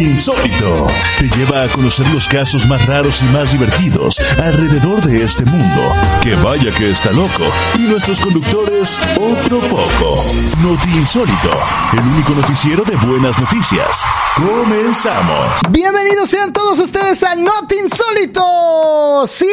Insólito 0.00 0.86
te 1.18 1.28
lleva 1.36 1.62
a 1.62 1.68
conocer 1.68 2.08
los 2.08 2.26
casos 2.26 2.66
más 2.66 2.86
raros 2.86 3.20
y 3.20 3.24
más 3.26 3.52
divertidos 3.52 4.18
alrededor 4.42 5.02
de 5.02 5.22
este 5.22 5.44
mundo. 5.44 5.94
Que 6.22 6.34
vaya 6.36 6.70
que 6.72 6.90
está 6.90 7.12
loco. 7.12 7.44
Y 7.74 7.80
nuestros 7.80 8.18
conductores, 8.20 8.98
otro 9.16 9.60
poco. 9.68 10.24
Noti 10.62 10.88
Insólito, 10.96 11.50
el 11.92 12.00
único 12.00 12.32
noticiero 12.34 12.82
de 12.84 12.96
buenas 12.96 13.38
noticias. 13.38 14.02
Comenzamos. 14.36 15.60
Bienvenidos 15.70 16.30
sean 16.30 16.52
todos 16.52 16.78
ustedes 16.78 17.22
a 17.22 17.34
Not 17.34 17.70
Insólito. 17.72 19.26
Sí. 19.26 19.46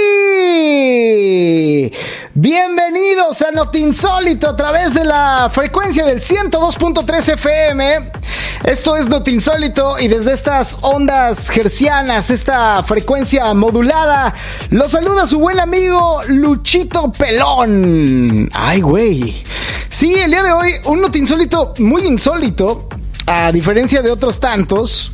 Bienvenidos 2.39 3.41
a 3.41 3.49
Not 3.49 3.75
Insólito 3.77 4.47
a 4.47 4.55
través 4.55 4.93
de 4.93 5.03
la 5.03 5.49
frecuencia 5.51 6.05
del 6.05 6.21
102.3 6.21 7.33
FM. 7.33 8.11
Esto 8.63 8.95
es 8.95 9.09
Not 9.09 9.27
Insólito 9.27 9.97
y 9.97 10.07
desde 10.07 10.33
estas 10.33 10.77
ondas 10.81 11.49
gercianas, 11.49 12.29
esta 12.29 12.83
frecuencia 12.83 13.51
modulada, 13.55 14.35
lo 14.69 14.87
saluda 14.87 15.25
su 15.25 15.39
buen 15.39 15.59
amigo 15.59 16.21
Luchito 16.27 17.11
Pelón. 17.11 18.51
Ay, 18.53 18.81
güey. 18.81 19.43
Sí, 19.89 20.13
el 20.13 20.29
día 20.29 20.43
de 20.43 20.51
hoy 20.51 20.73
un 20.85 21.01
Not 21.01 21.15
Insólito 21.15 21.73
muy 21.79 22.05
insólito, 22.05 22.87
a 23.25 23.51
diferencia 23.51 24.03
de 24.03 24.11
otros 24.11 24.39
tantos, 24.39 25.11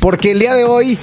porque 0.00 0.32
el 0.32 0.40
día 0.40 0.54
de 0.54 0.64
hoy, 0.64 0.98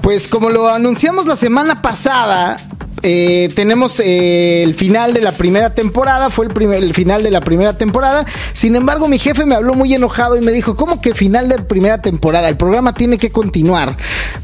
pues 0.00 0.28
como 0.28 0.48
lo 0.48 0.66
anunciamos 0.66 1.26
la 1.26 1.36
semana 1.36 1.82
pasada, 1.82 2.56
eh, 3.02 3.48
tenemos 3.54 4.00
eh, 4.00 4.62
el 4.62 4.74
final 4.74 5.14
de 5.14 5.20
la 5.20 5.32
primera 5.32 5.74
temporada, 5.74 6.30
fue 6.30 6.46
el, 6.46 6.52
primer, 6.52 6.82
el 6.82 6.94
final 6.94 7.22
de 7.22 7.30
la 7.30 7.40
primera 7.40 7.76
temporada. 7.76 8.26
Sin 8.52 8.76
embargo, 8.76 9.08
mi 9.08 9.18
jefe 9.18 9.46
me 9.46 9.54
habló 9.54 9.74
muy 9.74 9.94
enojado 9.94 10.36
y 10.36 10.40
me 10.40 10.52
dijo, 10.52 10.76
¿cómo 10.76 11.00
que 11.00 11.14
final 11.14 11.48
de 11.48 11.58
primera 11.58 12.02
temporada? 12.02 12.48
El 12.48 12.56
programa 12.56 12.94
tiene 12.94 13.18
que 13.18 13.30
continuar. 13.30 13.96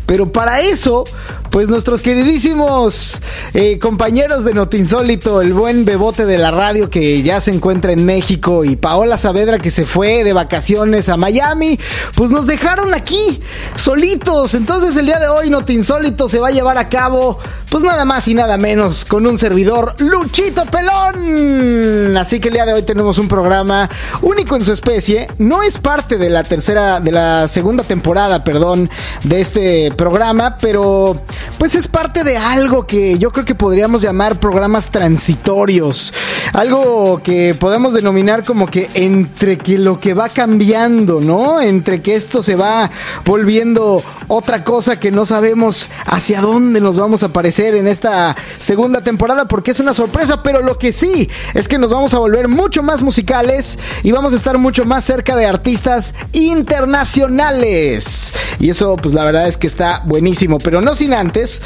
Pero 0.07 0.31
para 0.31 0.61
eso, 0.61 1.05
pues 1.51 1.69
nuestros 1.69 2.03
queridísimos 2.03 3.21
eh, 3.55 3.79
compañeros 3.79 4.45
de 4.45 4.55
Notinsólito, 4.55 5.41
el 5.41 5.53
buen 5.53 5.85
bebote 5.85 6.27
de 6.27 6.39
la 6.39 6.51
radio 6.51 6.91
que 6.91 7.23
ya 7.23 7.41
se 7.41 7.53
encuentra 7.53 7.93
en 7.93 8.05
México 8.05 8.65
y 8.65 8.77
Paola 8.77 9.17
Saavedra 9.17 9.59
que 9.59 9.71
se 9.71 9.85
fue 9.85 10.25
de 10.25 10.33
vacaciones 10.33 11.09
a 11.09 11.17
Miami, 11.17 11.79
pues 12.17 12.31
nos 12.31 12.47
dejaron 12.47 12.93
aquí 12.93 13.41
solitos. 13.77 14.55
Entonces 14.55 14.97
el 14.97 15.07
día 15.07 15.19
de 15.19 15.29
hoy 15.29 15.51
Notinsólito 15.51 16.29
se 16.29 16.39
va 16.39 16.49
a 16.49 16.53
llevar 16.53 16.77
a 16.79 16.89
cabo, 16.89 17.39
pues 17.71 17.83
nada 17.83 18.05
más 18.05 18.29
y 18.29 18.35
nada 18.35 18.44
menos 18.45 19.07
con 19.07 19.27
un 19.27 19.39
servidor 19.39 19.95
Luchito 19.99 20.67
Pelón. 20.67 22.15
Así 22.17 22.41
que 22.41 22.49
el 22.49 22.55
día 22.55 22.67
de 22.67 22.75
hoy 22.75 22.83
tenemos 22.83 23.19
un 23.19 23.27
programa 23.27 23.89
único 24.21 24.55
en 24.55 24.65
su 24.65 24.73
especie. 24.73 25.29
No 25.39 25.63
es 25.63 25.79
parte 25.79 26.19
de 26.19 26.29
la 26.29 26.43
tercera, 26.43 27.01
de 27.01 27.11
la 27.11 27.49
segunda 27.49 27.83
temporada, 27.83 28.45
perdón, 28.45 28.91
de 29.25 29.41
este 29.41 29.93
programa, 29.93 30.59
pero 30.61 31.19
pues 31.59 31.75
es 31.75 31.89
parte 31.89 32.23
de 32.23 32.37
algo 32.37 32.87
que 32.87 33.19
yo 33.19 33.33
creo 33.33 33.47
que 33.47 33.55
podríamos 33.55 34.03
llamar 34.03 34.39
programas 34.39 34.91
transitorios. 34.91 36.13
Algo 36.53 37.23
que 37.23 37.55
podemos 37.59 37.95
denominar 37.95 38.45
como 38.45 38.67
que 38.67 38.91
entre 38.93 39.57
que 39.57 39.79
lo 39.79 40.01
que 40.01 40.13
va 40.13 40.29
cambiando, 40.29 41.21
¿no? 41.21 41.63
Entre 41.63 42.03
que 42.03 42.15
esto 42.15 42.43
se 42.43 42.57
va 42.57 42.91
volviendo 43.25 44.03
otra 44.29 44.65
cosa 44.65 45.01
que 45.01 45.11
no 45.11 45.27
sabemos 45.27 45.89
hacia 46.07 46.41
dónde 46.41 46.81
nos 46.81 46.99
vamos 46.99 47.23
a 47.23 47.27
aparecer 47.27 47.75
en 47.75 47.89
esta 47.89 48.24
segunda 48.59 49.03
temporada 49.03 49.47
porque 49.47 49.73
es 49.73 49.81
una 49.81 49.95
sorpresa, 49.95 50.43
pero 50.43 50.63
lo 50.63 50.79
que 50.79 50.93
sí 50.93 51.29
es 51.55 51.69
que 51.69 51.79
nos 51.79 51.93
vamos 51.93 52.15
a 52.15 52.19
volver 52.19 52.49
mucho 52.49 52.83
más 52.83 53.03
musicales 53.03 53.79
y 54.03 54.13
vamos 54.13 54.33
a 54.33 54.37
estar 54.37 54.59
mucho 54.59 54.85
más 54.85 55.05
cerca 55.05 55.37
de 55.37 55.47
artistas 55.47 56.15
internacionales. 56.33 58.33
Y 58.59 58.71
eso 58.71 58.97
pues 58.97 59.15
la 59.15 59.25
verdad 59.25 59.49
es 59.49 59.57
que 59.57 59.67
está 59.67 60.03
buenísimo, 60.05 60.59
pero 60.59 60.81
no 60.81 60.95
sin 60.95 61.15
antes 61.15 61.63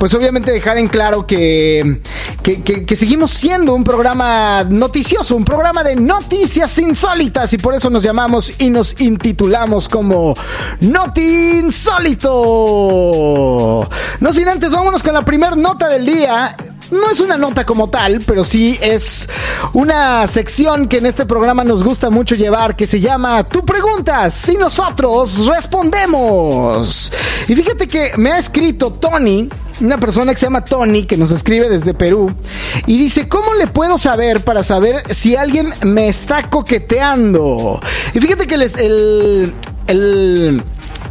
pues 0.00 0.12
obviamente 0.14 0.50
dejar 0.50 0.78
en 0.78 0.88
claro 0.88 1.26
que, 1.26 2.00
que, 2.42 2.62
que, 2.62 2.86
que, 2.86 2.96
seguimos 2.96 3.32
siendo 3.32 3.74
un 3.74 3.84
programa 3.84 4.64
noticioso, 4.64 5.36
un 5.36 5.44
programa 5.44 5.84
de 5.84 5.94
noticias 5.94 6.78
insólitas 6.78 7.52
y 7.52 7.58
por 7.58 7.74
eso 7.74 7.90
nos 7.90 8.02
llamamos 8.02 8.54
y 8.62 8.70
nos 8.70 8.98
intitulamos 9.02 9.90
como 9.90 10.32
Noti 10.80 11.58
Insólito. 11.58 12.30
No 14.20 14.32
sin 14.32 14.48
antes, 14.48 14.70
vámonos 14.70 15.02
con 15.02 15.12
la 15.12 15.22
primera 15.22 15.54
nota 15.54 15.86
del 15.90 16.06
día 16.06 16.56
no 16.90 17.10
es 17.10 17.20
una 17.20 17.36
nota 17.36 17.64
como 17.64 17.88
tal, 17.88 18.22
pero 18.26 18.44
sí 18.44 18.78
es 18.80 19.28
una 19.72 20.26
sección 20.26 20.88
que 20.88 20.98
en 20.98 21.06
este 21.06 21.26
programa 21.26 21.64
nos 21.64 21.84
gusta 21.84 22.10
mucho 22.10 22.34
llevar, 22.34 22.76
que 22.76 22.86
se 22.86 23.00
llama 23.00 23.44
Tú 23.44 23.64
preguntas 23.64 24.48
y 24.48 24.56
nosotros 24.56 25.46
respondemos. 25.46 27.12
Y 27.48 27.54
fíjate 27.54 27.86
que 27.86 28.12
me 28.16 28.32
ha 28.32 28.38
escrito 28.38 28.92
Tony, 28.92 29.48
una 29.80 29.98
persona 29.98 30.32
que 30.32 30.40
se 30.40 30.46
llama 30.46 30.64
Tony, 30.64 31.04
que 31.04 31.16
nos 31.16 31.30
escribe 31.30 31.68
desde 31.68 31.94
Perú, 31.94 32.34
y 32.86 32.98
dice, 32.98 33.28
¿cómo 33.28 33.54
le 33.54 33.66
puedo 33.66 33.98
saber 33.98 34.42
para 34.42 34.62
saber 34.62 35.02
si 35.14 35.36
alguien 35.36 35.70
me 35.82 36.08
está 36.08 36.50
coqueteando? 36.50 37.80
Y 38.14 38.20
fíjate 38.20 38.46
que 38.46 38.56
les, 38.56 38.76
el, 38.76 39.54
el 39.86 40.62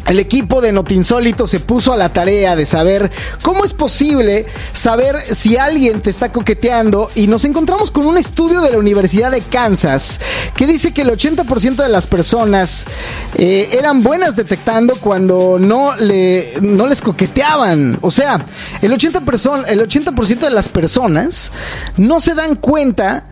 el 0.09 0.19
equipo 0.19 0.59
de 0.59 0.71
Notinsólito 0.71 1.45
se 1.45 1.59
puso 1.59 1.93
a 1.93 1.97
la 1.97 2.09
tarea 2.09 2.55
de 2.55 2.65
saber 2.65 3.11
cómo 3.43 3.63
es 3.63 3.73
posible 3.73 4.47
saber 4.73 5.17
si 5.35 5.55
alguien 5.55 6.01
te 6.01 6.09
está 6.09 6.31
coqueteando 6.31 7.11
y 7.13 7.27
nos 7.27 7.45
encontramos 7.45 7.91
con 7.91 8.07
un 8.07 8.17
estudio 8.17 8.61
de 8.61 8.71
la 8.71 8.79
Universidad 8.79 9.29
de 9.29 9.41
Kansas 9.41 10.19
que 10.55 10.65
dice 10.65 10.93
que 10.93 11.03
el 11.03 11.09
80% 11.11 11.75
de 11.75 11.89
las 11.89 12.07
personas 12.07 12.87
eh, 13.35 13.69
eran 13.73 14.01
buenas 14.01 14.35
detectando 14.35 14.95
cuando 14.95 15.59
no, 15.59 15.95
le, 15.97 16.53
no 16.59 16.87
les 16.87 17.01
coqueteaban. 17.01 17.99
O 18.01 18.09
sea, 18.09 18.43
el 18.81 18.91
80%, 18.91 19.65
el 19.67 19.81
80 19.81 20.11
de 20.47 20.49
las 20.49 20.69
personas 20.69 21.51
no 21.97 22.19
se 22.19 22.33
dan 22.33 22.55
cuenta 22.55 23.27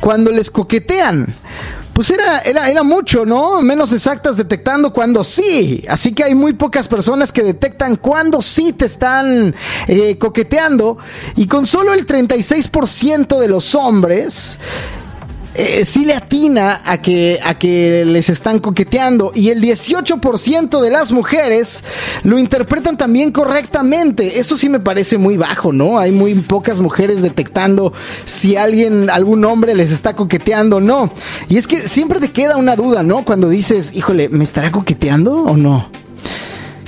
cuando 0.00 0.30
les 0.32 0.50
coquetean 0.50 1.36
pues 1.92 2.10
era, 2.10 2.40
era, 2.40 2.70
era 2.70 2.82
mucho, 2.82 3.26
¿no? 3.26 3.60
Menos 3.60 3.92
exactas 3.92 4.36
detectando 4.36 4.92
cuando 4.92 5.22
sí. 5.22 5.84
Así 5.88 6.12
que 6.12 6.24
hay 6.24 6.34
muy 6.34 6.54
pocas 6.54 6.88
personas 6.88 7.32
que 7.32 7.42
detectan 7.42 7.96
cuando 7.96 8.40
sí 8.40 8.72
te 8.72 8.86
están 8.86 9.54
eh, 9.88 10.16
coqueteando. 10.18 10.98
Y 11.36 11.46
con 11.46 11.66
solo 11.66 11.92
el 11.92 12.06
36% 12.06 13.38
de 13.38 13.48
los 13.48 13.74
hombres 13.74 14.58
eh, 15.54 15.84
sí 15.84 16.04
le 16.04 16.14
atina 16.14 16.80
a 16.84 17.02
que, 17.02 17.38
a 17.44 17.58
que 17.58 18.04
les 18.06 18.30
están 18.30 18.58
coqueteando 18.58 19.32
y 19.34 19.50
el 19.50 19.60
18% 19.60 20.80
de 20.80 20.90
las 20.90 21.12
mujeres 21.12 21.84
lo 22.22 22.38
interpretan 22.38 22.96
también 22.96 23.32
correctamente. 23.32 24.38
Eso 24.40 24.56
sí 24.56 24.68
me 24.68 24.80
parece 24.80 25.18
muy 25.18 25.36
bajo, 25.36 25.72
¿no? 25.72 25.98
Hay 25.98 26.10
muy 26.10 26.34
pocas 26.34 26.80
mujeres 26.80 27.20
detectando 27.20 27.92
si 28.24 28.56
alguien, 28.56 29.10
algún 29.10 29.44
hombre 29.44 29.74
les 29.74 29.92
está 29.92 30.16
coqueteando 30.16 30.76
o 30.76 30.80
no. 30.80 31.12
Y 31.48 31.58
es 31.58 31.66
que 31.66 31.86
siempre 31.86 32.18
te 32.18 32.30
queda 32.30 32.56
una 32.56 32.76
duda, 32.76 33.02
¿no? 33.02 33.24
Cuando 33.24 33.48
dices, 33.48 33.92
híjole, 33.94 34.28
¿me 34.30 34.44
estará 34.44 34.72
coqueteando 34.72 35.42
o 35.42 35.56
no? 35.56 35.90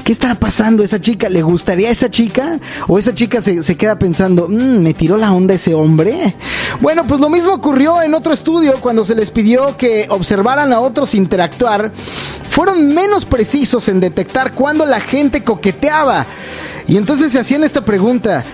¿Qué 0.05 0.13
estará 0.13 0.35
pasando 0.35 0.85
esa 0.85 1.01
chica? 1.01 1.31
¿Le 1.31 1.41
gustaría 1.41 1.89
a 1.89 1.93
esa 1.93 2.11
chica? 2.11 2.61
¿O 2.89 2.99
esa 2.99 3.15
chica 3.15 3.41
se, 3.41 3.63
se 3.63 3.75
queda 3.75 3.99
pensando, 3.99 4.49
mmm, 4.51 4.83
¿me 4.83 4.93
tiró 4.93 5.17
la 5.17 5.33
onda 5.33 5.55
ese 5.55 5.73
hombre? 5.73 6.37
Bueno, 6.83 7.07
pues 7.07 7.23
lo 7.23 7.31
mismo 7.31 7.55
ocurrió 7.55 8.03
en 8.03 8.13
otro 8.13 8.35
estudio 8.35 8.75
cuando 8.83 9.03
se 9.07 9.15
les 9.15 9.31
pidió 9.31 9.79
que 9.79 10.07
observaran 10.11 10.75
a 10.75 10.81
otros 10.81 11.15
interactuar. 11.15 11.91
Fueron 12.51 12.89
menos 12.89 13.25
precisos 13.25 13.89
en 13.89 14.01
detectar 14.01 14.53
cuando 14.53 14.85
la 14.85 15.01
gente 15.01 15.43
coqueteaba. 15.43 16.27
Y 16.87 16.99
entonces 16.99 17.33
se 17.33 17.39
hacían 17.39 17.65
esta 17.65 17.83
pregunta, 17.83 18.45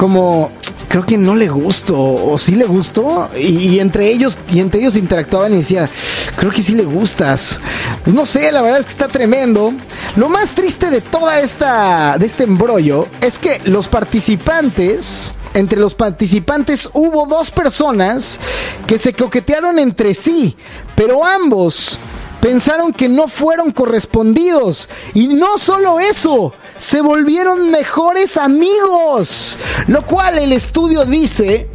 como, 0.00 0.50
creo 0.88 1.04
que 1.04 1.18
no 1.18 1.34
le 1.34 1.46
gustó 1.46 2.00
o 2.00 2.38
sí 2.38 2.52
le 2.52 2.64
gustó 2.64 3.28
y, 3.38 3.80
entre 3.80 4.06
ellos 4.06 4.38
y 4.50 4.60
entre 4.60 4.80
ellos 4.80 4.96
interactuaban 4.96 5.52
y 5.52 5.58
decía 5.58 5.90
creo 6.36 6.50
que 6.50 6.62
sí 6.62 6.74
le 6.74 6.84
gustas 6.84 7.60
pues 8.02 8.16
no 8.16 8.24
sé 8.24 8.50
la 8.50 8.62
verdad 8.62 8.80
es 8.80 8.86
que 8.86 8.92
está 8.92 9.08
tremendo 9.08 9.74
lo 10.16 10.30
más 10.30 10.52
triste 10.52 10.88
de 10.88 11.02
toda 11.02 11.40
esta 11.40 12.16
de 12.18 12.24
este 12.24 12.44
embrollo 12.44 13.08
es 13.20 13.38
que 13.38 13.60
los 13.64 13.88
participantes 13.88 15.34
entre 15.52 15.78
los 15.78 15.92
participantes 15.92 16.88
hubo 16.94 17.26
dos 17.26 17.50
personas 17.50 18.40
que 18.86 18.98
se 18.98 19.12
coquetearon 19.12 19.78
entre 19.78 20.14
sí 20.14 20.56
pero 20.96 21.26
ambos 21.26 21.98
pensaron 22.40 22.92
que 22.92 23.08
no 23.08 23.28
fueron 23.28 23.70
correspondidos. 23.70 24.88
Y 25.14 25.28
no 25.28 25.58
solo 25.58 26.00
eso, 26.00 26.52
se 26.80 27.02
volvieron 27.02 27.70
mejores 27.70 28.36
amigos. 28.36 29.56
Lo 29.86 30.04
cual 30.04 30.38
el 30.38 30.52
estudio 30.52 31.04
dice 31.04 31.68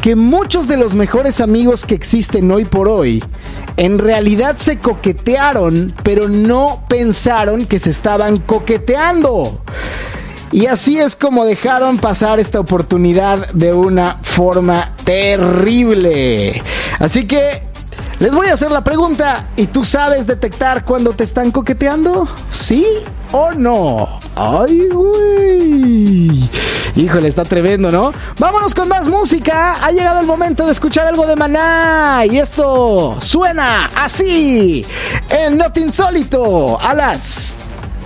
que 0.00 0.16
muchos 0.16 0.68
de 0.68 0.76
los 0.76 0.94
mejores 0.94 1.40
amigos 1.40 1.84
que 1.84 1.94
existen 1.94 2.50
hoy 2.50 2.64
por 2.64 2.88
hoy 2.88 3.22
en 3.76 3.98
realidad 3.98 4.56
se 4.58 4.78
coquetearon, 4.78 5.94
pero 6.02 6.28
no 6.28 6.84
pensaron 6.88 7.66
que 7.66 7.78
se 7.78 7.90
estaban 7.90 8.38
coqueteando. 8.38 9.60
Y 10.50 10.66
así 10.66 10.98
es 10.98 11.14
como 11.14 11.44
dejaron 11.44 11.98
pasar 11.98 12.40
esta 12.40 12.58
oportunidad 12.58 13.48
de 13.52 13.72
una 13.72 14.16
forma 14.22 14.92
terrible. 15.04 16.62
Así 16.98 17.26
que 17.26 17.67
Les 18.20 18.34
voy 18.34 18.48
a 18.48 18.54
hacer 18.54 18.72
la 18.72 18.80
pregunta, 18.80 19.46
¿y 19.54 19.68
tú 19.68 19.84
sabes 19.84 20.26
detectar 20.26 20.84
cuando 20.84 21.12
te 21.12 21.22
están 21.22 21.52
coqueteando? 21.52 22.26
¿Sí 22.50 22.84
o 23.30 23.52
no? 23.52 24.18
Ay, 24.34 24.88
güey. 24.88 26.50
Híjole, 26.96 27.28
está 27.28 27.44
tremendo, 27.44 27.92
¿no? 27.92 28.12
Vámonos 28.40 28.74
con 28.74 28.88
más 28.88 29.06
música. 29.06 29.76
Ha 29.80 29.92
llegado 29.92 30.18
el 30.18 30.26
momento 30.26 30.66
de 30.66 30.72
escuchar 30.72 31.06
algo 31.06 31.28
de 31.28 31.36
Maná. 31.36 32.24
Y 32.28 32.38
esto 32.38 33.18
suena 33.20 33.88
así. 33.94 34.84
En 35.28 35.56
Not 35.56 35.76
Insólito. 35.76 36.80
A 36.80 36.94
las 36.94 37.54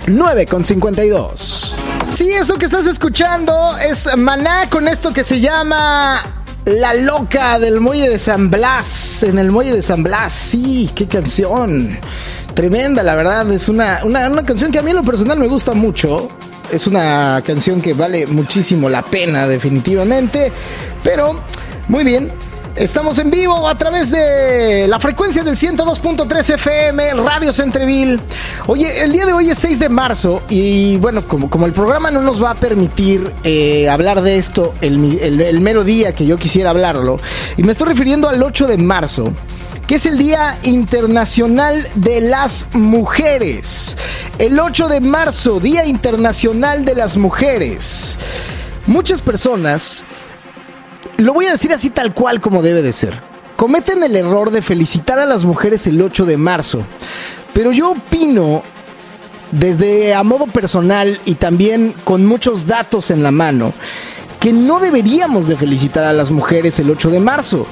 9 0.05 0.45
con 0.45 0.63
52. 0.63 1.75
Sí, 2.13 2.29
eso 2.29 2.57
que 2.59 2.65
estás 2.65 2.85
escuchando 2.85 3.75
es 3.79 4.15
Maná 4.15 4.69
con 4.69 4.87
esto 4.87 5.11
que 5.11 5.23
se 5.23 5.39
llama 5.39 6.42
la 6.65 6.93
loca 6.93 7.59
del 7.59 7.79
muelle 7.79 8.09
de 8.09 8.19
San 8.19 8.49
Blas. 8.49 9.23
En 9.23 9.39
el 9.39 9.51
muelle 9.51 9.73
de 9.73 9.81
San 9.81 10.03
Blas, 10.03 10.33
sí, 10.33 10.89
qué 10.95 11.07
canción. 11.07 11.97
Tremenda, 12.53 13.03
la 13.03 13.15
verdad. 13.15 13.51
Es 13.51 13.67
una, 13.67 14.01
una, 14.03 14.29
una, 14.29 14.43
canción 14.43 14.71
que 14.71 14.79
a 14.79 14.81
mí 14.81 14.91
en 14.91 14.97
lo 14.97 15.03
personal 15.03 15.39
me 15.39 15.47
gusta 15.47 15.73
mucho. 15.73 16.29
Es 16.71 16.87
una 16.87 17.41
canción 17.45 17.81
que 17.81 17.93
vale 17.93 18.25
muchísimo 18.27 18.89
la 18.89 19.01
pena, 19.01 19.47
definitivamente. 19.47 20.51
Pero, 21.03 21.39
muy 21.87 22.03
bien. 22.03 22.31
Estamos 22.75 23.19
en 23.19 23.29
vivo 23.29 23.67
a 23.67 23.77
través 23.77 24.09
de 24.09 24.87
la 24.87 24.99
frecuencia 24.99 25.43
del 25.43 25.55
102.3 25.55 26.55
FM, 26.55 27.13
Radio 27.13 27.53
Centreville. 27.53 28.19
Oye, 28.65 29.03
el 29.03 29.11
día 29.11 29.27
de 29.27 29.33
hoy 29.33 29.51
es 29.51 29.59
6 29.59 29.77
de 29.77 29.89
marzo 29.89 30.41
y 30.49 30.97
bueno, 30.97 31.21
como, 31.27 31.51
como 31.51 31.67
el 31.67 31.71
programa 31.71 32.09
no 32.09 32.21
nos 32.21 32.43
va 32.43 32.49
a 32.49 32.55
permitir 32.55 33.31
eh, 33.43 33.87
hablar 33.89 34.23
de 34.23 34.37
esto 34.37 34.73
el, 34.81 35.61
mero 35.61 35.83
día 35.83 36.15
que 36.15 36.25
yo 36.25 36.35
quisiera 36.37 36.71
hablarlo, 36.71 37.17
y 37.57 37.63
me 37.63 37.73
estoy 37.73 37.89
refiriendo 37.89 38.27
al 38.27 38.41
8 38.41 38.65
de 38.65 38.77
marzo, 38.77 39.33
que 39.85 39.95
es 39.95 40.07
el 40.07 40.17
Día 40.17 40.57
Internacional 40.63 41.87
de 41.93 42.21
las 42.21 42.69
Mujeres. 42.73 43.97
El 44.39 44.59
8 44.59 44.87
de 44.87 44.99
marzo, 44.99 45.59
Día 45.59 45.85
Internacional 45.85 46.85
de 46.85 46.95
las 46.95 47.17
Mujeres. 47.17 48.17
Muchas 48.87 49.21
personas 49.21 50.07
lo 51.17 51.33
voy 51.33 51.45
a 51.45 51.51
decir 51.51 51.73
así 51.73 51.89
tal 51.89 52.13
cual 52.13 52.41
como 52.41 52.61
debe 52.61 52.81
de 52.81 52.93
ser. 52.93 53.21
Cometen 53.55 54.03
el 54.03 54.15
error 54.15 54.51
de 54.51 54.61
felicitar 54.61 55.19
a 55.19 55.25
las 55.25 55.43
mujeres 55.43 55.85
el 55.87 56.01
8 56.01 56.25
de 56.25 56.37
marzo. 56.37 56.81
Pero 57.53 57.71
yo 57.71 57.91
opino, 57.91 58.63
desde 59.51 60.13
a 60.13 60.23
modo 60.23 60.47
personal 60.47 61.19
y 61.25 61.35
también 61.35 61.93
con 62.03 62.25
muchos 62.25 62.65
datos 62.65 63.11
en 63.11 63.21
la 63.21 63.31
mano, 63.31 63.73
que 64.39 64.51
no 64.51 64.79
deberíamos 64.79 65.47
de 65.47 65.55
felicitar 65.55 66.03
a 66.03 66.13
las 66.13 66.31
mujeres 66.31 66.79
el 66.79 66.89
8 66.89 67.11
de 67.11 67.19
marzo. 67.19 67.67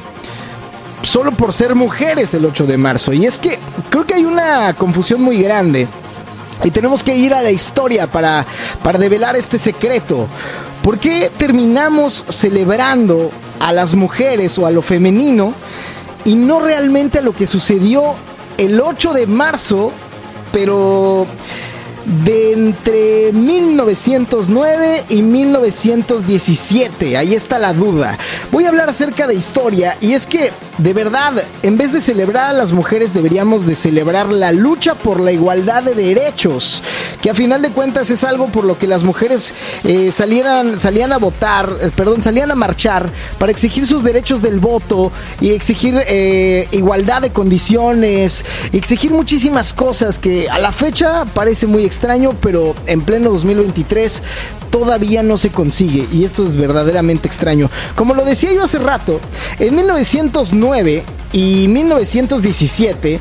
Solo 1.02 1.32
por 1.32 1.52
ser 1.52 1.74
mujeres 1.74 2.34
el 2.36 2.46
8 2.46 2.68
de 2.68 2.78
marzo. 2.78 3.12
Y 3.12 3.26
es 3.26 3.40
que 3.40 3.58
creo 3.90 4.06
que 4.06 4.14
hay 4.14 4.24
una 4.24 4.74
confusión 4.76 5.22
muy 5.22 5.42
grande. 5.42 5.88
Y 6.64 6.70
tenemos 6.70 7.04
que 7.04 7.16
ir 7.16 7.34
a 7.34 7.42
la 7.42 7.50
historia 7.50 8.06
para, 8.06 8.46
para 8.84 9.00
develar 9.00 9.36
este 9.36 9.58
secreto. 9.58 10.28
¿Por 10.84 10.98
qué 10.98 11.32
terminamos 11.38 12.26
celebrando 12.30 13.30
a 13.60 13.72
las 13.72 13.94
mujeres 13.94 14.58
o 14.58 14.66
a 14.66 14.72
lo 14.72 14.82
femenino 14.82 15.54
y 16.26 16.36
no 16.36 16.60
realmente 16.60 17.20
a 17.20 17.22
lo 17.22 17.34
que 17.34 17.46
sucedió 17.46 18.16
el 18.58 18.82
8 18.82 19.14
de 19.14 19.28
marzo, 19.28 19.92
pero 20.52 21.28
de 22.06 22.54
entre 22.54 23.32
1909 23.32 25.06
y 25.10 25.22
1917. 25.22 27.18
Ahí 27.18 27.34
está 27.34 27.60
la 27.60 27.74
duda. 27.74 28.18
Voy 28.52 28.66
a 28.66 28.70
hablar 28.70 28.90
acerca 28.90 29.28
de 29.28 29.36
historia 29.36 29.98
y 30.02 30.14
es 30.14 30.28
que, 30.28 30.52
de 30.78 30.94
verdad, 30.94 31.44
en 31.64 31.78
vez 31.78 31.92
de 31.94 32.02
celebrar 32.02 32.48
a 32.48 32.54
las 32.54 32.72
mujeres 32.72 33.14
deberíamos 33.14 33.66
de 33.66 33.76
celebrar 33.76 34.32
la 34.32 34.52
lucha 34.52 34.96
por 34.96 35.20
la 35.20 35.32
igualdad 35.32 35.84
de 35.84 35.96
derechos, 35.96 36.82
que 37.22 37.30
a 37.30 37.34
final 37.34 37.62
de 37.62 37.70
cuentas 37.70 38.10
es 38.10 38.24
algo 38.24 38.48
por 38.48 38.64
lo 38.64 38.78
que 38.78 38.88
las 38.88 39.04
mujeres 39.04 39.54
eh, 39.84 40.12
salieran, 40.12 40.80
salían 40.80 41.14
a 41.14 41.18
votar, 41.18 41.78
eh, 41.82 41.92
perdón, 41.96 42.22
salían 42.22 42.52
a 42.52 42.56
marchar 42.56 43.12
para 43.38 43.52
exigir 43.52 43.86
sus 43.86 44.04
derechos 44.04 44.42
del 44.42 44.60
voto 44.60 45.12
y 45.40 45.52
exigir 45.52 45.96
eh, 46.08 46.68
igualdad 46.72 47.22
de 47.22 47.32
condiciones, 47.32 48.46
exigir 48.72 49.12
muchísimas 49.12 49.74
cosas 49.74 50.20
que 50.20 50.50
a 50.50 50.60
la 50.60 50.72
fecha 50.72 51.26
parece 51.26 51.68
muy 51.68 51.86
extraño, 51.92 52.34
pero 52.42 52.74
en 52.88 53.02
pleno 53.02 53.32
2023 53.32 54.24
todavía 54.70 55.24
no 55.24 55.38
se 55.38 55.50
consigue 55.50 56.08
y 56.10 56.24
esto 56.24 56.48
es 56.48 56.56
verdaderamente 56.56 57.28
extraño. 57.28 57.70
Como 57.96 58.14
lo 58.14 58.24
decía 58.24 58.54
yo 58.54 58.64
hace 58.64 58.80
rato, 58.80 59.20
en 59.60 59.76
1909 59.76 61.04
y 61.34 61.68
1917 61.68 63.20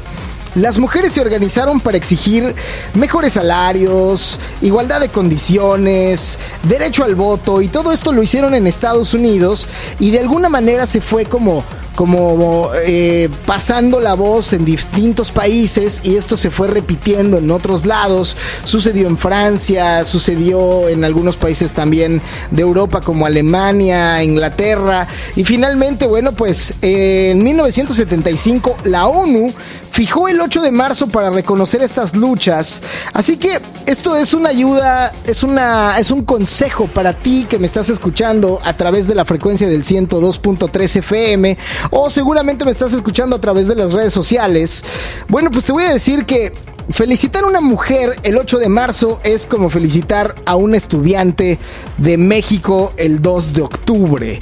las 0.55 0.79
mujeres 0.79 1.13
se 1.13 1.21
organizaron 1.21 1.81
para 1.81 1.97
exigir 1.97 2.55
mejores 2.95 3.33
salarios, 3.33 4.39
igualdad 4.63 5.01
de 5.01 5.09
condiciones, 5.09 6.39
derecho 6.63 7.03
al 7.03 7.17
voto 7.17 7.63
y 7.63 7.69
todo 7.69 7.93
esto 7.93 8.13
lo 8.13 8.23
hicieron 8.23 8.55
en 8.55 8.69
Estados 8.69 9.15
Unidos 9.15 9.67
y 9.99 10.13
de 10.13 10.21
alguna 10.21 10.49
manera 10.49 10.87
se 10.87 11.01
fue 11.01 11.25
como 11.25 11.65
como 11.95 12.71
eh, 12.85 13.29
pasando 13.47 14.01
la 14.01 14.15
voz 14.15 14.53
en 14.53 14.65
distintos 14.65 15.31
países 15.31 16.01
y 16.05 16.17
esto 16.17 16.37
se 16.37 16.51
fue 16.51 16.69
repitiendo 16.69 17.39
en 17.39 17.51
otros 17.51 17.87
lados. 17.87 18.37
Sucedió 18.65 19.07
en 19.07 19.19
Francia, 19.19 20.05
sucedió 20.05 20.89
en 20.89 21.05
algunos 21.05 21.37
países 21.37 21.73
también 21.73 22.23
de 22.51 22.63
Europa 22.63 23.01
como 23.01 23.27
Alemania, 23.27 24.23
Inglaterra 24.23 25.07
y 25.37 25.45
finalmente, 25.45 26.07
bueno, 26.07 26.33
pues 26.33 26.75
en 26.83 27.43
1975 27.43 28.77
la 28.85 29.07
ONU 29.07 29.53
fijó 29.91 30.29
el 30.29 30.41
8 30.41 30.63
de 30.63 30.71
marzo 30.71 31.09
para 31.09 31.31
reconocer 31.31 31.83
estas 31.83 32.15
luchas. 32.15 32.83
Así 33.13 33.37
que 33.37 33.61
esto 33.87 34.17
es 34.17 34.35
una 34.35 34.51
ayuda, 34.51 35.13
es 35.27 35.43
una 35.43 35.99
es 35.99 36.11
un 36.11 36.25
consejo 36.25 36.87
para 36.87 37.19
ti 37.19 37.47
que 37.49 37.59
me 37.59 37.67
estás 37.67 37.89
escuchando 37.89 38.61
a 38.65 38.73
través 38.73 39.07
de 39.07 39.15
la 39.15 39.25
frecuencia 39.25 39.69
del 39.69 39.85
102.3 39.85 40.97
FM 40.97 41.59
o 41.91 42.11
seguramente 42.11 42.65
me 42.65 42.71
estás 42.71 42.93
escuchando 42.93 43.37
a 43.37 43.41
través 43.41 43.67
de 43.67 43.75
las 43.75 43.93
redes 43.93 44.13
sociales. 44.13 44.85
Bueno, 45.29 45.51
pues 45.51 45.65
te 45.65 45.73
voy 45.73 45.85
a 45.85 45.93
decir 45.93 46.25
que 46.25 46.53
Felicitar 46.91 47.45
a 47.45 47.47
una 47.47 47.61
mujer 47.61 48.17
el 48.25 48.37
8 48.37 48.59
de 48.59 48.69
marzo 48.69 49.21
es 49.23 49.47
como 49.47 49.71
felicitar 49.71 50.35
a 50.45 50.57
un 50.57 50.75
estudiante 50.75 51.61
de 51.99 52.17
México 52.17 52.93
el 52.97 53.23
2 53.23 53.53
de 53.53 53.63
octubre 53.63 54.39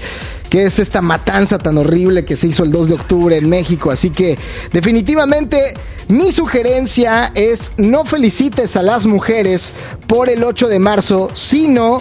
que 0.49 0.65
es 0.65 0.79
esta 0.79 1.01
matanza 1.01 1.59
tan 1.59 1.79
horrible 1.79 2.25
que 2.25 2.37
se 2.37 2.49
hizo 2.49 2.65
el 2.65 2.71
2 2.71 2.89
de 2.89 2.95
octubre 2.95 3.37
en 3.37 3.49
México. 3.49 3.91
Así 3.91 4.11
que 4.11 4.39
definitivamente 4.73 5.75
mi 6.09 6.33
sugerencia 6.33 7.33
es 7.35 7.73
no 7.77 8.05
felicites 8.05 8.77
a 8.77 8.83
las 8.83 9.07
mujeres 9.07 9.75
por 10.07 10.29
el 10.29 10.43
8 10.45 10.69
de 10.69 10.79
marzo, 10.79 11.29
sino 11.35 12.01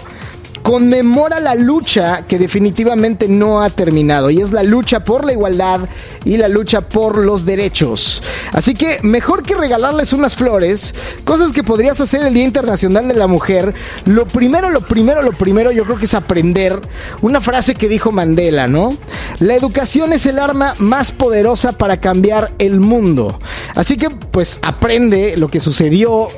conmemora 0.62 1.40
la 1.40 1.54
lucha 1.54 2.26
que 2.26 2.38
definitivamente 2.38 3.28
no 3.28 3.62
ha 3.62 3.70
terminado 3.70 4.30
y 4.30 4.40
es 4.40 4.52
la 4.52 4.62
lucha 4.62 5.04
por 5.04 5.24
la 5.24 5.32
igualdad 5.32 5.88
y 6.24 6.36
la 6.36 6.48
lucha 6.48 6.82
por 6.82 7.18
los 7.18 7.44
derechos. 7.44 8.22
Así 8.52 8.74
que 8.74 8.98
mejor 9.02 9.42
que 9.42 9.54
regalarles 9.54 10.12
unas 10.12 10.36
flores, 10.36 10.94
cosas 11.24 11.52
que 11.52 11.62
podrías 11.62 12.00
hacer 12.00 12.26
el 12.26 12.34
Día 12.34 12.44
Internacional 12.44 13.08
de 13.08 13.14
la 13.14 13.26
Mujer, 13.26 13.74
lo 14.04 14.26
primero, 14.26 14.70
lo 14.70 14.80
primero, 14.80 15.22
lo 15.22 15.32
primero 15.32 15.72
yo 15.72 15.84
creo 15.84 15.98
que 15.98 16.04
es 16.04 16.14
aprender 16.14 16.80
una 17.22 17.40
frase 17.40 17.74
que 17.74 17.88
dijo 17.88 18.12
Mandela, 18.12 18.68
¿no? 18.68 18.96
La 19.40 19.54
educación 19.54 20.12
es 20.12 20.26
el 20.26 20.38
arma 20.38 20.74
más 20.78 21.12
poderosa 21.12 21.72
para 21.72 21.98
cambiar 21.98 22.52
el 22.58 22.80
mundo. 22.80 23.38
Así 23.74 23.96
que 23.96 24.10
pues 24.10 24.60
aprende 24.62 25.36
lo 25.36 25.48
que 25.48 25.60
sucedió 25.60 26.28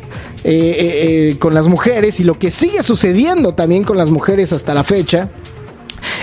eh, 0.42 0.52
eh, 0.52 1.28
eh, 1.32 1.38
con 1.38 1.52
las 1.52 1.68
mujeres 1.68 2.18
y 2.18 2.24
lo 2.24 2.38
que 2.38 2.50
sigue 2.50 2.82
sucediendo 2.82 3.52
también 3.52 3.84
con 3.84 3.98
las 3.98 4.09
mujeres 4.10 4.52
hasta 4.52 4.74
la 4.74 4.84
fecha. 4.84 5.28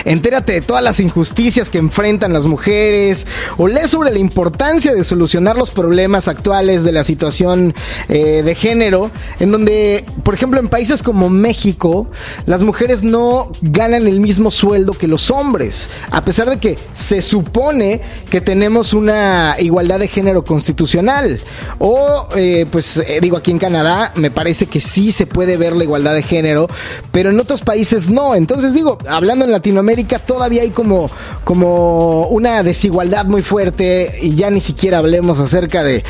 Entérate 0.08 0.54
de 0.54 0.60
todas 0.62 0.82
las 0.82 1.00
injusticias 1.00 1.68
que 1.68 1.76
enfrentan 1.76 2.32
las 2.32 2.46
mujeres 2.46 3.26
o 3.58 3.68
lee 3.68 3.86
sobre 3.86 4.10
la 4.10 4.18
importancia 4.18 4.94
de 4.94 5.04
solucionar 5.04 5.58
los 5.58 5.70
problemas 5.70 6.28
actuales 6.28 6.82
de 6.82 6.92
la 6.92 7.04
situación 7.04 7.74
eh, 8.08 8.42
de 8.42 8.54
género, 8.54 9.10
en 9.38 9.52
donde, 9.52 10.06
por 10.22 10.32
ejemplo, 10.32 10.60
en 10.60 10.68
países 10.68 11.02
como 11.02 11.28
México, 11.28 12.10
las 12.46 12.62
mujeres 12.62 13.02
no 13.02 13.52
ganan 13.60 14.06
el 14.06 14.20
mismo 14.20 14.50
sueldo 14.50 14.94
que 14.94 15.06
los 15.06 15.30
hombres, 15.30 15.90
a 16.10 16.24
pesar 16.24 16.48
de 16.48 16.56
que 16.56 16.78
se 16.94 17.20
supone 17.20 18.00
que 18.30 18.40
tenemos 18.40 18.94
una 18.94 19.56
igualdad 19.58 19.98
de 19.98 20.08
género 20.08 20.42
constitucional. 20.42 21.38
O, 21.78 22.28
eh, 22.34 22.64
pues, 22.70 22.96
eh, 22.96 23.18
digo, 23.20 23.36
aquí 23.36 23.50
en 23.50 23.58
Canadá 23.58 24.14
me 24.16 24.30
parece 24.30 24.68
que 24.68 24.80
sí 24.80 25.12
se 25.12 25.26
puede 25.26 25.58
ver 25.58 25.76
la 25.76 25.84
igualdad 25.84 26.14
de 26.14 26.22
género, 26.22 26.66
pero 27.12 27.28
en 27.28 27.38
otros 27.38 27.60
países 27.60 28.08
no. 28.08 28.34
Entonces, 28.34 28.72
digo, 28.72 28.96
hablando 29.06 29.44
en 29.44 29.52
Latinoamérica, 29.52 29.97
Todavía 30.04 30.62
hay 30.62 30.70
como, 30.70 31.10
como 31.44 32.26
una 32.28 32.62
desigualdad 32.62 33.26
muy 33.26 33.42
fuerte 33.42 34.12
y 34.22 34.34
ya 34.34 34.50
ni 34.50 34.60
siquiera 34.60 34.98
hablemos 34.98 35.38
acerca 35.38 35.82
de, 35.82 36.04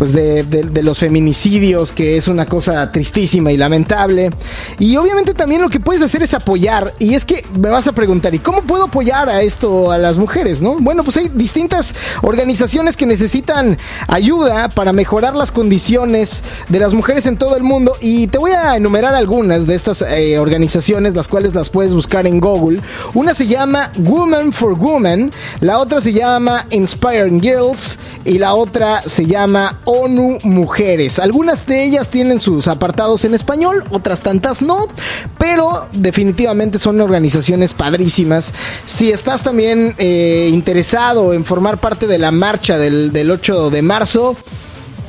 pues 0.00 0.14
de, 0.14 0.82
los 0.82 0.98
feminicidios, 0.98 1.92
que 1.92 2.16
es 2.16 2.26
una 2.26 2.46
cosa 2.46 2.90
tristísima 2.90 3.52
y 3.52 3.58
lamentable. 3.58 4.30
Y 4.78 4.96
obviamente 4.96 5.34
también 5.34 5.60
lo 5.60 5.68
que 5.68 5.78
puedes 5.78 6.00
hacer 6.00 6.22
es 6.22 6.32
apoyar. 6.32 6.94
Y 6.98 7.12
es 7.12 7.26
que 7.26 7.44
me 7.58 7.68
vas 7.68 7.86
a 7.86 7.92
preguntar, 7.92 8.34
¿y 8.34 8.38
cómo 8.38 8.62
puedo 8.62 8.84
apoyar 8.84 9.28
a 9.28 9.42
esto 9.42 9.92
a 9.92 9.98
las 9.98 10.16
mujeres? 10.16 10.62
¿no? 10.62 10.76
Bueno, 10.80 11.04
pues 11.04 11.18
hay 11.18 11.28
distintas 11.28 11.94
organizaciones 12.22 12.96
que 12.96 13.04
necesitan 13.04 13.76
ayuda 14.08 14.70
para 14.70 14.94
mejorar 14.94 15.36
las 15.36 15.52
condiciones 15.52 16.44
de 16.70 16.78
las 16.78 16.94
mujeres 16.94 17.26
en 17.26 17.36
todo 17.36 17.58
el 17.58 17.62
mundo. 17.62 17.92
Y 18.00 18.28
te 18.28 18.38
voy 18.38 18.52
a 18.52 18.76
enumerar 18.76 19.14
algunas 19.14 19.66
de 19.66 19.74
estas 19.74 20.00
eh, 20.00 20.38
organizaciones, 20.38 21.14
las 21.14 21.28
cuales 21.28 21.54
las 21.54 21.68
puedes 21.68 21.92
buscar 21.92 22.26
en 22.26 22.40
Google. 22.40 22.80
Una 23.20 23.34
se 23.34 23.46
llama 23.46 23.92
Women 23.98 24.50
for 24.50 24.72
Women, 24.72 25.30
la 25.60 25.78
otra 25.78 26.00
se 26.00 26.14
llama 26.14 26.64
Inspiring 26.70 27.38
Girls 27.42 27.98
y 28.24 28.38
la 28.38 28.54
otra 28.54 29.02
se 29.02 29.26
llama 29.26 29.78
ONU 29.84 30.38
Mujeres. 30.44 31.18
Algunas 31.18 31.66
de 31.66 31.84
ellas 31.84 32.08
tienen 32.08 32.40
sus 32.40 32.66
apartados 32.66 33.26
en 33.26 33.34
español, 33.34 33.84
otras 33.90 34.22
tantas 34.22 34.62
no, 34.62 34.88
pero 35.36 35.86
definitivamente 35.92 36.78
son 36.78 36.98
organizaciones 36.98 37.74
padrísimas. 37.74 38.54
Si 38.86 39.12
estás 39.12 39.42
también 39.42 39.94
eh, 39.98 40.48
interesado 40.50 41.34
en 41.34 41.44
formar 41.44 41.76
parte 41.76 42.06
de 42.06 42.18
la 42.18 42.30
marcha 42.30 42.78
del 42.78 43.30
8 43.30 43.68
de 43.68 43.82
marzo, 43.82 44.34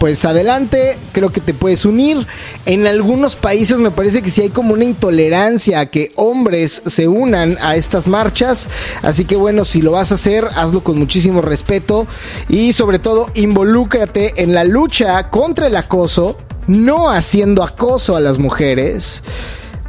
pues 0.01 0.25
adelante, 0.25 0.97
creo 1.11 1.29
que 1.29 1.41
te 1.41 1.53
puedes 1.53 1.85
unir. 1.85 2.25
En 2.65 2.87
algunos 2.87 3.35
países 3.35 3.77
me 3.77 3.91
parece 3.91 4.23
que 4.23 4.31
sí 4.31 4.41
hay 4.41 4.49
como 4.49 4.73
una 4.73 4.83
intolerancia 4.83 5.79
a 5.79 5.85
que 5.91 6.11
hombres 6.15 6.81
se 6.87 7.07
unan 7.07 7.55
a 7.61 7.75
estas 7.75 8.07
marchas, 8.07 8.67
así 9.03 9.25
que 9.25 9.35
bueno, 9.35 9.63
si 9.63 9.79
lo 9.79 9.91
vas 9.91 10.11
a 10.11 10.15
hacer, 10.15 10.49
hazlo 10.55 10.83
con 10.83 10.97
muchísimo 10.97 11.43
respeto. 11.43 12.07
Y 12.49 12.73
sobre 12.73 12.97
todo 12.97 13.29
involúcrate 13.35 14.41
en 14.41 14.55
la 14.55 14.63
lucha 14.63 15.29
contra 15.29 15.67
el 15.67 15.75
acoso, 15.75 16.35
no 16.65 17.11
haciendo 17.11 17.61
acoso 17.61 18.15
a 18.15 18.19
las 18.21 18.39
mujeres 18.39 19.21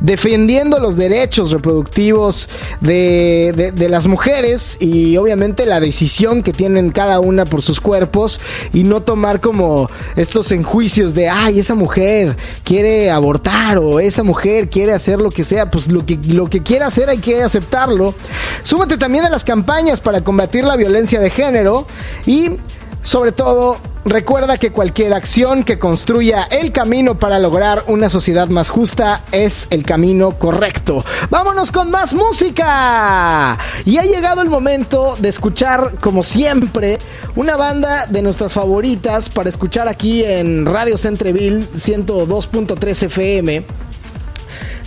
defendiendo 0.02 0.78
los 0.80 0.96
derechos 0.96 1.50
reproductivos 1.50 2.48
de, 2.80 3.72
las 3.88 4.06
mujeres 4.06 4.78
y 4.80 5.16
obviamente 5.16 5.66
la 5.66 5.80
decisión 5.80 6.42
que 6.42 6.52
tienen 6.52 6.90
cada 6.90 7.20
una 7.20 7.44
por 7.44 7.62
sus 7.62 7.80
cuerpos 7.80 8.40
y 8.72 8.84
no 8.84 9.02
tomar 9.02 9.40
como 9.40 9.90
estos 10.16 10.50
enjuicios 10.52 11.14
de, 11.14 11.28
ay, 11.28 11.60
esa 11.60 11.74
mujer 11.74 12.36
quiere 12.64 13.10
abortar 13.10 13.78
o 13.78 14.00
esa 14.00 14.22
mujer 14.22 14.68
quiere 14.68 14.92
hacer 14.92 15.18
lo 15.18 15.30
que 15.30 15.44
sea, 15.44 15.70
pues 15.70 15.88
lo 15.88 16.04
que, 16.04 16.18
lo 16.28 16.48
que 16.48 16.62
quiera 16.62 16.86
hacer 16.86 17.08
hay 17.08 17.18
que 17.18 17.42
aceptarlo. 17.42 18.14
Súmate 18.62 18.96
también 18.96 19.24
a 19.24 19.30
las 19.30 19.44
campañas 19.44 20.00
para 20.00 20.22
combatir 20.22 20.64
la 20.64 20.76
violencia 20.76 21.20
de 21.20 21.30
género 21.30 21.86
y 22.26 22.58
sobre 23.02 23.32
todo 23.32 23.78
Recuerda 24.04 24.58
que 24.58 24.72
cualquier 24.72 25.14
acción 25.14 25.62
que 25.62 25.78
construya 25.78 26.48
el 26.50 26.72
camino 26.72 27.20
para 27.20 27.38
lograr 27.38 27.84
una 27.86 28.10
sociedad 28.10 28.48
más 28.48 28.68
justa 28.68 29.20
es 29.30 29.68
el 29.70 29.84
camino 29.84 30.32
correcto. 30.32 31.04
Vámonos 31.30 31.70
con 31.70 31.88
más 31.90 32.12
música. 32.12 33.56
Y 33.84 33.98
ha 33.98 34.02
llegado 34.02 34.42
el 34.42 34.50
momento 34.50 35.14
de 35.20 35.28
escuchar, 35.28 35.92
como 36.00 36.24
siempre, 36.24 36.98
una 37.36 37.54
banda 37.54 38.06
de 38.06 38.22
nuestras 38.22 38.54
favoritas 38.54 39.28
para 39.28 39.48
escuchar 39.48 39.86
aquí 39.86 40.24
en 40.24 40.66
Radio 40.66 40.98
Centreville 40.98 41.60
102.3 41.76 43.04
FM. 43.04 43.64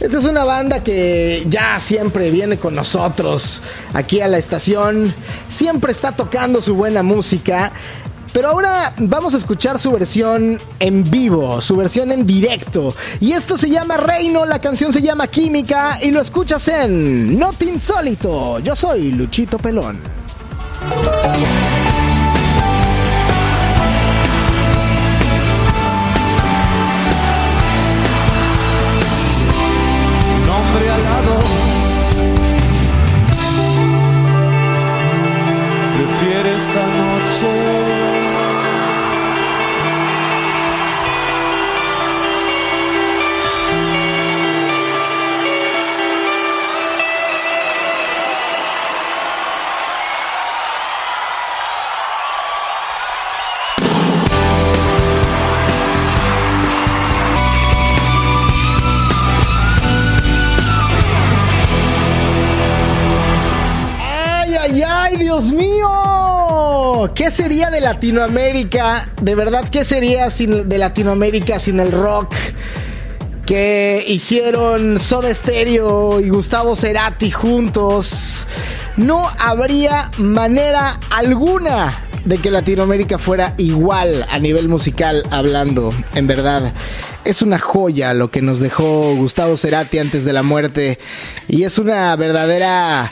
Esta 0.02 0.18
es 0.18 0.26
una 0.26 0.44
banda 0.44 0.84
que 0.84 1.46
ya 1.48 1.80
siempre 1.80 2.30
viene 2.30 2.58
con 2.58 2.76
nosotros 2.76 3.62
aquí 3.94 4.20
a 4.20 4.28
la 4.28 4.38
estación. 4.38 5.14
Siempre 5.48 5.94
está 5.94 6.12
tocando 6.12 6.62
su 6.62 6.76
buena 6.76 7.02
música. 7.02 7.72
Pero 8.36 8.50
ahora 8.50 8.92
vamos 8.98 9.34
a 9.34 9.38
escuchar 9.38 9.80
su 9.80 9.92
versión 9.92 10.60
en 10.82 11.10
vivo, 11.10 11.62
su 11.62 11.78
versión 11.78 12.12
en 12.12 12.28
directo. 12.28 12.94
Y 13.22 13.32
esto 13.32 13.58
se 13.58 13.70
llama 13.70 13.96
Reino, 13.96 14.46
la 14.46 14.60
canción 14.60 14.92
se 14.92 15.02
llama 15.02 15.28
Química 15.28 16.00
y 16.02 16.12
lo 16.12 16.20
escuchas 16.20 16.68
en 16.68 17.40
Not 17.40 17.62
Insólito. 17.64 18.60
Yo 18.60 18.76
soy 18.76 19.14
Luchito 19.14 19.58
Pelón. 19.58 20.00
Nombre 30.46 30.88
lado. 30.88 31.40
Prefiere 35.96 36.56
esta 36.56 36.86
noche 36.86 38.15
Latinoamérica? 67.86 69.12
De 69.22 69.36
verdad, 69.36 69.70
¿qué 69.70 69.84
sería 69.84 70.32
sin, 70.32 70.68
de 70.68 70.78
Latinoamérica 70.80 71.60
sin 71.60 71.80
el 71.80 71.92
rock? 71.92 72.34
Que 73.46 74.04
hicieron 74.08 75.00
Soda 75.00 75.32
Stereo 75.32 76.20
y 76.20 76.30
Gustavo 76.30 76.76
Cerati 76.76 77.30
juntos. 77.30 78.48
No 78.98 79.30
habría 79.38 80.10
manera 80.18 81.00
alguna 81.12 81.94
de 82.24 82.40
que 82.40 82.50
Latinoamérica 82.50 83.20
fuera 83.20 83.54
igual 83.58 84.26
a 84.32 84.40
nivel 84.40 84.68
musical 84.68 85.24
hablando, 85.30 85.94
en 86.16 86.26
verdad. 86.26 86.74
Es 87.24 87.44
una 87.44 87.60
joya 87.60 88.16
lo 88.16 88.32
que 88.32 88.42
nos 88.42 88.60
dejó 88.60 89.16
Gustavo 89.16 89.58
Cerati 89.58 90.00
antes 90.00 90.26
de 90.26 90.34
la 90.34 90.42
muerte 90.42 90.98
y 91.48 91.66
es 91.66 91.78
una 91.78 92.16
verdadera 92.16 93.12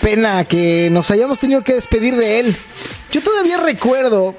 pena 0.00 0.44
que 0.44 0.88
nos 0.90 1.10
hayamos 1.10 1.38
tenido 1.38 1.62
que 1.62 1.74
despedir 1.74 2.16
de 2.16 2.40
él. 2.40 2.56
Yo 3.10 3.22
todavía 3.22 3.58
recuerdo 3.58 4.34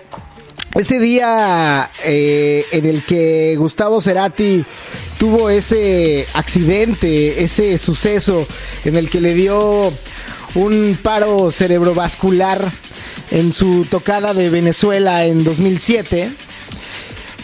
ese 0.75 0.99
día 0.99 1.89
eh, 2.03 2.65
en 2.71 2.85
el 2.85 3.01
que 3.03 3.55
Gustavo 3.57 4.01
Cerati 4.01 4.63
tuvo 5.17 5.49
ese 5.49 6.27
accidente, 6.33 7.43
ese 7.43 7.77
suceso 7.77 8.47
en 8.85 8.95
el 8.95 9.09
que 9.09 9.21
le 9.21 9.33
dio 9.33 9.91
un 10.55 10.97
paro 11.01 11.51
cerebrovascular 11.51 12.63
en 13.31 13.53
su 13.53 13.85
tocada 13.89 14.33
de 14.33 14.49
Venezuela 14.49 15.25
en 15.25 15.43
2007. 15.43 16.29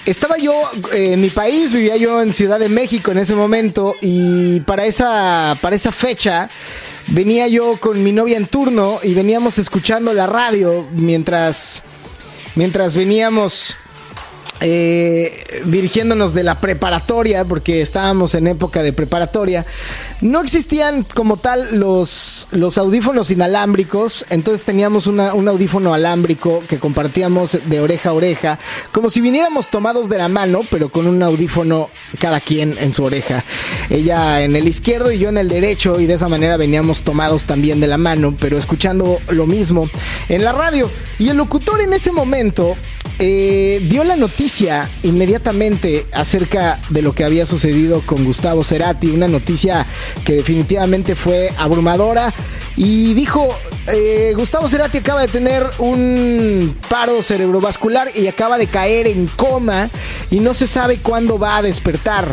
Estaba 0.05 0.37
yo 0.37 0.53
eh, 0.91 1.13
en 1.13 1.21
mi 1.21 1.29
país, 1.29 1.73
vivía 1.73 1.95
yo 1.97 2.21
en 2.21 2.33
Ciudad 2.33 2.59
de 2.59 2.69
México 2.69 3.11
en 3.11 3.19
ese 3.19 3.35
momento 3.35 3.95
y 4.01 4.59
para 4.61 4.85
esa, 4.85 5.57
para 5.61 5.75
esa 5.75 5.91
fecha 5.91 6.49
venía 7.13 7.47
yo 7.47 7.77
con 7.77 8.03
mi 8.03 8.11
novia 8.11 8.37
en 8.37 8.47
turno 8.47 8.99
y 9.03 9.13
veníamos 9.13 9.59
escuchando 9.59 10.13
la 10.13 10.25
radio 10.25 10.85
mientras, 10.91 11.83
mientras 12.55 12.95
veníamos 12.95 13.75
eh, 14.59 15.61
dirigiéndonos 15.65 16.33
de 16.33 16.43
la 16.43 16.59
preparatoria, 16.59 17.45
porque 17.45 17.81
estábamos 17.81 18.33
en 18.33 18.47
época 18.47 18.81
de 18.81 18.93
preparatoria, 18.93 19.65
no 20.23 20.41
existían 20.41 21.03
como 21.03 21.35
tal 21.35 21.77
los, 21.77 22.47
los 22.51 22.77
audífonos 22.77 23.29
inalámbricos, 23.29 24.25
entonces 24.29 24.63
teníamos 24.63 25.05
un 25.05 25.19
audífono 25.19 25.93
alámbrico 25.93 26.63
que 26.69 26.79
compartíamos 26.79 27.57
de 27.65 27.81
oreja 27.81 28.09
a 28.09 28.13
oreja, 28.13 28.59
como 28.93 29.09
si 29.09 29.19
viniéramos 29.19 29.69
tomados 29.69 30.07
de 30.07 30.17
la 30.17 30.29
mano, 30.29 30.61
pero 30.71 30.89
con 30.89 31.07
un 31.07 31.21
audífono 31.21 31.89
cada 32.19 32.39
quien 32.39 32.73
en 32.79 32.93
su 32.93 33.03
oreja. 33.03 33.43
Ella 33.89 34.41
en 34.41 34.55
el 34.55 34.67
izquierdo 34.67 35.11
y 35.11 35.19
yo 35.19 35.27
en 35.27 35.37
el 35.37 35.49
derecho, 35.49 35.99
y 35.99 36.05
de 36.05 36.13
esa 36.13 36.29
manera 36.29 36.55
veníamos 36.55 37.01
tomados 37.01 37.43
también 37.43 37.81
de 37.81 37.87
la 37.87 37.97
mano, 37.97 38.33
pero 38.39 38.57
escuchando 38.57 39.19
lo 39.29 39.45
mismo 39.45 39.89
en 40.29 40.45
la 40.45 40.53
radio. 40.53 40.89
Y 41.19 41.27
el 41.27 41.37
locutor 41.37 41.81
en 41.81 41.91
ese 41.91 42.13
momento 42.13 42.77
eh, 43.19 43.85
dio 43.89 44.03
la 44.03 44.15
noticia 44.15 44.89
inmediatamente 45.03 46.07
acerca 46.13 46.79
de 46.89 47.01
lo 47.01 47.13
que 47.13 47.23
había 47.23 47.45
sucedido 47.45 48.01
con 48.05 48.23
Gustavo 48.23 48.63
Cerati, 48.63 49.11
una 49.11 49.27
noticia 49.27 49.85
que 50.25 50.33
definitivamente 50.33 51.15
fue 51.15 51.51
abrumadora. 51.57 52.33
Y 52.75 53.13
dijo, 53.13 53.47
eh, 53.87 54.33
Gustavo 54.35 54.67
Cerati 54.67 54.99
acaba 54.99 55.21
de 55.21 55.27
tener 55.27 55.65
un 55.77 56.75
paro 56.89 57.21
cerebrovascular 57.21 58.09
y 58.15 58.27
acaba 58.27 58.57
de 58.57 58.67
caer 58.67 59.07
en 59.07 59.27
coma 59.27 59.89
y 60.31 60.39
no 60.39 60.53
se 60.53 60.67
sabe 60.67 60.97
cuándo 60.97 61.37
va 61.37 61.57
a 61.57 61.61
despertar. 61.61 62.25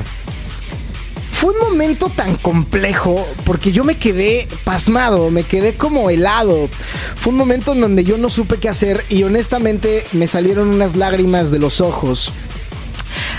fue 1.32 1.54
un 1.54 1.70
momento 1.70 2.10
tan 2.10 2.36
complejo 2.36 3.26
porque 3.44 3.72
yo 3.72 3.82
me 3.82 3.96
quedé 3.96 4.46
pasmado, 4.64 5.30
me 5.30 5.42
quedé 5.42 5.74
como 5.74 6.10
helado. 6.10 6.68
Fue 7.16 7.32
un 7.32 7.38
momento 7.38 7.72
en 7.72 7.80
donde 7.80 8.04
yo 8.04 8.18
no 8.18 8.28
supe 8.28 8.58
qué 8.58 8.68
hacer 8.68 9.02
y 9.08 9.22
honestamente 9.22 10.04
me 10.12 10.26
salieron 10.26 10.68
unas 10.68 10.96
lágrimas 10.96 11.50
de 11.50 11.58
los 11.58 11.80
ojos. 11.80 12.32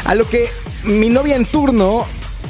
A 0.06 0.16
lo 0.16 0.28
que 0.28 0.50
mi 0.84 1.10
novia 1.10 1.36
en 1.36 1.46
turno 1.46 2.06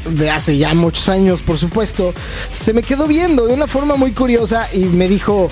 de 0.09 0.29
hace 0.29 0.57
ya 0.57 0.73
muchos 0.73 1.09
años, 1.09 1.41
por 1.41 1.57
supuesto, 1.57 2.13
se 2.53 2.73
me 2.73 2.83
quedó 2.83 3.07
viendo 3.07 3.45
de 3.47 3.53
una 3.53 3.67
forma 3.67 3.95
muy 3.95 4.11
curiosa 4.11 4.67
y 4.73 4.79
me 4.79 5.07
dijo, 5.07 5.49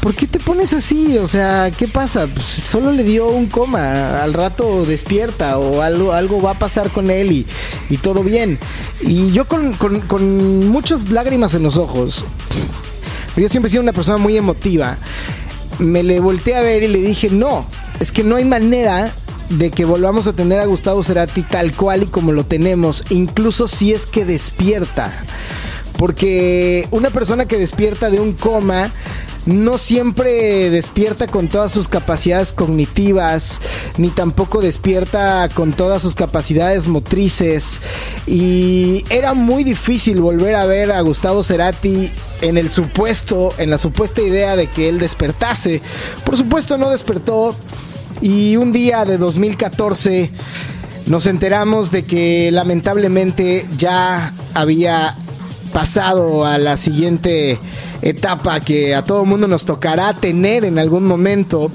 ¿por 0.00 0.14
qué 0.14 0.26
te 0.26 0.40
pones 0.40 0.72
así? 0.72 1.16
O 1.18 1.28
sea, 1.28 1.70
¿qué 1.76 1.86
pasa? 1.86 2.26
Pues 2.26 2.46
solo 2.46 2.92
le 2.92 3.04
dio 3.04 3.28
un 3.28 3.46
coma, 3.46 4.22
al 4.22 4.34
rato 4.34 4.84
despierta 4.84 5.58
o 5.58 5.80
algo, 5.80 6.12
algo 6.12 6.42
va 6.42 6.52
a 6.52 6.58
pasar 6.58 6.90
con 6.90 7.10
él 7.10 7.32
y, 7.32 7.46
y 7.88 7.96
todo 7.98 8.22
bien. 8.22 8.58
Y 9.00 9.30
yo 9.30 9.44
con, 9.46 9.74
con, 9.74 10.00
con 10.00 10.68
muchas 10.68 11.10
lágrimas 11.10 11.54
en 11.54 11.62
los 11.62 11.76
ojos, 11.76 12.24
yo 13.36 13.48
siempre 13.48 13.68
he 13.68 13.70
sido 13.70 13.82
una 13.82 13.92
persona 13.92 14.18
muy 14.18 14.36
emotiva, 14.36 14.98
me 15.78 16.02
le 16.02 16.20
volteé 16.20 16.56
a 16.56 16.62
ver 16.62 16.82
y 16.82 16.88
le 16.88 17.00
dije, 17.00 17.30
no, 17.30 17.64
es 18.00 18.10
que 18.12 18.24
no 18.24 18.36
hay 18.36 18.44
manera 18.44 19.12
de 19.58 19.70
que 19.70 19.84
volvamos 19.84 20.26
a 20.26 20.32
tener 20.32 20.60
a 20.60 20.66
Gustavo 20.66 21.02
Cerati 21.02 21.42
tal 21.42 21.72
cual 21.72 22.04
y 22.04 22.06
como 22.06 22.32
lo 22.32 22.44
tenemos, 22.44 23.04
incluso 23.10 23.68
si 23.68 23.92
es 23.92 24.06
que 24.06 24.24
despierta. 24.24 25.12
Porque 25.98 26.88
una 26.90 27.10
persona 27.10 27.46
que 27.46 27.58
despierta 27.58 28.10
de 28.10 28.18
un 28.18 28.32
coma 28.32 28.90
no 29.46 29.76
siempre 29.76 30.70
despierta 30.70 31.26
con 31.26 31.48
todas 31.48 31.72
sus 31.72 31.88
capacidades 31.88 32.52
cognitivas, 32.52 33.60
ni 33.98 34.08
tampoco 34.08 34.60
despierta 34.60 35.48
con 35.52 35.72
todas 35.72 36.00
sus 36.00 36.14
capacidades 36.14 36.86
motrices. 36.86 37.80
Y 38.26 39.04
era 39.10 39.34
muy 39.34 39.64
difícil 39.64 40.20
volver 40.20 40.54
a 40.54 40.66
ver 40.66 40.92
a 40.92 41.00
Gustavo 41.00 41.42
Cerati 41.42 42.10
en 42.40 42.56
el 42.56 42.70
supuesto, 42.70 43.52
en 43.58 43.70
la 43.70 43.78
supuesta 43.78 44.22
idea 44.22 44.56
de 44.56 44.68
que 44.68 44.88
él 44.88 44.98
despertase. 44.98 45.82
Por 46.24 46.36
supuesto 46.36 46.78
no 46.78 46.90
despertó. 46.90 47.54
Y 48.22 48.56
un 48.56 48.70
día 48.70 49.04
de 49.04 49.18
2014 49.18 50.30
nos 51.06 51.26
enteramos 51.26 51.90
de 51.90 52.04
que 52.04 52.52
lamentablemente 52.52 53.66
ya 53.76 54.32
había 54.54 55.16
pasado 55.72 56.46
a 56.46 56.56
la 56.56 56.76
siguiente 56.76 57.58
etapa 58.00 58.60
que 58.60 58.94
a 58.94 59.04
todo 59.04 59.24
mundo 59.24 59.48
nos 59.48 59.64
tocará 59.64 60.14
tener 60.14 60.64
en 60.64 60.78
algún 60.78 61.04
momento, 61.04 61.72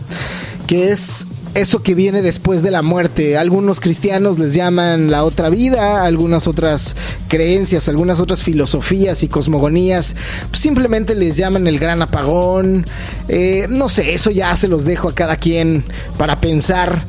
que 0.68 0.92
es 0.92 1.26
eso 1.58 1.82
que 1.82 1.96
viene 1.96 2.22
después 2.22 2.62
de 2.62 2.70
la 2.70 2.84
muerte. 2.84 3.36
Algunos 3.36 3.80
cristianos 3.80 4.38
les 4.38 4.54
llaman 4.54 5.10
la 5.10 5.24
otra 5.24 5.50
vida, 5.50 6.06
algunas 6.06 6.48
otras 6.48 6.96
creencias, 7.28 7.90
algunas 7.90 8.20
otras 8.20 8.44
filosofías 8.44 9.24
y 9.24 9.28
cosmogonías 9.28 10.16
simplemente 10.54 11.16
les 11.16 11.36
llaman 11.36 11.66
el 11.66 11.80
gran 11.80 12.02
apagón. 12.02 12.86
Eh, 13.28 13.66
no 13.70 13.90
sé, 13.90 14.14
eso 14.14 14.30
ya 14.30 14.56
se 14.56 14.68
los 14.68 14.86
dejo 14.86 15.10
a 15.10 15.16
cada 15.16 15.38
quien 15.38 15.84
para 16.18 16.40
pensar. 16.40 17.04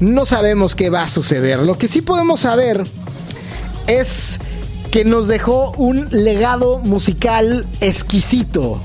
No 0.00 0.24
sabemos 0.24 0.74
qué 0.74 0.88
va 0.88 1.02
a 1.02 1.08
suceder. 1.08 1.58
Lo 1.58 1.76
que 1.76 1.86
sí 1.86 2.00
podemos 2.00 2.40
saber 2.40 2.82
es 3.86 4.38
que 4.90 5.04
nos 5.04 5.26
dejó 5.26 5.72
un 5.72 6.08
legado 6.10 6.78
musical 6.78 7.66
exquisito. 7.82 8.80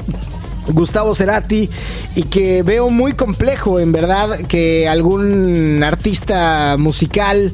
Gustavo 0.67 1.15
Cerati 1.15 1.69
y 2.15 2.23
que 2.23 2.63
veo 2.63 2.89
muy 2.89 3.13
complejo 3.13 3.79
en 3.79 3.91
verdad 3.91 4.41
que 4.47 4.87
algún 4.87 5.83
artista 5.83 6.75
musical 6.77 7.53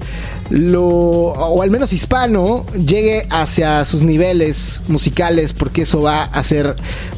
lo 0.51 0.83
o 0.83 1.61
al 1.61 1.71
menos 1.71 1.93
hispano 1.93 2.65
llegue 2.73 3.25
hacia 3.29 3.85
sus 3.85 4.03
niveles 4.03 4.81
musicales 4.87 5.53
porque 5.53 5.83
eso 5.83 6.01
va 6.01 6.23
a 6.23 6.43
ser 6.43 6.75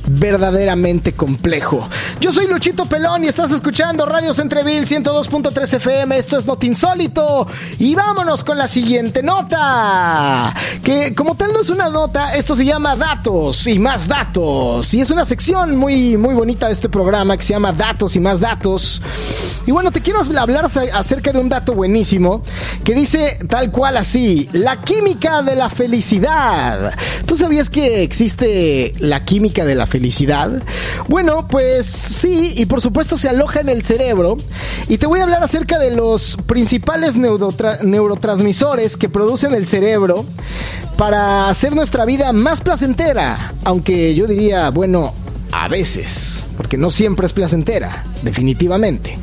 verdaderamente 0.08 1.14
complejo. 1.14 1.88
Yo 2.20 2.32
soy 2.32 2.48
Luchito 2.48 2.86
Pelón 2.86 3.24
y 3.24 3.28
estás 3.28 3.52
escuchando 3.52 4.06
Radio 4.06 4.34
Centreville 4.34 4.86
102.3 4.86 5.74
FM, 5.76 6.18
esto 6.18 6.38
es 6.38 6.46
Not 6.46 6.64
Insólito 6.64 7.48
y 7.80 7.96
vámonos 7.96 8.44
con 8.44 8.58
la 8.58 8.68
siguiente 8.68 9.24
nota, 9.24 10.54
que 10.84 11.16
como 11.16 11.36
tal 11.36 11.54
no 11.54 11.62
es 11.62 11.70
una 11.70 11.90
nota, 11.90 12.36
esto 12.36 12.56
se 12.56 12.66
llama 12.66 12.96
datos 12.96 13.66
y 13.68 13.80
más 13.80 14.08
datos 14.08 14.94
y 14.94 15.02
es 15.02 15.10
una 15.10 15.26
sección 15.26 15.76
muy 15.76 16.18
muy 16.18 16.36
bonita 16.36 16.68
de 16.68 16.74
este 16.74 16.90
programa 16.90 17.36
que 17.36 17.44
se 17.44 17.54
llama 17.54 17.72
Datos 17.72 18.16
y 18.16 18.20
más 18.20 18.40
datos. 18.40 19.02
Y 19.66 19.72
bueno, 19.72 19.92
te 19.92 20.02
quiero 20.02 20.20
hablar 20.38 20.66
acerca 20.66 21.32
de 21.32 21.40
un 21.40 21.50
dato 21.50 21.74
buenísimo 21.74 22.44
que 22.84 22.94
dice 22.94 23.23
tal 23.50 23.72
cual 23.72 23.98
así, 23.98 24.50
la 24.54 24.82
química 24.82 25.42
de 25.42 25.56
la 25.56 25.70
felicidad. 25.70 26.94
¿Tú 27.26 27.38
sabías 27.38 27.70
que 27.70 28.04
existe 28.04 28.94
la 29.00 29.26
química 29.26 29.66
de 29.66 29.76
la 29.76 29.88
felicidad? 29.88 30.62
Bueno, 31.08 31.48
pues 31.48 31.86
sí, 31.86 32.54
y 32.58 32.66
por 32.66 32.82
supuesto 32.82 33.18
se 33.18 33.30
aloja 33.30 33.62
en 33.62 33.70
el 33.70 33.84
cerebro. 33.84 34.38
Y 34.88 34.98
te 34.98 35.08
voy 35.08 35.20
a 35.20 35.24
hablar 35.24 35.44
acerca 35.44 35.80
de 35.80 35.92
los 35.92 36.38
principales 36.46 37.16
neurotransmisores 37.16 38.98
que 38.98 39.10
producen 39.10 39.54
el 39.54 39.66
cerebro 39.68 40.26
para 40.98 41.50
hacer 41.50 41.76
nuestra 41.76 42.06
vida 42.06 42.34
más 42.34 42.62
placentera. 42.62 43.54
Aunque 43.64 44.14
yo 44.16 44.28
diría, 44.28 44.70
bueno, 44.70 45.14
a 45.52 45.68
veces, 45.68 46.44
porque 46.58 46.78
no 46.78 46.92
siempre 46.92 47.28
es 47.28 47.34
placentera, 47.34 48.04
definitivamente. 48.22 49.18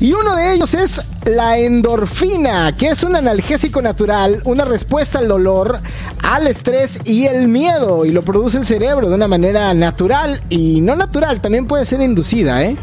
Y 0.00 0.12
uno 0.12 0.34
de 0.34 0.54
ellos 0.54 0.74
es 0.74 1.02
la 1.24 1.58
endorfina, 1.58 2.76
que 2.76 2.88
es 2.88 3.02
un 3.02 3.14
analgésico 3.14 3.82
natural, 3.82 4.40
una 4.44 4.64
respuesta 4.64 5.18
al 5.18 5.28
dolor, 5.28 5.80
al 6.22 6.46
estrés 6.46 7.00
y 7.04 7.26
el 7.26 7.48
miedo, 7.48 8.04
y 8.04 8.10
lo 8.10 8.22
produce 8.22 8.58
el 8.58 8.64
cerebro 8.64 9.08
de 9.08 9.14
una 9.14 9.28
manera 9.28 9.72
natural 9.74 10.40
y 10.48 10.80
no 10.80 10.96
natural, 10.96 11.40
también 11.40 11.66
puede 11.66 11.84
ser 11.84 12.00
inducida, 12.00 12.62
¿eh? 12.64 12.76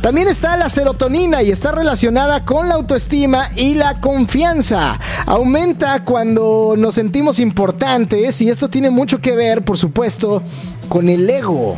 También 0.00 0.26
está 0.26 0.56
la 0.56 0.68
serotonina 0.68 1.44
y 1.44 1.52
está 1.52 1.70
relacionada 1.70 2.44
con 2.44 2.68
la 2.68 2.74
autoestima 2.74 3.50
y 3.54 3.74
la 3.74 4.00
confianza. 4.00 4.98
Aumenta 5.26 6.04
cuando 6.04 6.74
nos 6.76 6.96
sentimos 6.96 7.38
importantes 7.38 8.42
y 8.42 8.50
esto 8.50 8.68
tiene 8.68 8.90
mucho 8.90 9.20
que 9.20 9.36
ver, 9.36 9.62
por 9.62 9.78
supuesto, 9.78 10.42
con 10.88 11.08
el 11.08 11.30
ego. 11.30 11.76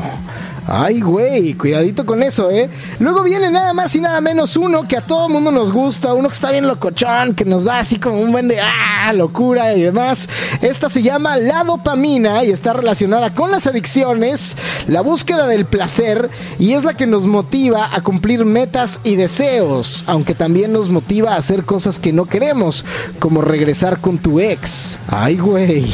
Ay, 0.66 1.00
güey, 1.02 1.52
cuidadito 1.54 2.06
con 2.06 2.22
eso, 2.22 2.50
¿eh? 2.50 2.70
Luego 2.98 3.22
viene 3.22 3.50
nada 3.50 3.74
más 3.74 3.94
y 3.94 4.00
nada 4.00 4.22
menos 4.22 4.56
uno 4.56 4.88
que 4.88 4.96
a 4.96 5.02
todo 5.02 5.28
mundo 5.28 5.50
nos 5.50 5.70
gusta, 5.72 6.14
uno 6.14 6.28
que 6.28 6.34
está 6.34 6.52
bien 6.52 6.66
locochón, 6.66 7.34
que 7.34 7.44
nos 7.44 7.64
da 7.64 7.80
así 7.80 7.98
como 7.98 8.18
un 8.18 8.32
buen 8.32 8.48
de 8.48 8.60
¡ah! 8.60 9.12
locura 9.12 9.74
y 9.74 9.82
demás. 9.82 10.26
Esta 10.62 10.88
se 10.88 11.02
llama 11.02 11.36
la 11.36 11.64
dopamina 11.64 12.44
y 12.44 12.50
está 12.50 12.72
relacionada 12.72 13.34
con 13.34 13.50
las 13.50 13.66
adicciones, 13.66 14.56
la 14.86 15.02
búsqueda 15.02 15.46
del 15.46 15.66
placer 15.66 16.30
y 16.58 16.72
es 16.72 16.82
la 16.82 16.94
que 16.94 17.06
nos 17.06 17.26
motiva 17.26 17.94
a 17.94 18.00
cumplir 18.00 18.46
metas 18.46 19.00
y 19.04 19.16
deseos, 19.16 20.04
aunque 20.06 20.34
también 20.34 20.72
nos 20.72 20.88
motiva 20.88 21.34
a 21.34 21.36
hacer 21.36 21.64
cosas 21.64 22.00
que 22.00 22.14
no 22.14 22.24
queremos, 22.24 22.86
como 23.18 23.42
regresar 23.42 24.00
con 24.00 24.16
tu 24.16 24.40
ex. 24.40 24.98
Ay, 25.08 25.36
güey. 25.36 25.92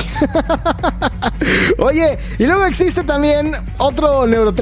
Oye, 1.79 2.19
y 2.39 2.47
luego 2.47 2.67
existe 2.67 3.03
también 3.03 3.53
otro 3.79 4.27
neurotransmisor 4.29 4.60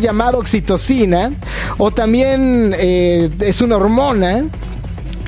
llamado 0.00 0.38
oxitocina, 0.38 1.32
o 1.78 1.90
también 1.90 2.74
eh, 2.78 3.30
es 3.40 3.60
una 3.60 3.76
hormona 3.76 4.46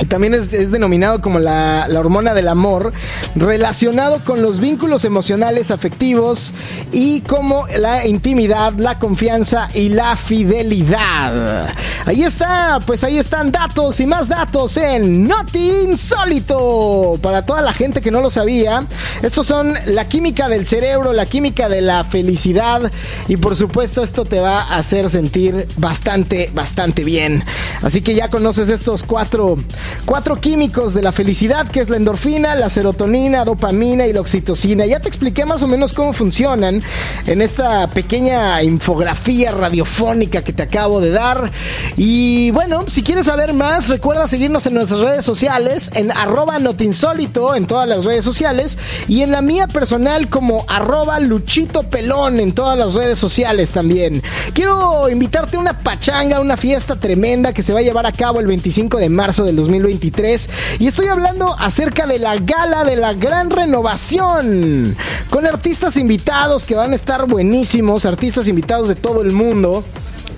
también 0.07 0.35
es, 0.35 0.51
denominado 0.71 1.21
como 1.21 1.39
la, 1.39 1.89
la, 1.89 2.01
hormona 2.01 2.35
del 2.35 2.49
amor, 2.49 2.93
relacionado 3.35 4.25
con 4.25 4.43
los 4.43 4.61
vínculos 4.61 5.05
emocionales 5.05 5.71
afectivos 5.71 6.53
y 6.93 7.21
como 7.23 7.67
la 7.79 8.07
intimidad, 8.07 8.73
la 8.75 8.99
confianza 8.99 9.69
y 9.75 9.89
la 9.89 10.17
fidelidad. 10.17 11.69
Ahí 12.07 12.23
está, 12.23 12.79
pues 12.87 13.05
ahí 13.05 13.19
están 13.19 13.53
datos 13.53 14.01
y 14.01 14.07
más 14.07 14.29
datos 14.29 14.77
en 14.77 15.27
Noti 15.27 15.83
Insólito. 15.85 17.19
Para 17.21 17.45
toda 17.45 17.61
la 17.61 17.73
gente 17.73 18.01
que 18.01 18.11
no 18.11 18.21
lo 18.21 18.31
sabía, 18.31 18.87
estos 19.23 19.47
son 19.47 19.75
la 19.87 20.09
química 20.09 20.49
del 20.49 20.67
cerebro, 20.67 21.13
la 21.13 21.27
química 21.27 21.69
de 21.69 21.81
la 21.81 22.05
felicidad 22.05 22.91
y 23.27 23.37
por 23.37 23.57
supuesto 23.57 24.03
esto 24.03 24.25
te 24.25 24.41
va 24.41 24.63
a 24.63 24.77
hacer 24.77 25.11
sentir 25.11 25.67
bastante, 25.77 26.51
bastante 26.55 27.05
bien. 27.05 27.45
Así 27.83 28.01
que 28.01 28.15
ya 28.15 28.31
conoces 28.31 28.69
estos 28.69 29.05
cuatro 29.05 29.57
cuatro 30.05 30.37
químicos 30.37 30.95
de 30.95 31.03
la 31.03 31.13
felicidad, 31.13 31.69
que 31.69 31.81
es 31.81 31.89
la 31.89 31.97
endorfina, 31.97 32.55
la 32.55 32.71
serotonina, 32.71 33.45
dopamina 33.45 34.07
y 34.07 34.13
la 34.13 34.21
oxitocina. 34.21 34.87
Ya 34.87 35.01
te 35.01 35.09
expliqué 35.09 35.45
más 35.45 35.63
o 35.63 35.67
menos 35.67 35.93
cómo 35.93 36.13
funcionan 36.13 36.83
en 37.27 37.43
esta 37.43 37.89
pequeña 37.91 38.63
infografía 38.63 39.53
radiofónica 39.53 40.43
que 40.43 40.53
te 40.53 40.63
acabo 40.63 41.01
de 41.01 41.11
dar. 41.11 41.51
Y 41.97 42.51
bueno, 42.51 42.85
si 42.87 43.03
quieres 43.03 43.27
saber 43.27 43.55
más, 43.55 43.89
recuerda 43.89 44.27
seguirnos 44.27 44.67
en 44.67 44.75
nuestras 44.75 45.01
redes 45.01 45.25
sociales, 45.25 45.91
en 45.95 46.13
arroba 46.13 46.59
notinsólito 46.59 47.55
en 47.55 47.67
todas 47.67 47.89
las 47.89 48.05
redes 48.05 48.25
sociales 48.25 48.79
y 49.07 49.23
en 49.23 49.31
la 49.31 49.43
mía 49.43 49.69
personal 49.69 50.29
como 50.29 50.65
arroba 50.69 51.21
luchito 51.21 51.85
pelón 51.85 52.41
en 52.41 52.53
todas 52.53 52.79
las 52.79 52.95
redes 52.95 53.19
sociales 53.19 53.71
también. 53.71 54.23
Quiero 54.53 55.09
invitarte 55.09 55.57
a 55.57 55.61
una 55.61 55.79
pachanga, 55.79 56.41
una 56.41 56.57
fiesta 56.57 56.97
tremenda 56.97 57.53
que 57.53 57.63
se 57.63 57.73
va 57.73 57.81
a 57.81 57.83
llevar 57.83 58.07
a 58.07 58.13
cabo 58.13 58.41
el 58.41 58.47
25 58.47 58.99
de 58.99 59.09
marzo 59.09 59.45
del 59.45 59.57
2020 59.57 59.78
2023. 59.83 60.49
Y 60.79 60.87
estoy 60.87 61.09
hablando 61.09 61.55
acerca 61.59 62.07
de 62.07 62.19
la 62.19 62.37
gala 62.39 62.85
de 62.85 62.97
la 62.97 63.15
gran 63.15 63.51
renovación. 63.51 64.97
Con 65.31 65.47
artistas 65.47 65.97
invitados 65.97 66.65
que 66.65 66.75
van 66.75 66.93
a 66.93 66.97
estar 66.97 67.27
buenísimos, 67.27 68.05
artistas 68.05 68.49
invitados 68.49 68.89
de 68.89 68.95
todo 68.95 69.23
el 69.23 69.33
mundo 69.33 69.85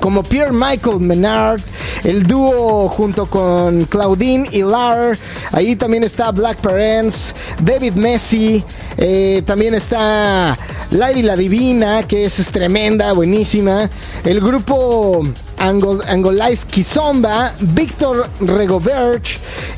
como 0.00 0.22
Pierre 0.22 0.52
Michael 0.52 1.00
Menard, 1.00 1.60
el 2.04 2.22
dúo 2.22 2.88
junto 2.88 3.26
con 3.26 3.84
Claudine 3.84 4.48
Hilar, 4.50 5.16
ahí 5.52 5.76
también 5.76 6.04
está 6.04 6.30
Black 6.32 6.56
Parents, 6.58 7.34
David 7.62 7.92
Messi, 7.92 8.64
eh, 8.96 9.42
también 9.44 9.74
está 9.74 10.58
Larry 10.90 11.22
la 11.22 11.36
Divina, 11.36 12.02
que 12.04 12.24
es 12.24 12.50
tremenda, 12.50 13.12
buenísima, 13.12 13.90
el 14.24 14.40
grupo 14.40 15.22
Angol 15.60 16.02
Angolais 16.08 16.64
Kizomba, 16.64 17.54
Víctor 17.60 18.28
Regobert 18.40 19.26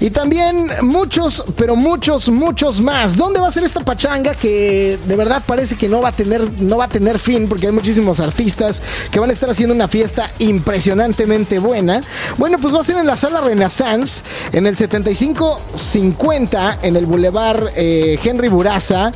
y 0.00 0.08
también 0.10 0.70
muchos, 0.82 1.44
pero 1.56 1.74
muchos, 1.76 2.28
muchos 2.28 2.80
más. 2.80 3.16
¿Dónde 3.16 3.40
va 3.40 3.48
a 3.48 3.50
ser 3.50 3.64
esta 3.64 3.80
pachanga 3.80 4.34
que 4.34 4.98
de 5.06 5.16
verdad 5.16 5.42
parece 5.44 5.76
que 5.76 5.88
no 5.88 6.00
va 6.00 6.10
a 6.10 6.12
tener, 6.12 6.48
no 6.60 6.76
va 6.76 6.84
a 6.84 6.88
tener 6.88 7.18
fin 7.18 7.48
porque 7.48 7.66
hay 7.66 7.72
muchísimos 7.72 8.20
artistas 8.20 8.80
que 9.10 9.18
van 9.18 9.30
a 9.30 9.32
estar 9.32 9.50
haciendo 9.50 9.74
una 9.74 9.88
fiesta 9.88 10.30
impresionantemente 10.38 11.58
buena? 11.58 12.00
Bueno, 12.38 12.58
pues 12.58 12.72
va 12.72 12.78
a 12.80 12.84
ser 12.84 12.98
en 12.98 13.06
la 13.06 13.16
sala 13.16 13.40
Renaissance, 13.40 14.22
en 14.52 14.68
el 14.68 14.76
7550, 14.76 16.78
en 16.82 16.96
el 16.96 17.06
Boulevard 17.06 17.70
eh, 17.74 18.20
Henry 18.22 18.48
Buraza, 18.48 19.10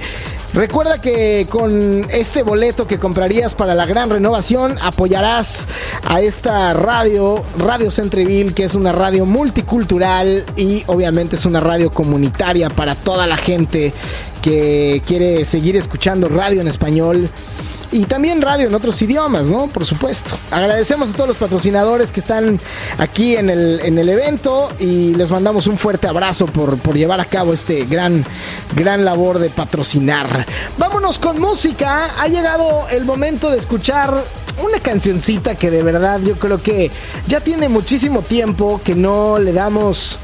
Recuerda 0.52 1.00
que 1.00 1.46
con 1.48 2.10
este 2.10 2.42
boleto 2.42 2.88
que 2.88 2.98
comprarías 2.98 3.54
para 3.54 3.74
la 3.76 3.86
gran 3.86 4.10
renovación 4.10 4.78
apoyarás 4.82 5.66
a 6.04 6.20
esta 6.20 6.74
radio, 6.74 7.44
Radio 7.56 7.92
Centreville, 7.92 8.52
que 8.52 8.64
es 8.64 8.74
una 8.74 8.90
radio 8.90 9.26
multicultural 9.26 10.44
y 10.56 10.82
obviamente 10.88 11.36
es 11.36 11.46
una 11.46 11.60
radio 11.60 11.90
comunitaria 11.92 12.68
para 12.68 12.96
toda 12.96 13.28
la 13.28 13.36
gente 13.36 13.92
que 14.42 15.02
quiere 15.06 15.44
seguir 15.44 15.76
escuchando 15.76 16.28
radio 16.28 16.60
en 16.60 16.66
español 16.66 17.30
y 17.92 18.04
también 18.04 18.40
radio 18.40 18.68
en 18.68 18.74
otros 18.74 19.00
idiomas, 19.02 19.48
¿no? 19.48 19.66
Por 19.66 19.84
supuesto. 19.84 20.36
Agradecemos 20.50 21.10
a 21.10 21.12
todos 21.12 21.28
los 21.28 21.36
patrocinadores 21.36 22.12
que 22.12 22.20
están 22.20 22.60
aquí 22.98 23.36
en 23.36 23.50
el, 23.50 23.80
en 23.80 23.98
el 23.98 24.08
evento 24.08 24.70
y 24.78 25.14
les 25.14 25.30
mandamos 25.30 25.66
un 25.66 25.78
fuerte 25.78 26.06
abrazo 26.06 26.46
por, 26.46 26.78
por 26.78 26.96
llevar 26.96 27.20
a 27.20 27.24
cabo 27.24 27.52
este 27.52 27.84
gran, 27.84 28.24
gran 28.74 29.04
labor 29.04 29.38
de 29.38 29.50
patrocinar. 29.50 30.46
Vámonos 30.78 31.18
con 31.18 31.40
música. 31.40 32.10
Ha 32.18 32.28
llegado 32.28 32.86
el 32.90 33.04
momento 33.04 33.50
de 33.50 33.58
escuchar 33.58 34.24
una 34.62 34.78
cancioncita 34.80 35.54
que 35.56 35.70
de 35.70 35.82
verdad 35.82 36.20
yo 36.20 36.36
creo 36.36 36.62
que 36.62 36.90
ya 37.26 37.40
tiene 37.40 37.68
muchísimo 37.68 38.22
tiempo 38.22 38.80
que 38.84 38.94
no 38.94 39.38
le 39.38 39.52
damos 39.52 40.18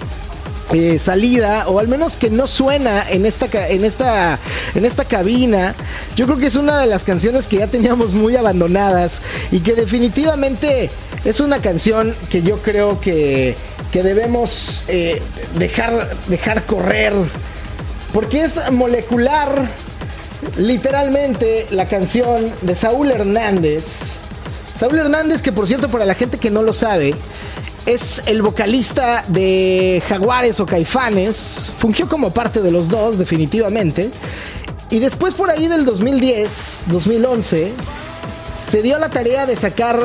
eh, 0.72 0.98
salida 0.98 1.68
o 1.68 1.78
al 1.78 1.86
menos 1.86 2.16
que 2.16 2.28
no 2.28 2.48
suena 2.48 3.08
en 3.08 3.24
esta 3.24 3.46
en 3.68 3.84
esta 3.84 4.38
en 4.74 4.84
esta 4.84 5.04
cabina 5.04 5.76
yo 6.16 6.26
creo 6.26 6.38
que 6.38 6.46
es 6.46 6.56
una 6.56 6.80
de 6.80 6.86
las 6.86 7.04
canciones 7.04 7.46
que 7.46 7.58
ya 7.58 7.68
teníamos 7.68 8.14
muy 8.14 8.34
abandonadas 8.34 9.20
y 9.52 9.60
que 9.60 9.74
definitivamente 9.74 10.90
es 11.24 11.38
una 11.38 11.60
canción 11.60 12.16
que 12.30 12.42
yo 12.42 12.62
creo 12.62 13.00
que, 13.00 13.54
que 13.92 14.02
debemos 14.02 14.82
eh, 14.88 15.22
dejar 15.56 16.16
dejar 16.26 16.64
correr 16.64 17.12
porque 18.12 18.42
es 18.42 18.72
molecular 18.72 19.68
literalmente 20.56 21.66
la 21.70 21.86
canción 21.86 22.44
de 22.62 22.74
Saúl 22.74 23.10
Hernández. 23.10 24.18
Saúl 24.76 24.98
Hernández 24.98 25.42
que 25.42 25.52
por 25.52 25.66
cierto 25.66 25.88
para 25.90 26.04
la 26.04 26.14
gente 26.14 26.38
que 26.38 26.50
no 26.50 26.62
lo 26.62 26.72
sabe 26.72 27.14
es 27.86 28.24
el 28.26 28.42
vocalista 28.42 29.24
de 29.28 30.02
Jaguares 30.08 30.58
o 30.60 30.66
Caifanes. 30.66 31.70
Fungió 31.78 32.08
como 32.08 32.32
parte 32.32 32.60
de 32.60 32.72
los 32.72 32.88
dos, 32.88 33.16
definitivamente. 33.16 34.10
Y 34.90 34.98
después 34.98 35.34
por 35.34 35.50
ahí 35.50 35.68
del 35.68 35.84
2010, 35.84 36.84
2011, 36.88 37.72
se 38.58 38.82
dio 38.82 38.98
la 38.98 39.08
tarea 39.08 39.46
de 39.46 39.56
sacar 39.56 39.98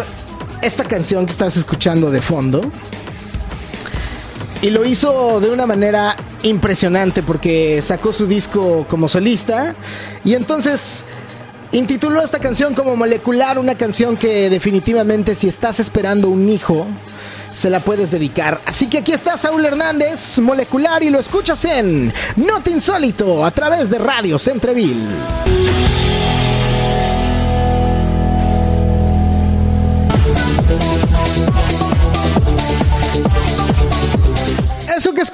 esta 0.62 0.84
canción 0.84 1.26
que 1.26 1.32
estás 1.32 1.58
escuchando 1.58 2.12
de 2.12 2.22
fondo. 2.22 2.62
Y 4.62 4.70
lo 4.70 4.86
hizo 4.86 5.40
de 5.40 5.50
una 5.50 5.66
manera 5.66 6.16
impresionante 6.44 7.24
porque 7.24 7.82
sacó 7.82 8.14
su 8.14 8.28
disco 8.28 8.86
como 8.88 9.08
solista. 9.08 9.76
Y 10.24 10.36
entonces 10.36 11.06
intituló 11.72 12.22
esta 12.22 12.40
canción 12.40 12.76
como 12.76 12.96
Molecular, 12.96 13.58
una 13.58 13.76
canción 13.76 14.18
que 14.18 14.52
definitivamente 14.52 15.34
si 15.34 15.48
estás 15.48 15.80
esperando 15.80 16.30
un 16.30 16.48
hijo, 16.50 16.86
se 17.56 17.70
la 17.70 17.80
puedes 17.80 18.12
dedicar. 18.12 18.62
Así 18.66 18.88
que 18.88 19.00
aquí 19.00 19.12
está 19.12 19.38
Saúl 19.38 19.66
Hernández, 19.66 20.40
molecular, 20.40 21.04
y 21.04 21.10
lo 21.10 21.20
escuchas 21.20 21.64
en 21.66 22.14
Not 22.36 22.68
Insólito 22.68 23.46
a 23.46 23.52
través 23.52 23.90
de 23.90 24.00
Radio 24.00 24.38
Centreville. 24.40 25.08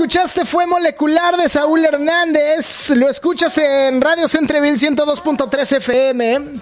Escuchaste 0.07 0.45
fue 0.45 0.65
Molecular 0.65 1.35
de 1.35 1.49
Saúl 1.49 1.83
Hernández. 1.83 2.91
Lo 2.91 3.09
escuchas 3.09 3.57
en 3.57 3.99
Radio 3.99 4.29
Centreville 4.29 4.77
102.3 4.77 5.75
FM. 5.79 6.53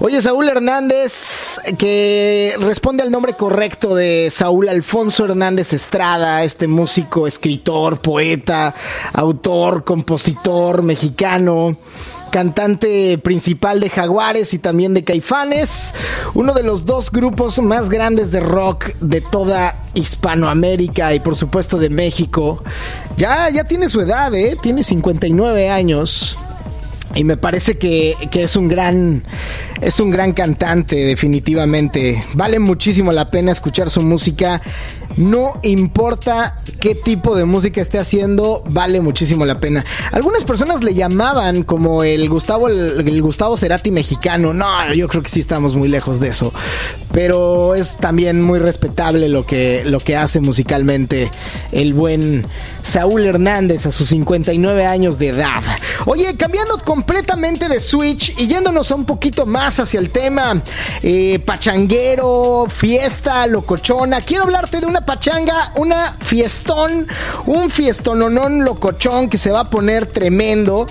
Oye, 0.00 0.20
Saúl 0.20 0.48
Hernández, 0.48 1.60
que 1.78 2.56
responde 2.58 3.04
al 3.04 3.12
nombre 3.12 3.34
correcto 3.34 3.94
de 3.94 4.30
Saúl 4.32 4.68
Alfonso 4.68 5.26
Hernández 5.26 5.72
Estrada, 5.72 6.42
este 6.42 6.66
músico, 6.66 7.28
escritor, 7.28 8.00
poeta, 8.00 8.74
autor, 9.12 9.84
compositor 9.84 10.82
mexicano 10.82 11.76
cantante 12.32 13.18
principal 13.18 13.78
de 13.78 13.90
Jaguares 13.90 14.54
y 14.54 14.58
también 14.58 14.94
de 14.94 15.04
Caifanes, 15.04 15.94
uno 16.34 16.54
de 16.54 16.62
los 16.62 16.86
dos 16.86 17.12
grupos 17.12 17.58
más 17.60 17.90
grandes 17.90 18.32
de 18.32 18.40
rock 18.40 18.94
de 19.00 19.20
toda 19.20 19.76
Hispanoamérica 19.94 21.14
y 21.14 21.20
por 21.20 21.36
supuesto 21.36 21.78
de 21.78 21.90
México. 21.90 22.64
Ya, 23.18 23.50
ya 23.50 23.64
tiene 23.64 23.86
su 23.86 24.00
edad, 24.00 24.34
¿eh? 24.34 24.56
tiene 24.60 24.82
59 24.82 25.70
años. 25.70 26.36
Y 27.14 27.24
me 27.24 27.36
parece 27.36 27.76
que, 27.76 28.16
que, 28.30 28.44
es 28.44 28.56
un 28.56 28.68
gran 28.68 29.22
es 29.82 29.98
un 29.98 30.10
gran 30.10 30.32
cantante 30.32 30.96
definitivamente. 30.96 32.22
Vale 32.34 32.60
muchísimo 32.60 33.10
la 33.10 33.30
pena 33.30 33.50
escuchar 33.50 33.90
su 33.90 34.00
música. 34.00 34.62
No 35.16 35.58
importa 35.62 36.56
qué 36.80 36.94
tipo 36.94 37.36
de 37.36 37.44
música 37.44 37.82
esté 37.82 37.98
haciendo, 37.98 38.62
vale 38.66 39.00
muchísimo 39.00 39.44
la 39.44 39.58
pena. 39.58 39.84
Algunas 40.12 40.44
personas 40.44 40.82
le 40.82 40.94
llamaban 40.94 41.64
como 41.64 42.02
el 42.02 42.28
Gustavo 42.30 42.68
el, 42.68 43.20
Gustavo 43.20 43.56
Cerati 43.56 43.90
mexicano. 43.90 44.54
No, 44.54 44.94
yo 44.94 45.08
creo 45.08 45.22
que 45.22 45.28
sí 45.28 45.40
estamos 45.40 45.74
muy 45.74 45.88
lejos 45.88 46.20
de 46.20 46.28
eso. 46.28 46.52
Pero 47.12 47.74
es 47.74 47.98
también 47.98 48.40
muy 48.40 48.58
respetable 48.58 49.28
lo 49.28 49.44
que 49.44 49.82
lo 49.84 49.98
que 49.98 50.16
hace 50.16 50.40
musicalmente 50.40 51.30
el 51.72 51.92
buen 51.92 52.46
Saúl 52.82 53.26
Hernández 53.26 53.84
a 53.86 53.92
sus 53.92 54.08
59 54.08 54.86
años 54.86 55.18
de 55.18 55.28
edad. 55.28 55.62
Oye, 56.06 56.36
cambiando 56.36 56.78
completamente 56.78 57.68
de 57.68 57.80
Switch 57.80 58.32
y 58.38 58.46
yéndonos 58.46 58.90
a 58.90 58.94
un 58.94 59.04
poquito 59.04 59.44
más 59.44 59.71
hacia 59.80 60.00
el 60.00 60.10
tema 60.10 60.62
eh, 61.02 61.38
pachanguero, 61.44 62.66
fiesta, 62.68 63.46
locochona, 63.46 64.20
quiero 64.20 64.44
hablarte 64.44 64.80
de 64.80 64.86
una 64.86 65.02
pachanga, 65.02 65.72
una 65.76 66.12
fiestón, 66.20 67.06
un 67.46 67.70
fiestononón 67.70 68.64
locochón 68.64 69.28
que 69.28 69.38
se 69.38 69.50
va 69.50 69.60
a 69.60 69.70
poner 69.70 70.06
tremendo. 70.06 70.86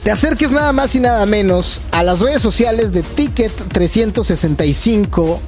te 0.02 0.10
acerques 0.10 0.50
nada 0.50 0.72
más 0.72 0.94
y 0.94 1.00
nada 1.00 1.26
menos 1.26 1.82
a 1.90 2.02
las 2.02 2.20
redes 2.20 2.40
sociales 2.40 2.92
de 2.92 3.02
Ticket 3.02 3.52
365, 3.68 5.38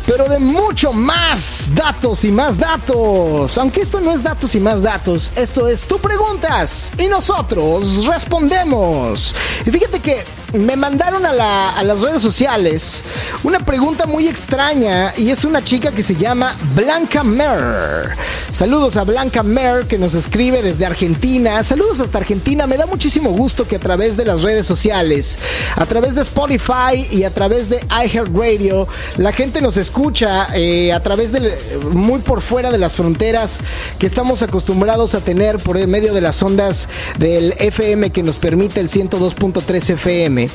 pero 0.10 0.28
de 0.28 0.39
mucho 0.39 0.91
más 0.91 1.72
datos 1.76 2.24
y 2.24 2.32
más 2.32 2.58
datos. 2.58 3.56
Aunque 3.60 3.82
esto 3.82 4.02
no 4.02 4.12
es 4.12 4.24
datos 4.24 4.56
y 4.56 4.60
más 4.60 4.82
datos, 4.82 5.32
esto 5.36 5.67
es 5.67 5.86
tú 5.86 6.00
preguntas 6.00 6.91
y 6.98 7.08
nosotros 7.08 8.08
respondemos. 8.08 9.36
Y 9.67 9.69
fíjate 9.69 10.00
que 10.00 10.24
me 10.54 10.76
mandaron 10.76 11.28
a, 11.28 11.32
las 11.32 12.02
redes 12.02 12.24
sociales 12.24 13.04
una 13.43 13.60
pregunta 13.60 14.08
muy 14.08 14.28
extraña 14.28 15.13
y 15.15 15.30
es 15.30 15.45
una 15.45 15.63
chica 15.63 15.91
que 15.91 16.02
se 16.02 16.15
llama 16.15 16.56
Blanca 16.74 17.24
Mer. 17.24 18.15
Saludos 18.52 18.98
a 18.98 19.04
Blanca 19.04 19.43
Mer 19.43 19.86
que 19.86 20.00
nos 20.00 20.15
escribe 20.15 20.63
desde 20.63 20.88
Argentina. 20.88 21.62
Saludos 21.62 22.00
hasta 22.00 22.17
Argentina. 22.17 22.65
Me 22.65 22.78
da 22.78 22.88
muchísimo 22.88 23.30
gusto 23.30 23.67
que 23.67 23.76
a 23.76 23.80
través 23.80 24.17
de 24.17 24.26
las 24.26 24.41
redes 24.41 24.65
sociales, 24.65 25.38
a 25.76 25.86
través 25.86 26.15
de 26.15 26.22
Spotify 26.22 27.08
y 27.12 27.26
a 27.26 27.30
través 27.32 27.69
de 27.69 27.80
iHeartRadio, 27.91 28.88
la 29.17 29.32
gente 29.34 29.62
nos 29.62 29.78
escucha 29.78 29.98
eh, 30.55 30.93
a 30.93 31.01
través 31.01 31.33
de 31.33 31.57
muy 31.91 32.21
por 32.21 32.41
fuera 32.41 32.71
de 32.71 32.77
las 32.77 32.95
fronteras 32.95 33.59
que 33.97 34.05
estamos 34.05 34.41
acostumbrados 34.41 35.13
a 35.13 35.19
tener 35.19 35.57
por 35.57 35.77
medio 35.88 36.13
de 36.13 36.21
las 36.21 36.41
ondas 36.41 36.88
del 37.17 37.53
FM 37.59 38.09
que 38.12 38.23
nos 38.23 38.38
permite 38.38 38.79
el 38.79 38.89
102.3 38.89 39.89
FM. 39.95 40.47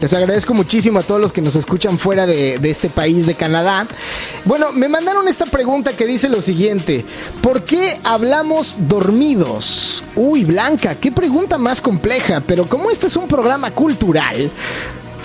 Les 0.00 0.12
agradezco 0.12 0.54
muchísimo 0.54 0.98
a 0.98 1.02
todos 1.02 1.20
los 1.20 1.32
que 1.32 1.40
nos 1.40 1.54
escuchan 1.54 1.98
fuera 1.98 2.26
de, 2.26 2.58
este 2.64 2.90
país, 2.90 3.26
de 3.26 3.34
Canadá. 3.34 3.86
Bueno, 4.44 4.72
me 4.72 4.88
mandaron 4.88 5.28
esta 5.28 5.46
pregunta 5.46 5.92
que 5.92 6.04
dice 6.04 6.28
lo 6.28 6.42
siguiente. 6.42 7.04
¿Por 7.42 7.62
qué 7.62 8.00
hablamos 8.02 8.76
dormidos? 8.80 10.02
Uy, 10.16 10.44
Blanca, 10.44 10.96
qué 10.96 11.12
pregunta 11.12 11.58
más 11.58 11.80
compleja, 11.80 12.42
pero 12.44 12.66
como 12.66 12.90
este 12.90 13.06
es 13.06 13.16
un 13.16 13.28
programa 13.28 13.70
cultural, 13.70 14.50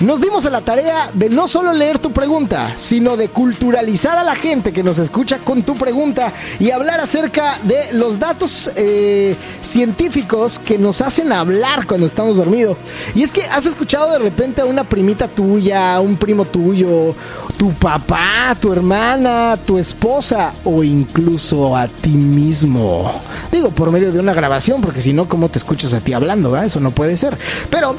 nos 0.02 0.22
dimos 0.22 0.46
a 0.46 0.50
la 0.50 0.62
tarea 0.62 1.12
de 1.14 1.30
no 1.30 1.48
solo 1.48 1.74
leer 1.74 2.00
tu 2.00 2.12
pregunta, 2.12 2.74
sino 2.78 3.18
de 3.18 3.28
culturalizar 3.30 4.18
a 4.18 4.24
la 4.24 4.36
gente 4.36 4.72
que 4.72 4.82
nos 4.82 4.98
escucha 4.98 5.40
con 5.40 5.64
tu 5.64 5.76
pregunta 5.76 6.32
y 6.58 6.72
hablar 6.72 7.02
acerca 7.02 7.60
de 7.64 7.94
los 7.94 8.18
datos 8.18 8.72
eh, 8.78 9.36
científicos 9.62 10.60
que 10.60 10.78
nos 10.78 11.02
hacen 11.02 11.34
hablar 11.34 11.86
cuando 11.86 12.06
estamos 12.08 12.38
dormidos. 12.38 12.78
Y 13.14 13.24
es 13.24 13.32
que 13.32 13.44
has 13.44 13.66
escuchado 13.66 14.12
de 14.12 14.20
repente 14.20 14.62
a 14.62 14.66
una 14.66 14.86
primita 14.86 15.28
tuya, 15.28 16.00
un 16.00 16.16
primo 16.16 16.46
tuyo, 16.46 17.14
tu 17.58 17.74
papá, 17.74 18.56
tu 18.60 18.72
hermana, 18.72 19.58
tu 19.66 19.78
esposa 19.78 20.54
o 20.64 20.82
incluso 20.84 21.76
a 21.76 21.88
ti 21.88 22.12
mismo. 22.12 23.12
Digo, 23.52 23.72
por 23.72 23.92
medio 23.92 24.12
de 24.12 24.20
una 24.20 24.34
grabación, 24.34 24.82
porque 24.82 25.02
si 25.02 25.12
no, 25.12 25.28
¿cómo 25.28 25.50
te 25.50 25.60
escuchas 25.60 25.92
a 25.94 26.00
ti 26.00 26.14
hablando? 26.14 26.56
Eso 26.62 26.80
no 26.80 26.92
puede 26.92 27.18
ser. 27.18 27.38
Pero 27.70 27.96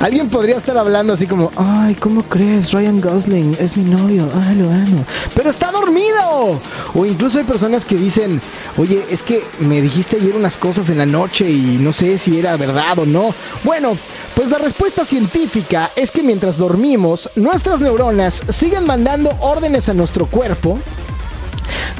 alguien 0.00 0.28
podría 0.28 0.56
estar 0.56 0.76
hablando 0.76 1.12
así 1.12 1.26
como 1.26 1.43
ay, 1.56 1.94
¿cómo 1.94 2.22
crees? 2.22 2.72
Ryan 2.72 3.00
Gosling 3.00 3.56
es 3.58 3.76
mi 3.76 3.84
novio, 3.84 4.28
ay, 4.46 4.56
lo 4.56 4.66
amo. 4.66 5.04
Pero 5.34 5.50
está 5.50 5.70
dormido. 5.70 6.60
O 6.94 7.06
incluso 7.06 7.38
hay 7.38 7.44
personas 7.44 7.84
que 7.84 7.96
dicen, 7.96 8.40
oye, 8.76 9.04
es 9.10 9.22
que 9.22 9.42
me 9.60 9.80
dijiste 9.80 10.16
ayer 10.16 10.34
unas 10.36 10.56
cosas 10.56 10.88
en 10.88 10.98
la 10.98 11.06
noche 11.06 11.50
y 11.50 11.78
no 11.80 11.92
sé 11.92 12.18
si 12.18 12.38
era 12.38 12.56
verdad 12.56 12.98
o 12.98 13.06
no. 13.06 13.34
Bueno, 13.64 13.96
pues 14.34 14.50
la 14.50 14.58
respuesta 14.58 15.04
científica 15.04 15.90
es 15.96 16.10
que 16.10 16.22
mientras 16.22 16.56
dormimos, 16.56 17.30
nuestras 17.36 17.80
neuronas 17.80 18.42
siguen 18.48 18.86
mandando 18.86 19.30
órdenes 19.40 19.88
a 19.88 19.94
nuestro 19.94 20.26
cuerpo 20.26 20.78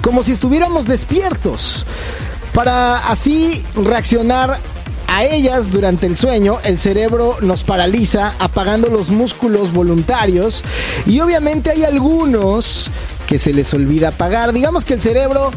como 0.02 0.22
si 0.22 0.32
estuviéramos 0.32 0.86
despiertos 0.86 1.86
para 2.52 3.08
así 3.08 3.64
reaccionar 3.74 4.60
a 5.06 5.24
ellas 5.24 5.70
durante 5.70 6.06
el 6.06 6.16
sueño 6.16 6.58
el 6.64 6.78
cerebro 6.78 7.38
nos 7.40 7.64
paraliza 7.64 8.34
apagando 8.38 8.88
los 8.88 9.10
músculos 9.10 9.72
voluntarios 9.72 10.62
y 11.06 11.20
obviamente 11.20 11.70
hay 11.70 11.84
algunos 11.84 12.90
que 13.26 13.38
se 13.38 13.52
les 13.52 13.72
olvida 13.74 14.08
apagar. 14.08 14.52
Digamos 14.52 14.84
que 14.84 14.94
el 14.94 15.00
cerebro 15.00 15.50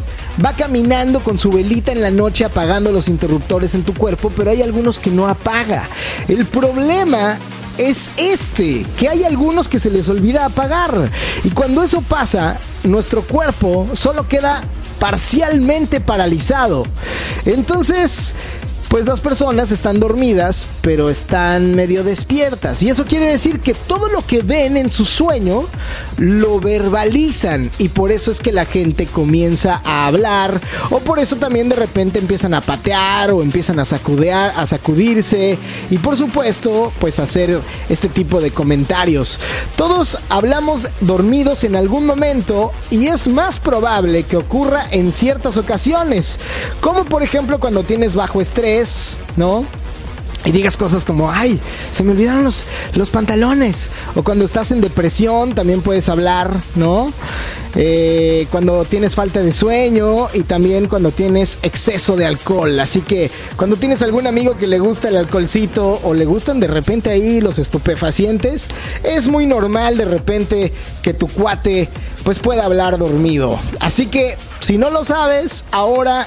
va 0.43 0.53
caminando 0.53 1.19
con 1.19 1.37
su 1.39 1.51
velita 1.51 1.91
en 1.91 2.01
la 2.01 2.11
noche 2.11 2.45
apagando 2.45 2.91
los 2.91 3.07
interruptores 3.07 3.75
en 3.75 3.83
tu 3.83 3.93
cuerpo, 3.93 4.31
pero 4.35 4.51
hay 4.51 4.61
algunos 4.61 4.99
que 4.99 5.09
no 5.09 5.27
apaga. 5.27 5.89
El 6.27 6.45
problema 6.45 7.37
es 7.77 8.09
este, 8.17 8.85
que 8.97 9.09
hay 9.09 9.23
algunos 9.23 9.67
que 9.67 9.79
se 9.79 9.89
les 9.89 10.07
olvida 10.09 10.45
apagar. 10.45 11.09
Y 11.43 11.49
cuando 11.49 11.83
eso 11.83 12.01
pasa, 12.01 12.59
nuestro 12.83 13.21
cuerpo 13.21 13.87
solo 13.93 14.27
queda 14.27 14.61
parcialmente 14.99 15.99
paralizado. 15.99 16.85
Entonces, 17.45 18.33
pues 18.87 19.05
las 19.05 19.19
personas 19.19 19.71
están 19.71 19.99
dormidas, 19.99 20.65
pero 20.81 21.09
están 21.09 21.75
medio 21.75 22.03
despiertas. 22.03 22.81
Y 22.81 22.89
eso 22.89 23.05
quiere 23.05 23.25
decir 23.25 23.59
que 23.59 23.73
todo 23.73 24.07
lo 24.07 24.25
que 24.25 24.41
ven 24.41 24.77
en 24.77 24.89
su 24.89 25.05
sueño 25.05 25.65
lo 26.17 26.59
verbalizan. 26.59 27.69
Y 27.79 27.89
por 27.89 28.11
eso 28.11 28.31
es 28.31 28.39
que 28.39 28.51
la 28.51 28.65
gente 28.65 29.05
comienza 29.05 29.81
a 29.83 30.07
hablar. 30.07 30.61
O 30.89 30.99
por 30.99 31.19
eso 31.19 31.35
también 31.35 31.67
de 31.69 31.75
repente 31.75 32.19
empiezan 32.19 32.53
a 32.53 32.61
patear 32.61 33.31
o 33.31 33.41
empiezan 33.41 33.79
a 33.79 33.85
sacudear, 33.85 34.53
a 34.55 34.65
sacudirse. 34.65 35.57
Y 35.89 35.97
por 35.97 36.15
supuesto, 36.15 36.93
pues 36.99 37.19
hacer 37.19 37.59
este 37.89 38.07
tipo 38.07 38.39
de 38.39 38.51
comentarios. 38.51 39.39
Todos 39.75 40.17
hablamos 40.29 40.87
dormidos 41.01 41.63
en 41.65 41.75
algún 41.75 42.05
momento 42.05 42.71
y 42.89 43.07
es 43.07 43.27
más 43.27 43.59
probable 43.59 44.23
que 44.23 44.37
ocurra 44.37 44.87
en 44.91 45.11
ciertas 45.11 45.57
ocasiones. 45.57 46.39
Como 46.79 47.03
por 47.03 47.21
ejemplo 47.21 47.59
cuando 47.59 47.83
tienes 47.83 48.15
bajo 48.15 48.39
estrés 48.41 48.76
¿no? 49.35 49.65
y 50.45 50.51
digas 50.51 50.77
cosas 50.77 51.03
como, 51.03 51.29
ay, 51.29 51.59
se 51.91 52.03
me 52.03 52.11
olvidaron 52.11 52.45
los, 52.45 52.63
los 52.93 53.09
pantalones. 53.09 53.89
O 54.15 54.23
cuando 54.23 54.45
estás 54.45 54.71
en 54.71 54.79
depresión 54.79 55.53
también 55.53 55.81
puedes 55.81 56.07
hablar, 56.07 56.53
¿no? 56.75 57.11
Eh, 57.75 58.47
cuando 58.49 58.85
tienes 58.85 59.13
falta 59.13 59.41
de 59.43 59.51
sueño 59.51 60.29
y 60.33 60.43
también 60.43 60.87
cuando 60.87 61.11
tienes 61.11 61.59
exceso 61.63 62.15
de 62.15 62.25
alcohol. 62.25 62.79
Así 62.79 63.01
que 63.01 63.29
cuando 63.57 63.75
tienes 63.75 64.01
algún 64.01 64.25
amigo 64.25 64.55
que 64.55 64.67
le 64.67 64.79
gusta 64.79 65.09
el 65.09 65.17
alcoholcito 65.17 65.99
o 66.03 66.13
le 66.13 66.23
gustan 66.23 66.61
de 66.61 66.67
repente 66.67 67.09
ahí 67.09 67.41
los 67.41 67.59
estupefacientes, 67.59 68.67
es 69.03 69.27
muy 69.27 69.45
normal 69.45 69.97
de 69.97 70.05
repente 70.05 70.71
que 71.01 71.13
tu 71.13 71.27
cuate 71.27 71.89
pues 72.23 72.39
pueda 72.39 72.63
hablar 72.63 72.97
dormido. 72.97 73.59
Así 73.81 74.05
que 74.07 74.37
si 74.61 74.77
no 74.77 74.91
lo 74.91 75.03
sabes, 75.03 75.65
ahora 75.71 76.25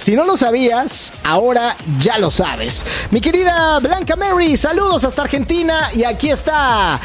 si 0.00 0.16
no 0.16 0.24
lo 0.24 0.36
sabías, 0.36 1.12
ahora 1.24 1.76
ya 1.98 2.18
lo 2.18 2.30
sabes. 2.30 2.84
Mi 3.10 3.20
querida 3.20 3.78
Blanca 3.80 4.16
Mary, 4.16 4.56
saludos 4.56 5.04
hasta 5.04 5.22
Argentina 5.22 5.90
y 5.94 6.04
aquí 6.04 6.30
está. 6.30 6.98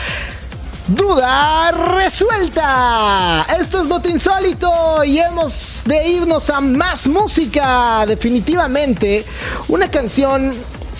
Duda 0.87 1.71
resuelta. 1.71 3.45
Esto 3.59 3.81
es 3.81 3.87
Noto 3.87 4.07
Insólito 4.07 5.03
y 5.03 5.19
hemos 5.19 5.81
de 5.85 6.07
irnos 6.07 6.49
a 6.49 6.61
más 6.61 7.07
música. 7.07 8.05
Definitivamente, 8.05 9.25
una 9.67 9.91
canción 9.91 10.53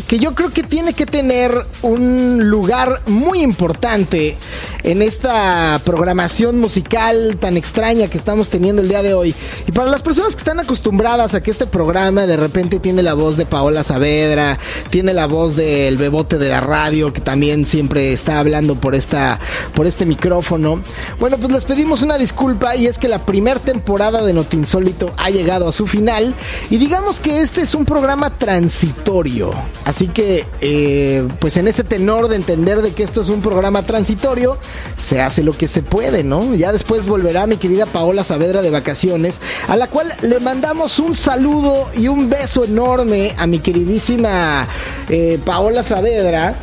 que 0.08 0.20
yo 0.20 0.36
creo 0.36 0.52
que 0.52 0.64
tiene 0.64 0.94
que 0.94 1.06
tener 1.06 1.54
un 1.82 2.50
lugar 2.50 3.02
muy 3.08 3.42
importante 3.42 4.38
en 4.84 5.02
esta 5.02 5.82
programación 5.84 6.60
musical 6.60 7.38
tan 7.40 7.58
extraña 7.58 8.08
que 8.08 8.18
estamos 8.18 8.50
teniendo 8.50 8.82
el 8.82 8.88
día 8.88 9.02
de 9.02 9.14
hoy. 9.14 9.34
Y 9.68 9.72
para 9.72 9.90
las 9.90 10.04
personas 10.04 10.36
que 10.36 10.42
están 10.42 10.60
acostumbradas 10.60 11.34
a 11.34 11.42
que 11.42 11.50
este 11.50 11.66
programa 11.66 12.28
de 12.28 12.38
repente 12.38 12.80
tiene 12.80 13.02
la 13.02 13.16
voz 13.16 13.36
de 13.36 13.46
Paola 13.46 13.84
Saavedra, 13.84 14.60
tiene 14.92 15.14
la 15.14 15.26
voz 15.26 15.56
del 15.56 15.98
bebote 15.98 16.38
de 16.38 16.50
la 16.50 16.62
radio 16.62 17.12
que 17.12 17.22
también 17.22 17.66
siempre 17.66 18.14
está 18.14 18.40
hablando 18.40 18.76
por 18.76 18.94
esta 18.94 19.40
por 19.74 19.88
este 19.88 20.06
micrófono. 20.06 20.82
Bueno, 21.20 21.38
pues 21.38 21.52
les 21.52 21.66
pedimos 21.66 22.04
una 22.04 22.18
disculpa 22.18 22.76
y 22.76 22.86
es 22.88 22.98
que 22.98 23.08
la 23.08 23.26
primera 23.26 23.60
temporada 23.60 24.24
de 24.24 24.34
Notinsólito 24.34 25.14
ha 25.18 25.30
llegado 25.30 25.68
a 25.68 25.72
su 25.72 25.88
final 25.88 26.34
y 26.70 26.78
digamos 26.78 27.20
que 27.20 27.42
este 27.42 27.62
es 27.62 27.74
un 27.74 27.86
programa 27.86 28.30
transitorio. 28.30 29.54
Así 29.86 30.08
que 30.08 30.46
eh, 30.62 31.28
pues 31.40 31.58
en 31.58 31.68
este 31.68 31.84
tenor 31.84 32.28
de 32.28 32.36
entender 32.36 32.82
de 32.82 32.92
que 32.92 33.04
esto 33.04 33.22
es 33.22 33.30
un 33.30 33.42
programa 33.42 33.84
transitorio, 33.84 34.58
se 34.98 35.22
hace 35.22 35.44
lo 35.44 35.54
que 35.54 35.68
se 35.68 35.84
puede, 35.84 36.24
¿no? 36.24 36.56
Ya 36.56 36.72
después 36.72 37.06
volverá 37.06 37.46
mi 37.46 37.58
querida 37.58 37.86
Paola 37.86 38.24
Saavedra 38.24 38.64
de 38.64 38.72
vacaciones, 38.72 39.40
a 39.68 39.76
la 39.76 39.88
cual 39.88 40.12
le 40.24 40.40
mandamos 40.40 40.98
un 40.98 41.14
saludo 41.14 41.88
y 41.96 42.08
un 42.08 42.32
beso 42.32 42.64
enorme 42.64 43.34
a 43.38 43.46
mi 43.46 43.60
queridísima 43.60 44.68
eh, 45.10 45.40
Paola 45.46 45.84
Saavedra 45.84 46.56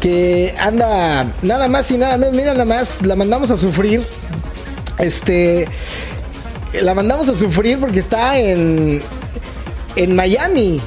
que 0.00 0.54
anda 0.60 1.26
nada 1.40 1.66
más 1.66 1.90
y 1.90 1.96
nada 1.96 2.18
menos, 2.18 2.36
mira 2.36 2.52
nada 2.52 2.66
más, 2.66 3.00
la 3.00 3.16
mandamos 3.16 3.50
a 3.50 3.56
sufrir. 3.56 4.06
Este 4.98 5.66
la 6.82 6.92
mandamos 6.92 7.26
a 7.28 7.34
sufrir 7.34 7.78
porque 7.78 8.00
está 8.00 8.38
en 8.38 9.00
en 9.96 10.14
Miami. 10.14 10.78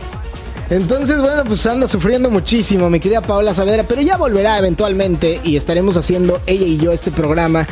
Entonces, 0.70 1.22
bueno, 1.22 1.44
pues 1.46 1.66
anda 1.66 1.88
sufriendo 1.88 2.30
muchísimo, 2.30 2.90
mi 2.90 3.00
querida 3.00 3.22
Paola 3.22 3.54
Saavedra, 3.54 3.84
pero 3.84 4.02
ya 4.02 4.18
volverá 4.18 4.58
eventualmente 4.58 5.40
y 5.44 5.56
estaremos 5.56 5.96
haciendo 5.96 6.42
ella 6.46 6.66
y 6.66 6.78
yo 6.78 6.92
este 6.92 7.12
programa 7.12 7.68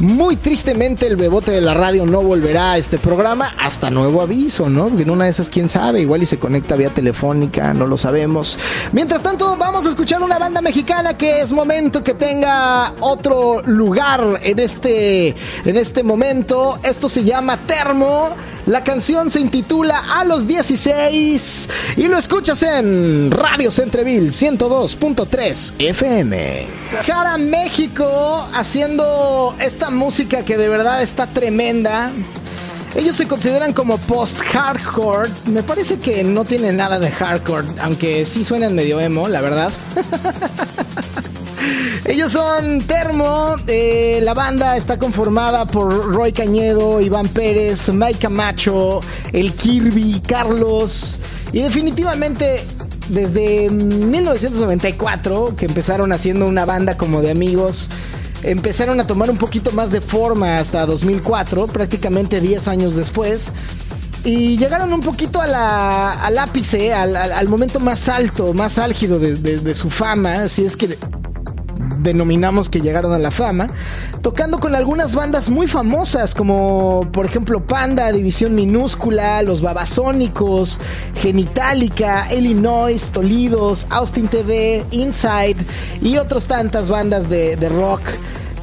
muy 0.00 0.36
tristemente, 0.36 1.06
el 1.06 1.16
bebote 1.16 1.50
de 1.50 1.60
la 1.60 1.74
radio 1.74 2.06
no 2.06 2.22
volverá 2.22 2.72
a 2.72 2.78
este 2.78 2.96
programa 2.96 3.52
hasta 3.58 3.90
nuevo 3.90 4.22
aviso, 4.22 4.70
¿no? 4.70 4.88
Porque 4.88 5.02
en 5.02 5.10
una 5.10 5.24
de 5.24 5.30
esas, 5.30 5.50
quién 5.50 5.68
sabe, 5.68 6.00
igual 6.00 6.22
y 6.22 6.26
se 6.26 6.38
conecta 6.38 6.74
vía 6.74 6.88
telefónica, 6.88 7.74
no 7.74 7.86
lo 7.86 7.98
sabemos. 7.98 8.58
Mientras 8.92 9.22
tanto, 9.22 9.58
vamos 9.58 9.84
a 9.84 9.90
escuchar 9.90 10.22
una 10.22 10.38
banda 10.38 10.62
mexicana 10.62 11.18
que 11.18 11.42
es 11.42 11.52
momento 11.52 12.02
que 12.02 12.14
tenga 12.14 12.94
otro 13.00 13.60
lugar 13.66 14.40
en 14.42 14.58
este, 14.58 15.34
en 15.66 15.76
este 15.76 16.02
momento. 16.02 16.78
Esto 16.82 17.10
se 17.10 17.22
llama 17.22 17.58
Termo. 17.66 18.30
La 18.70 18.84
canción 18.84 19.30
se 19.30 19.40
intitula 19.40 19.98
A 19.98 20.22
los 20.22 20.46
16 20.46 21.68
y 21.96 22.06
lo 22.06 22.16
escuchas 22.16 22.62
en 22.62 23.28
Radio 23.32 23.72
Centreville 23.72 24.28
102.3 24.28 25.72
FM. 25.76 26.68
Jara 27.04 27.36
México 27.36 28.48
haciendo 28.54 29.56
esta 29.58 29.90
música 29.90 30.44
que 30.44 30.56
de 30.56 30.68
verdad 30.68 31.02
está 31.02 31.26
tremenda. 31.26 32.12
Ellos 32.94 33.16
se 33.16 33.26
consideran 33.26 33.72
como 33.72 33.98
post-hardcore. 33.98 35.30
Me 35.46 35.64
parece 35.64 35.98
que 35.98 36.22
no 36.22 36.44
tienen 36.44 36.76
nada 36.76 37.00
de 37.00 37.10
hardcore, 37.10 37.66
aunque 37.80 38.24
sí 38.24 38.44
suenan 38.44 38.76
medio 38.76 39.00
emo, 39.00 39.26
la 39.26 39.40
verdad. 39.40 39.72
Ellos 42.04 42.32
son 42.32 42.80
Termo, 42.82 43.56
eh, 43.66 44.20
la 44.22 44.34
banda 44.34 44.76
está 44.76 44.98
conformada 44.98 45.66
por 45.66 46.14
Roy 46.14 46.32
Cañedo, 46.32 47.00
Iván 47.00 47.28
Pérez, 47.28 47.88
Mike 47.88 48.18
Camacho, 48.20 49.00
el 49.32 49.52
Kirby, 49.52 50.20
Carlos 50.26 51.18
y 51.52 51.60
definitivamente 51.60 52.64
desde 53.08 53.70
1994 53.70 55.54
que 55.56 55.66
empezaron 55.66 56.12
haciendo 56.12 56.46
una 56.46 56.64
banda 56.64 56.96
como 56.96 57.20
de 57.20 57.30
amigos 57.30 57.90
empezaron 58.42 59.00
a 59.00 59.06
tomar 59.06 59.30
un 59.30 59.36
poquito 59.36 59.72
más 59.72 59.90
de 59.90 60.00
forma 60.00 60.58
hasta 60.58 60.86
2004, 60.86 61.66
prácticamente 61.66 62.40
10 62.40 62.68
años 62.68 62.94
después. 62.94 63.50
Y 64.24 64.58
llegaron 64.58 64.92
un 64.92 65.00
poquito 65.00 65.40
a 65.40 65.46
la, 65.46 66.12
al 66.12 66.38
ápice, 66.38 66.92
al, 66.92 67.16
al, 67.16 67.48
momento 67.48 67.80
más 67.80 68.08
alto, 68.08 68.52
más 68.52 68.78
álgido 68.78 69.18
de 69.18 69.74
su 69.74 69.90
fama, 69.90 70.48
si 70.48 70.64
es 70.64 70.76
que 70.76 70.98
denominamos 72.02 72.70
que 72.70 72.80
llegaron 72.80 73.12
a 73.12 73.18
la 73.18 73.30
fama, 73.30 73.68
tocando 74.22 74.58
con 74.58 74.74
algunas 74.74 75.14
bandas 75.14 75.48
muy 75.48 75.66
famosas 75.66 76.34
como 76.34 77.08
por 77.12 77.26
ejemplo 77.26 77.64
Panda, 77.64 78.10
División 78.12 78.54
Minúscula, 78.54 79.42
Los 79.42 79.62
Babasónicos, 79.62 80.80
Genitalica, 81.14 82.26
Illinois, 82.34 83.10
Tolidos, 83.10 83.86
Austin 83.90 84.28
TV, 84.28 84.84
Inside 84.90 85.56
y 86.02 86.16
otras 86.16 86.46
tantas 86.46 86.90
bandas 86.90 87.28
de, 87.28 87.56
de 87.56 87.68
rock 87.68 88.02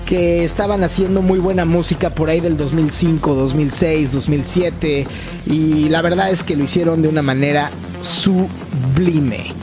que 0.05 0.45
estaban 0.45 0.83
haciendo 0.83 1.21
muy 1.21 1.37
buena 1.37 1.65
música 1.65 2.09
por 2.09 2.29
ahí 2.29 2.39
del 2.39 2.55
2005, 2.55 3.35
2006, 3.35 4.13
2007 4.13 5.07
y 5.45 5.89
la 5.89 6.01
verdad 6.01 6.31
es 6.31 6.43
que 6.43 6.55
lo 6.55 6.63
hicieron 6.63 7.01
de 7.01 7.09
una 7.09 7.21
manera 7.21 7.69
sublime. 8.01 9.53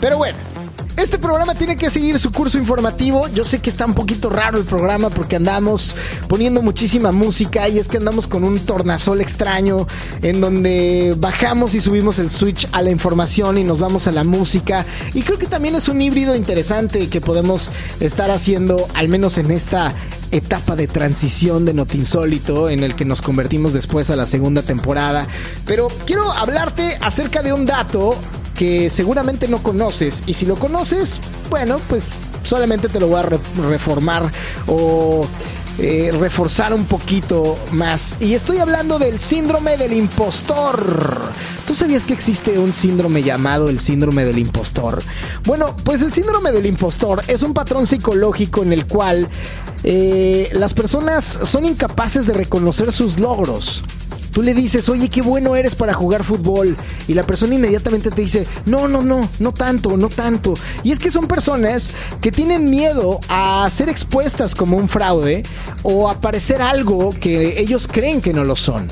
Pero 0.00 0.18
bueno, 0.18 0.36
este 0.96 1.18
programa 1.18 1.54
tiene 1.54 1.76
que 1.76 1.90
seguir 1.90 2.18
su 2.18 2.30
curso 2.30 2.58
informativo. 2.58 3.26
Yo 3.28 3.44
sé 3.44 3.60
que 3.60 3.70
está 3.70 3.86
un 3.86 3.94
poquito 3.94 4.28
raro 4.28 4.58
el 4.58 4.64
programa 4.64 5.08
porque 5.10 5.36
andamos 5.36 5.94
poniendo 6.28 6.62
muchísima 6.62 7.12
música 7.12 7.68
y 7.68 7.78
es 7.78 7.88
que 7.88 7.96
andamos 7.96 8.26
con 8.26 8.44
un 8.44 8.58
tornasol 8.60 9.20
extraño 9.20 9.86
en 10.22 10.40
donde 10.40 11.14
bajamos 11.16 11.74
y 11.74 11.80
subimos 11.80 12.18
el 12.18 12.30
switch 12.30 12.68
a 12.72 12.82
la 12.82 12.90
información 12.90 13.58
y 13.58 13.64
nos 13.64 13.80
vamos 13.80 14.06
a 14.06 14.12
la 14.12 14.22
música. 14.22 14.84
Y 15.14 15.22
creo 15.22 15.38
que 15.38 15.46
también 15.46 15.74
es 15.74 15.88
un 15.88 16.00
híbrido 16.02 16.36
interesante 16.36 17.08
que 17.08 17.20
podemos 17.20 17.70
estar 18.00 18.30
haciendo, 18.30 18.86
al 18.94 19.08
menos 19.08 19.38
en 19.38 19.50
esta 19.50 19.94
etapa 20.30 20.76
de 20.76 20.86
transición 20.86 21.64
de 21.64 21.74
Notinsólito 21.74 22.68
en 22.68 22.82
el 22.82 22.94
que 22.94 23.04
nos 23.04 23.22
convertimos 23.22 23.72
después 23.72 24.10
a 24.10 24.16
la 24.16 24.26
segunda 24.26 24.62
temporada. 24.62 25.26
Pero 25.66 25.88
quiero 26.06 26.32
hablarte 26.32 26.98
acerca 27.00 27.42
de 27.42 27.52
un 27.52 27.66
dato 27.66 28.16
que 28.62 28.90
seguramente 28.90 29.48
no 29.48 29.60
conoces 29.60 30.22
y 30.24 30.34
si 30.34 30.46
lo 30.46 30.54
conoces, 30.54 31.20
bueno, 31.50 31.80
pues 31.88 32.14
solamente 32.44 32.88
te 32.88 33.00
lo 33.00 33.08
voy 33.08 33.18
a 33.18 33.22
re 33.22 33.40
reformar 33.68 34.30
o 34.68 35.26
eh, 35.80 36.12
reforzar 36.16 36.72
un 36.72 36.84
poquito 36.84 37.58
más. 37.72 38.16
Y 38.20 38.34
estoy 38.34 38.58
hablando 38.58 39.00
del 39.00 39.18
síndrome 39.18 39.76
del 39.76 39.92
impostor. 39.94 41.22
¿Tú 41.66 41.74
sabías 41.74 42.06
que 42.06 42.12
existe 42.12 42.56
un 42.60 42.72
síndrome 42.72 43.24
llamado 43.24 43.68
el 43.68 43.80
síndrome 43.80 44.24
del 44.24 44.38
impostor? 44.38 45.02
Bueno, 45.44 45.74
pues 45.82 46.00
el 46.02 46.12
síndrome 46.12 46.52
del 46.52 46.66
impostor 46.66 47.20
es 47.26 47.42
un 47.42 47.54
patrón 47.54 47.88
psicológico 47.88 48.62
en 48.62 48.72
el 48.72 48.86
cual 48.86 49.28
eh, 49.82 50.50
las 50.52 50.72
personas 50.72 51.24
son 51.24 51.64
incapaces 51.66 52.26
de 52.26 52.34
reconocer 52.34 52.92
sus 52.92 53.18
logros. 53.18 53.82
Tú 54.32 54.42
le 54.42 54.54
dices, 54.54 54.88
oye, 54.88 55.08
qué 55.08 55.22
bueno 55.22 55.54
eres 55.54 55.74
para 55.74 55.94
jugar 55.94 56.24
fútbol. 56.24 56.76
Y 57.06 57.14
la 57.14 57.22
persona 57.22 57.54
inmediatamente 57.54 58.10
te 58.10 58.22
dice, 58.22 58.46
no, 58.66 58.88
no, 58.88 59.02
no, 59.02 59.28
no 59.38 59.52
tanto, 59.52 59.96
no 59.96 60.08
tanto. 60.08 60.54
Y 60.82 60.90
es 60.92 60.98
que 60.98 61.10
son 61.10 61.28
personas 61.28 61.92
que 62.20 62.32
tienen 62.32 62.70
miedo 62.70 63.20
a 63.28 63.68
ser 63.70 63.88
expuestas 63.88 64.54
como 64.54 64.76
un 64.76 64.88
fraude 64.88 65.42
o 65.82 66.08
a 66.08 66.20
parecer 66.20 66.62
algo 66.62 67.10
que 67.10 67.60
ellos 67.60 67.86
creen 67.86 68.20
que 68.20 68.32
no 68.32 68.44
lo 68.44 68.56
son 68.56 68.88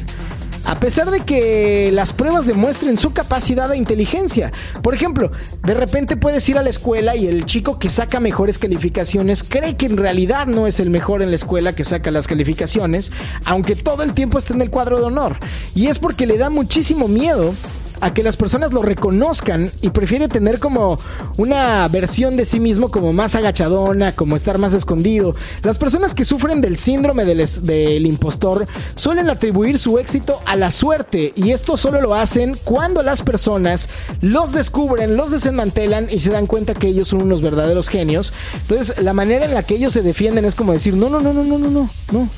a 0.64 0.78
pesar 0.78 1.10
de 1.10 1.20
que 1.20 1.90
las 1.92 2.12
pruebas 2.12 2.46
demuestren 2.46 2.98
su 2.98 3.12
capacidad 3.12 3.68
de 3.68 3.76
inteligencia. 3.76 4.50
Por 4.82 4.94
ejemplo, 4.94 5.30
de 5.62 5.74
repente 5.74 6.16
puedes 6.16 6.48
ir 6.48 6.58
a 6.58 6.62
la 6.62 6.70
escuela 6.70 7.16
y 7.16 7.26
el 7.26 7.46
chico 7.46 7.78
que 7.78 7.90
saca 7.90 8.20
mejores 8.20 8.58
calificaciones 8.58 9.42
cree 9.42 9.76
que 9.76 9.86
en 9.86 9.96
realidad 9.96 10.46
no 10.46 10.66
es 10.66 10.80
el 10.80 10.90
mejor 10.90 11.22
en 11.22 11.30
la 11.30 11.36
escuela 11.36 11.74
que 11.74 11.84
saca 11.84 12.10
las 12.10 12.26
calificaciones, 12.26 13.12
aunque 13.44 13.76
todo 13.76 14.02
el 14.02 14.14
tiempo 14.14 14.38
esté 14.38 14.54
en 14.54 14.62
el 14.62 14.70
cuadro 14.70 14.98
de 14.98 15.04
honor. 15.04 15.36
Y 15.74 15.86
es 15.86 15.98
porque 15.98 16.26
le 16.26 16.38
da 16.38 16.50
muchísimo 16.50 17.08
miedo 17.08 17.54
a 18.00 18.14
que 18.14 18.22
las 18.22 18.36
personas 18.36 18.72
lo 18.72 18.82
reconozcan 18.82 19.70
y 19.80 19.90
prefiere 19.90 20.28
tener 20.28 20.58
como 20.58 20.96
una 21.36 21.86
versión 21.88 22.36
de 22.36 22.44
sí 22.44 22.60
mismo 22.60 22.90
como 22.90 23.12
más 23.12 23.34
agachadona, 23.34 24.12
como 24.12 24.36
estar 24.36 24.58
más 24.58 24.72
escondido. 24.72 25.34
Las 25.62 25.78
personas 25.78 26.14
que 26.14 26.24
sufren 26.24 26.60
del 26.60 26.76
síndrome 26.76 27.24
del, 27.24 27.46
del, 27.62 28.06
impostor 28.06 28.66
suelen 28.94 29.30
atribuir 29.30 29.78
su 29.78 29.98
éxito 29.98 30.40
a 30.46 30.56
la 30.56 30.70
suerte 30.70 31.32
y 31.36 31.50
esto 31.50 31.76
solo 31.76 32.00
lo 32.00 32.14
hacen 32.14 32.54
cuando 32.64 33.02
las 33.02 33.22
personas 33.22 33.88
los 34.20 34.52
descubren, 34.52 35.16
los 35.16 35.30
desmantelan 35.30 36.06
y 36.10 36.20
se 36.20 36.30
dan 36.30 36.46
cuenta 36.46 36.74
que 36.74 36.88
ellos 36.88 37.08
son 37.08 37.22
unos 37.22 37.42
verdaderos 37.42 37.88
genios. 37.88 38.32
Entonces 38.62 39.02
la 39.02 39.12
manera 39.12 39.44
en 39.44 39.54
la 39.54 39.62
que 39.62 39.74
ellos 39.74 39.92
se 39.92 40.02
defienden 40.02 40.44
es 40.44 40.54
como 40.54 40.72
decir, 40.72 40.94
no, 40.94 41.08
no, 41.08 41.20
no, 41.20 41.32
no, 41.32 41.42
no, 41.42 41.58
no, 41.58 41.70
no, 41.70 41.88
no, 42.12 42.28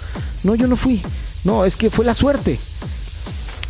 no, 0.44 0.54
yo 0.54 0.66
no 0.66 0.76
fui. 0.76 1.00
No, 1.44 1.64
es 1.64 1.76
que 1.76 1.90
fue 1.90 2.04
la 2.04 2.14
suerte. 2.14 2.58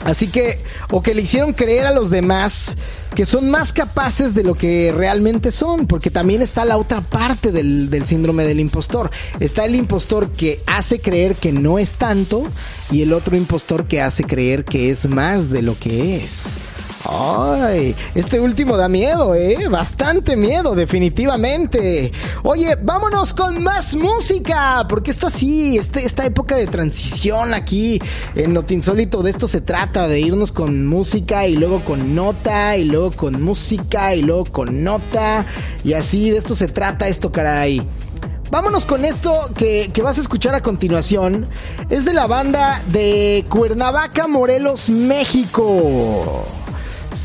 Así 0.04 0.28
que, 0.28 0.58
o 0.90 1.02
que 1.02 1.14
le 1.14 1.22
hicieron 1.22 1.52
creer 1.52 1.86
a 1.86 1.92
los 1.92 2.10
demás 2.10 2.76
que 3.14 3.26
son 3.26 3.50
más 3.50 3.72
capaces 3.72 4.34
de 4.34 4.42
lo 4.42 4.54
que 4.54 4.92
realmente 4.96 5.52
son, 5.52 5.86
porque 5.86 6.10
también 6.10 6.42
está 6.42 6.64
la 6.64 6.78
otra 6.78 7.00
parte 7.02 7.52
del, 7.52 7.90
del, 7.90 8.06
síndrome 8.06 8.44
del 8.44 8.58
impostor. 8.58 9.10
Está 9.38 9.64
el 9.64 9.74
impostor 9.74 10.30
que 10.32 10.62
hace 10.66 11.00
creer 11.00 11.34
que 11.34 11.52
no 11.52 11.78
es 11.78 11.94
tanto 11.94 12.42
y 12.90 13.02
el 13.02 13.12
otro 13.12 13.36
impostor 13.36 13.86
que 13.86 14.00
hace 14.00 14.24
creer 14.24 14.64
que 14.64 14.90
es 14.90 15.08
más 15.08 15.50
de 15.50 15.62
lo 15.62 15.78
que 15.78 16.16
es. 16.16 16.56
Ay, 17.04 17.96
este 18.14 18.38
último 18.38 18.76
da 18.76 18.88
miedo, 18.88 19.34
¿eh? 19.34 19.66
Bastante 19.68 20.36
miedo, 20.36 20.74
definitivamente. 20.74 22.12
Oye, 22.44 22.76
vámonos 22.80 23.34
con 23.34 23.60
más 23.62 23.94
música, 23.94 24.86
porque 24.88 25.10
esto 25.10 25.28
sí, 25.28 25.78
este, 25.78 26.04
esta 26.04 26.24
época 26.24 26.56
de 26.56 26.66
transición 26.66 27.54
aquí 27.54 28.00
en 28.36 28.52
Notinsólito, 28.52 29.22
de 29.22 29.30
esto 29.32 29.48
se 29.48 29.60
trata, 29.60 30.06
de 30.06 30.20
irnos 30.20 30.52
con 30.52 30.86
música 30.86 31.46
y 31.46 31.56
luego 31.56 31.80
con 31.80 32.14
nota, 32.14 32.76
y 32.76 32.84
luego 32.84 33.10
con 33.10 33.42
música 33.42 34.14
y 34.14 34.22
luego 34.22 34.44
con 34.44 34.84
nota, 34.84 35.44
y 35.82 35.94
así, 35.94 36.30
de 36.30 36.38
esto 36.38 36.54
se 36.54 36.68
trata 36.68 37.08
esto, 37.08 37.32
caray. 37.32 37.84
Vámonos 38.52 38.84
con 38.84 39.04
esto 39.04 39.50
que, 39.56 39.90
que, 39.92 40.02
vas 40.02 40.18
a 40.18 40.20
escuchar 40.20 40.54
a 40.54 40.60
continuación. 40.60 41.46
Es 41.88 42.04
de 42.04 42.12
la 42.12 42.26
banda 42.26 42.82
de 42.88 43.46
Cuernavaca, 43.48 44.28
Morelos, 44.28 44.90
México. 44.90 46.44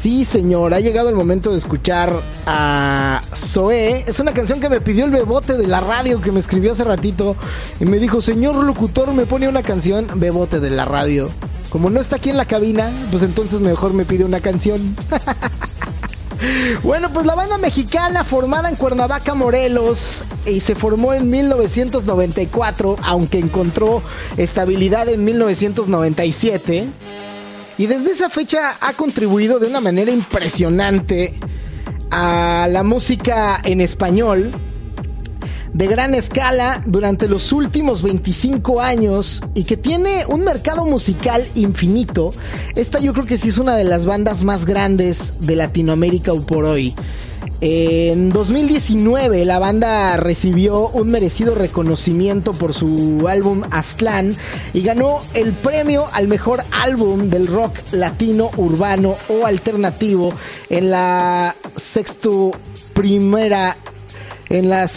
Sí, 0.01 0.25
señor, 0.25 0.75
ha 0.75 0.79
llegado 0.79 1.09
el 1.09 1.15
momento 1.15 1.51
de 1.51 1.57
escuchar 1.57 2.13
a 2.45 3.19
Zoé. 3.35 4.03
Es 4.07 4.19
una 4.19 4.31
canción 4.31 4.59
que 4.61 4.69
me 4.69 4.79
pidió 4.79 5.05
el 5.05 5.11
bebote 5.11 5.57
de 5.57 5.65
la 5.65 5.79
radio 5.79 6.21
que 6.21 6.31
me 6.31 6.39
escribió 6.39 6.73
hace 6.73 6.83
ratito 6.83 7.35
y 7.79 7.85
me 7.85 7.97
dijo, 7.97 8.21
señor 8.21 8.55
locutor, 8.63 9.11
me 9.13 9.25
pone 9.25 9.49
una 9.49 9.63
canción, 9.63 10.07
bebote 10.15 10.59
de 10.59 10.69
la 10.69 10.85
radio. 10.85 11.31
Como 11.69 11.89
no 11.89 11.99
está 11.99 12.17
aquí 12.17 12.29
en 12.29 12.37
la 12.37 12.45
cabina, 12.45 12.91
pues 13.09 13.23
entonces 13.23 13.59
mejor 13.59 13.93
me 13.93 14.05
pide 14.05 14.23
una 14.23 14.39
canción. 14.39 14.95
Bueno, 16.83 17.11
pues 17.11 17.25
la 17.25 17.33
banda 17.33 17.57
mexicana 17.57 18.23
formada 18.23 18.69
en 18.69 18.75
Cuernavaca, 18.75 19.33
Morelos, 19.33 20.23
y 20.45 20.59
se 20.59 20.75
formó 20.75 21.13
en 21.13 21.29
1994, 21.29 22.95
aunque 23.03 23.39
encontró 23.39 24.03
estabilidad 24.37 25.09
en 25.09 25.25
1997 25.25 26.87
y 27.78 27.86
desde 27.86 28.11
esa 28.11 28.30
fecha 28.30 28.75
ha 28.82 28.93
contribuido 28.93 29.59
de 29.59 29.67
una 29.67 29.82
manera 29.82 30.11
impresionante 30.11 31.34
a 32.09 32.67
la 32.69 32.84
música 32.84 33.61
en 33.63 33.82
español 33.82 34.51
de 35.73 35.86
gran 35.86 36.15
escala 36.15 36.82
durante 36.88 37.28
los 37.28 37.51
últimos 37.51 38.01
25 38.01 38.82
años 38.82 39.41
y 39.53 39.63
que 39.63 39.78
tiene 39.78 40.25
un 40.28 40.43
mercado 40.43 40.86
musical 40.86 41.45
infinito. 41.53 42.30
Esta 42.75 42.99
yo 42.99 43.13
creo 43.13 43.28
que 43.28 43.38
sí 43.38 43.49
es 43.49 43.59
una 43.59 43.75
de 43.75 43.84
las 43.84 44.07
bandas 44.07 44.43
más 44.43 44.65
grandes 44.65 45.34
de 45.41 45.55
Latinoamérica 45.55 46.34
por 46.34 46.65
hoy. 46.65 46.95
En 47.59 48.29
2019 48.29 49.43
la 49.43 49.57
banda 49.57 50.15
recibió 50.17 50.89
un 50.89 51.09
merecido 51.09 51.55
reconocimiento 51.55 52.51
por 52.51 52.75
su 52.75 53.25
álbum 53.27 53.63
Aztlán 53.71 54.35
y 54.73 54.83
ganó 54.83 55.19
el 55.33 55.53
premio 55.53 56.05
al 56.13 56.27
mejor 56.27 56.63
álbum 56.71 57.31
del 57.31 57.47
rock 57.47 57.79
latino 57.93 58.51
urbano 58.57 59.17
o 59.29 59.47
alternativo 59.47 60.29
en 60.69 60.91
la 60.91 61.55
sexto 61.75 62.51
primera 62.93 63.75
en 64.49 64.69
la 64.69 64.87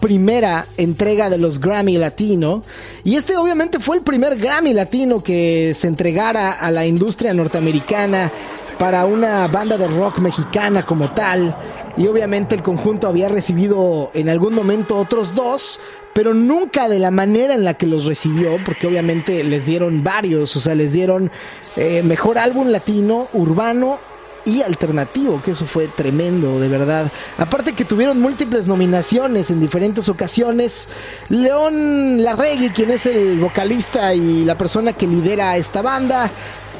primera 0.00 0.66
entrega 0.76 1.30
de 1.30 1.38
los 1.38 1.58
Grammy 1.58 1.96
Latino. 1.96 2.62
Y 3.04 3.16
este 3.16 3.36
obviamente 3.36 3.78
fue 3.78 3.96
el 3.96 4.02
primer 4.02 4.36
Grammy 4.36 4.74
Latino 4.74 5.22
que 5.22 5.74
se 5.74 5.86
entregara 5.86 6.50
a 6.50 6.70
la 6.70 6.84
industria 6.84 7.32
norteamericana 7.32 8.30
para 8.78 9.04
una 9.06 9.46
banda 9.48 9.76
de 9.76 9.88
rock 9.88 10.18
mexicana 10.18 10.86
como 10.86 11.12
tal. 11.12 11.56
Y 11.96 12.06
obviamente 12.06 12.54
el 12.54 12.62
conjunto 12.62 13.08
había 13.08 13.28
recibido 13.28 14.10
en 14.14 14.28
algún 14.28 14.54
momento 14.54 14.96
otros 14.96 15.34
dos, 15.34 15.80
pero 16.14 16.32
nunca 16.32 16.88
de 16.88 17.00
la 17.00 17.10
manera 17.10 17.54
en 17.54 17.64
la 17.64 17.74
que 17.74 17.86
los 17.86 18.04
recibió, 18.04 18.56
porque 18.64 18.86
obviamente 18.86 19.42
les 19.42 19.66
dieron 19.66 20.04
varios, 20.04 20.54
o 20.56 20.60
sea, 20.60 20.74
les 20.74 20.92
dieron 20.92 21.30
eh, 21.76 22.02
mejor 22.04 22.38
álbum 22.38 22.68
latino, 22.68 23.28
urbano 23.32 23.98
y 24.44 24.62
alternativo, 24.62 25.42
que 25.42 25.50
eso 25.50 25.66
fue 25.66 25.88
tremendo, 25.88 26.58
de 26.58 26.68
verdad. 26.68 27.12
Aparte 27.36 27.74
que 27.74 27.84
tuvieron 27.84 28.20
múltiples 28.20 28.66
nominaciones 28.66 29.50
en 29.50 29.60
diferentes 29.60 30.08
ocasiones. 30.08 30.88
León 31.28 32.22
Larregui, 32.22 32.70
quien 32.70 32.90
es 32.90 33.06
el 33.06 33.38
vocalista 33.38 34.14
y 34.14 34.44
la 34.44 34.56
persona 34.56 34.92
que 34.92 35.06
lidera 35.06 35.56
esta 35.56 35.82
banda, 35.82 36.30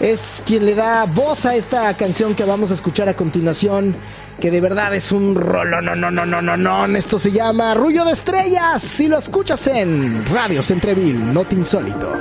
es 0.00 0.42
quien 0.46 0.64
le 0.64 0.74
da 0.74 1.04
voz 1.04 1.44
a 1.44 1.56
esta 1.56 1.92
canción 1.94 2.34
que 2.34 2.44
vamos 2.44 2.70
a 2.70 2.74
escuchar 2.74 3.08
a 3.08 3.14
continuación, 3.14 3.96
que 4.40 4.50
de 4.50 4.60
verdad 4.60 4.94
es 4.94 5.10
un 5.10 5.34
rolo, 5.34 5.80
no, 5.82 5.94
no, 5.96 6.10
no, 6.10 6.24
no, 6.24 6.40
no, 6.40 6.56
no, 6.56 6.96
esto 6.96 7.18
se 7.18 7.32
llama 7.32 7.74
Rullo 7.74 8.04
de 8.04 8.12
Estrellas, 8.12 8.82
si 8.82 9.08
lo 9.08 9.18
escuchas 9.18 9.66
en 9.66 10.24
Radio 10.26 10.62
Centreville, 10.62 11.18
Not 11.18 11.52
Insólito. 11.52 12.12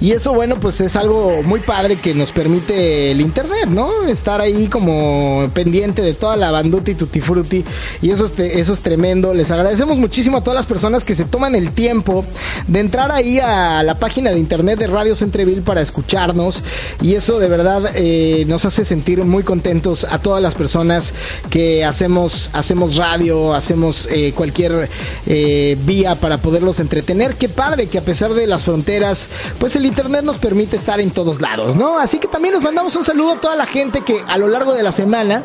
Y 0.00 0.12
eso, 0.12 0.32
bueno, 0.32 0.56
pues 0.56 0.80
es 0.80 0.96
algo 0.96 1.42
muy 1.44 1.60
padre 1.60 1.96
que 1.96 2.14
nos 2.14 2.32
permite 2.32 3.10
el 3.10 3.20
internet, 3.20 3.68
¿no? 3.68 4.06
Estar 4.06 4.40
ahí 4.40 4.68
como 4.68 5.48
pendiente 5.54 6.02
de 6.02 6.12
toda 6.12 6.36
la 6.36 6.50
banduti 6.50 6.94
tutti 6.94 7.20
frutti. 7.20 7.64
Y 8.02 8.10
eso 8.10 8.26
es, 8.26 8.38
eso 8.38 8.72
es 8.72 8.80
tremendo. 8.80 9.34
Les 9.34 9.50
agradecemos 9.50 9.98
muchísimo 9.98 10.38
a 10.38 10.40
todas 10.42 10.56
las 10.56 10.66
personas 10.66 11.04
que 11.04 11.14
se 11.14 11.24
toman 11.24 11.54
el 11.54 11.70
tiempo 11.72 12.24
de 12.66 12.80
entrar 12.80 13.12
ahí 13.12 13.38
a 13.38 13.82
la 13.82 13.98
página 13.98 14.30
de 14.30 14.38
internet 14.38 14.78
de 14.78 14.86
Radio 14.86 15.16
Centreville 15.16 15.62
para 15.62 15.80
escucharnos. 15.80 16.62
Y 17.02 17.14
eso 17.14 17.38
de 17.38 17.48
verdad 17.48 17.92
eh, 17.94 18.44
nos 18.46 18.64
hace 18.64 18.84
sentir 18.84 19.22
muy 19.24 19.42
contentos 19.42 20.04
a 20.10 20.18
todas 20.18 20.42
las 20.42 20.54
personas 20.54 21.12
que 21.50 21.84
hacemos, 21.84 22.50
hacemos 22.52 22.96
radio, 22.96 23.54
hacemos 23.54 24.08
eh, 24.10 24.32
cualquier 24.34 24.88
eh, 25.26 25.76
vía 25.84 26.14
para 26.16 26.38
poderlos 26.38 26.80
entretener. 26.80 27.36
Qué 27.36 27.48
padre 27.48 27.86
que 27.86 27.98
a 27.98 28.02
pesar 28.02 28.34
de 28.34 28.46
las 28.46 28.64
fronteras, 28.64 29.28
pues 29.58 29.76
el 29.76 29.83
internet 29.86 30.24
nos 30.24 30.38
permite 30.38 30.76
estar 30.76 31.00
en 31.00 31.10
todos 31.10 31.40
lados, 31.40 31.76
¿no? 31.76 31.98
Así 31.98 32.18
que 32.18 32.28
también 32.28 32.54
nos 32.54 32.62
mandamos 32.62 32.94
un 32.96 33.04
saludo 33.04 33.32
a 33.32 33.40
toda 33.40 33.56
la 33.56 33.66
gente 33.66 34.02
que 34.02 34.22
a 34.26 34.38
lo 34.38 34.48
largo 34.48 34.72
de 34.72 34.82
la 34.82 34.92
semana 34.92 35.42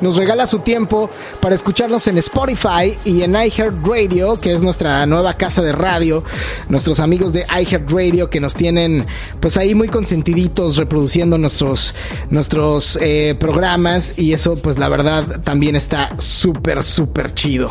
nos 0.00 0.16
regala 0.16 0.46
su 0.46 0.60
tiempo 0.60 1.10
para 1.40 1.54
escucharnos 1.54 2.06
en 2.06 2.18
Spotify 2.18 2.96
y 3.04 3.22
en 3.22 3.34
iHeartRadio, 3.34 4.40
que 4.40 4.52
es 4.52 4.62
nuestra 4.62 5.06
nueva 5.06 5.34
casa 5.34 5.62
de 5.62 5.72
radio. 5.72 6.24
Nuestros 6.68 7.00
amigos 7.00 7.32
de 7.32 7.44
iHeartRadio 7.44 8.30
que 8.30 8.40
nos 8.40 8.54
tienen 8.54 9.06
pues 9.40 9.56
ahí 9.56 9.74
muy 9.74 9.88
consentiditos 9.88 10.76
reproduciendo 10.76 11.38
nuestros, 11.38 11.94
nuestros 12.30 12.98
eh, 13.00 13.34
programas 13.38 14.18
y 14.18 14.32
eso 14.32 14.54
pues 14.54 14.78
la 14.78 14.88
verdad 14.88 15.40
también 15.42 15.76
está 15.76 16.10
súper, 16.18 16.82
súper 16.82 17.34
chido. 17.34 17.70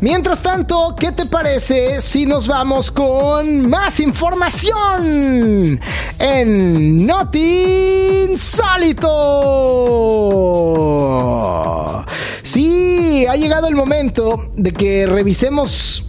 Mientras 0.00 0.42
tanto, 0.42 0.94
¿qué 0.98 1.12
te 1.12 1.26
parece 1.26 2.00
si 2.00 2.26
nos 2.26 2.46
vamos 2.46 2.90
con 2.90 3.68
más 3.68 4.00
información 4.00 5.80
en 6.18 7.06
Noti 7.06 8.26
Insólito? 8.30 9.10
Sí, 12.42 13.26
ha 13.28 13.36
llegado 13.36 13.68
el 13.68 13.74
momento 13.74 14.50
de 14.56 14.72
que 14.72 15.06
revisemos 15.06 16.04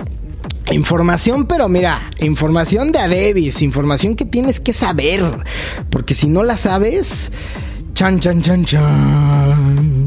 Información, 0.71 1.45
pero 1.47 1.67
mira, 1.67 2.11
información 2.19 2.93
de 2.93 2.99
Adebis, 2.99 3.61
información 3.61 4.15
que 4.15 4.23
tienes 4.25 4.61
que 4.61 4.71
saber, 4.71 5.21
porque 5.89 6.13
si 6.13 6.29
no 6.29 6.43
la 6.43 6.55
sabes, 6.55 7.31
chan, 7.93 8.19
chan, 8.21 8.41
chan, 8.41 8.63
chan. 8.63 10.00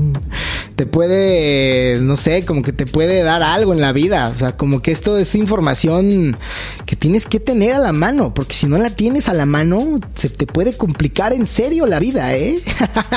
Te 0.77 0.87
puede, 0.87 1.99
no 2.01 2.17
sé, 2.17 2.45
como 2.45 2.63
que 2.63 2.73
te 2.73 2.87
puede 2.87 3.23
dar 3.23 3.43
algo 3.43 3.73
en 3.73 3.81
la 3.81 3.93
vida. 3.93 4.33
O 4.35 4.39
sea, 4.39 4.57
como 4.57 4.83
que 4.83 4.91
esto 4.91 5.17
es 5.19 5.35
información 5.35 6.37
que 6.87 6.97
tienes 6.97 7.27
que 7.27 7.41
tener 7.41 7.75
a 7.75 7.79
la 7.79 7.93
mano, 7.93 8.35
porque 8.35 8.55
si 8.55 8.67
no 8.67 8.79
la 8.79 8.91
tienes 8.91 9.29
a 9.29 9.35
la 9.35 9.47
mano, 9.47 10.01
se 10.15 10.29
te 10.29 10.47
puede 10.47 10.77
complicar 10.77 11.33
en 11.33 11.47
serio 11.47 11.87
la 11.87 11.99
vida, 11.99 12.35
¿eh? 12.35 12.59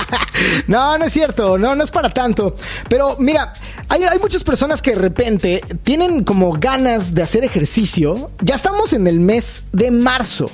no, 0.67 0.97
no 0.97 1.05
es 1.05 1.13
cierto, 1.13 1.57
no, 1.57 1.75
no 1.75 1.83
es 1.83 1.91
para 1.91 2.09
tanto. 2.09 2.55
Pero 2.89 3.15
mira, 3.19 3.53
hay, 3.89 4.03
hay 4.03 4.19
muchas 4.19 4.43
personas 4.43 4.81
que 4.81 4.91
de 4.91 4.99
repente 4.99 5.63
tienen 5.83 6.23
como 6.23 6.51
ganas 6.53 7.15
de 7.15 7.23
hacer 7.23 7.43
ejercicio. 7.43 8.29
Ya 8.41 8.55
estamos 8.55 8.93
en 8.93 9.07
el 9.07 9.19
mes 9.19 9.63
de 9.71 9.91
marzo. 9.91 10.51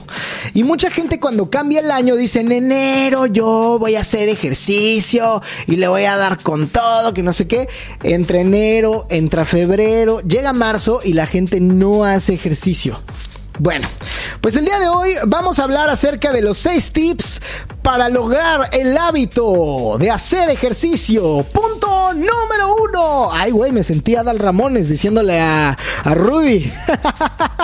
Y 0.54 0.64
mucha 0.64 0.90
gente 0.90 1.20
cuando 1.20 1.50
cambia 1.50 1.82
el 1.82 1.92
año 1.92 2.16
dice, 2.16 2.40
en 2.40 2.52
enero 2.52 3.26
yo 3.26 3.78
voy 3.80 3.96
a 3.96 4.02
hacer 4.02 4.30
ejercicio 4.30 5.42
y 5.68 5.76
le 5.76 5.88
voy 5.88 6.06
a 6.06 6.16
dar 6.16 6.42
con 6.42 6.68
todo, 6.68 6.93
que 7.14 7.24
no 7.24 7.34
sé 7.34 7.48
qué. 7.48 7.68
Entre 8.04 8.42
enero, 8.42 9.06
entra 9.10 9.46
febrero, 9.46 10.22
llega 10.22 10.54
marzo 10.54 11.00
y 11.04 11.14
la 11.14 11.28
gente 11.28 11.60
no 11.60 12.06
hace 12.06 12.34
ejercicio. 12.34 13.00
Bueno, 13.60 13.88
pues 14.42 14.56
el 14.56 14.66
día 14.66 14.80
de 14.80 14.90
hoy 14.90 15.14
vamos 15.28 15.60
a 15.60 15.66
hablar 15.66 15.88
acerca 15.90 16.32
de 16.32 16.42
los 16.42 16.58
6 16.58 16.92
tips 16.92 17.42
para 17.84 18.10
lograr 18.10 18.70
el 18.72 18.98
hábito 18.98 19.98
de 20.00 20.10
hacer 20.10 20.50
ejercicio. 20.50 21.46
Punto 21.52 22.14
número 22.14 22.76
uno. 22.90 23.30
Ay, 23.32 23.52
güey, 23.52 23.72
me 23.72 23.84
sentía 23.84 24.24
Dal 24.24 24.40
Ramones 24.40 24.90
diciéndole 24.90 25.40
a, 25.40 25.78
a 26.04 26.16
Rudy. 26.16 26.72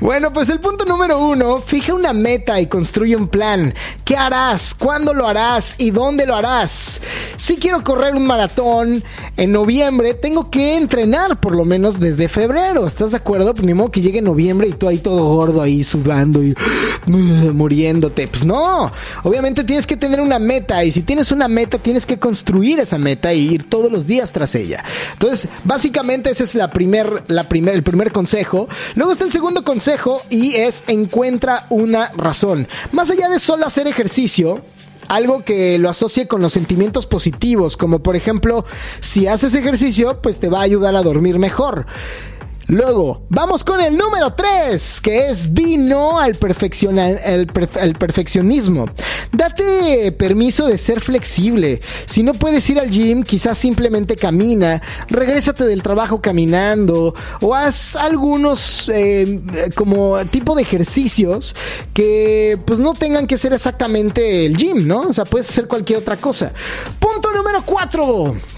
Bueno, 0.00 0.32
pues 0.32 0.48
el 0.48 0.60
punto 0.60 0.84
número 0.84 1.18
uno, 1.18 1.58
fija 1.58 1.94
una 1.94 2.12
meta 2.12 2.60
y 2.60 2.66
construye 2.66 3.16
un 3.16 3.28
plan. 3.28 3.74
¿Qué 4.04 4.16
harás? 4.16 4.74
¿Cuándo 4.74 5.14
lo 5.14 5.26
harás? 5.26 5.76
¿Y 5.78 5.90
dónde 5.90 6.26
lo 6.26 6.34
harás? 6.34 7.00
Si 7.36 7.56
quiero 7.56 7.82
correr 7.82 8.14
un 8.14 8.26
maratón 8.26 9.02
en 9.36 9.52
noviembre, 9.52 10.14
tengo 10.14 10.50
que 10.50 10.76
entrenar 10.76 11.40
por 11.40 11.54
lo 11.54 11.64
menos 11.64 12.00
desde 12.00 12.28
febrero. 12.28 12.86
¿Estás 12.86 13.12
de 13.12 13.16
acuerdo? 13.16 13.54
Pues 13.54 13.64
ni 13.64 13.74
modo 13.74 13.90
que 13.90 14.00
llegue 14.00 14.20
noviembre 14.20 14.68
y 14.68 14.72
tú 14.72 14.88
ahí 14.88 14.98
todo 14.98 15.24
gordo 15.24 15.62
ahí 15.62 15.84
sudando 15.84 16.42
y 16.42 16.54
muriéndote. 17.06 18.28
Pues 18.28 18.44
no, 18.44 18.92
obviamente 19.22 19.64
tienes 19.64 19.86
que 19.86 19.96
tener 19.96 20.20
una 20.20 20.38
meta 20.38 20.84
y 20.84 20.92
si 20.92 21.02
tienes 21.02 21.32
una 21.32 21.48
meta 21.48 21.78
tienes 21.78 22.06
que 22.06 22.18
construir 22.18 22.78
esa 22.78 22.98
meta 22.98 23.32
y 23.32 23.54
ir 23.54 23.68
todos 23.68 23.90
los 23.90 24.06
días 24.06 24.32
tras 24.32 24.54
ella. 24.54 24.84
Entonces, 25.12 25.48
básicamente 25.64 26.30
ese 26.30 26.44
es 26.44 26.54
primer, 26.72 27.24
el 27.28 27.82
primer 27.82 28.12
consejo. 28.12 28.68
Luego 28.94 29.12
está 29.12 29.24
el 29.24 29.32
segundo 29.32 29.53
consejo 29.62 30.22
y 30.30 30.56
es 30.56 30.82
encuentra 30.88 31.66
una 31.70 32.10
razón. 32.16 32.66
Más 32.92 33.10
allá 33.10 33.28
de 33.28 33.38
solo 33.38 33.66
hacer 33.66 33.86
ejercicio, 33.86 34.62
algo 35.08 35.44
que 35.44 35.78
lo 35.78 35.88
asocie 35.88 36.26
con 36.26 36.40
los 36.40 36.52
sentimientos 36.52 37.06
positivos, 37.06 37.76
como 37.76 38.00
por 38.00 38.16
ejemplo, 38.16 38.64
si 39.00 39.26
haces 39.26 39.54
ejercicio, 39.54 40.20
pues 40.22 40.38
te 40.38 40.48
va 40.48 40.60
a 40.60 40.62
ayudar 40.62 40.96
a 40.96 41.02
dormir 41.02 41.38
mejor. 41.38 41.86
Luego, 42.66 43.26
vamos 43.28 43.62
con 43.62 43.80
el 43.80 43.96
número 43.96 44.32
3, 44.32 45.00
que 45.02 45.28
es 45.28 45.54
di 45.54 45.76
no 45.76 46.18
al, 46.18 46.34
perfeccionismo. 46.34 48.86
Date 49.32 50.10
permiso 50.12 50.66
de 50.66 50.78
ser 50.78 51.02
flexible. 51.02 51.82
Si 52.06 52.22
no 52.22 52.32
puedes 52.32 52.68
ir 52.70 52.80
al 52.80 52.90
gym, 52.90 53.22
quizás 53.22 53.58
simplemente 53.58 54.16
camina, 54.16 54.80
regrésate 55.08 55.64
del 55.64 55.82
trabajo 55.82 56.22
caminando 56.22 57.14
o 57.42 57.54
haz 57.54 57.96
algunos 57.96 58.90
eh, 58.92 59.42
como 59.74 60.24
tipo 60.26 60.56
de 60.56 60.62
ejercicios 60.62 61.54
que 61.92 62.58
pues 62.64 62.78
no 62.78 62.94
tengan 62.94 63.26
que 63.26 63.36
ser 63.36 63.52
exactamente 63.52 64.46
el 64.46 64.56
gym, 64.56 64.86
¿no? 64.86 65.02
O 65.02 65.12
sea, 65.12 65.26
puedes 65.26 65.50
hacer 65.50 65.68
cualquier 65.68 65.98
otra 65.98 66.16
cosa. 66.16 66.52
Punto 66.98 67.30
número 67.30 67.62
4 67.66 68.53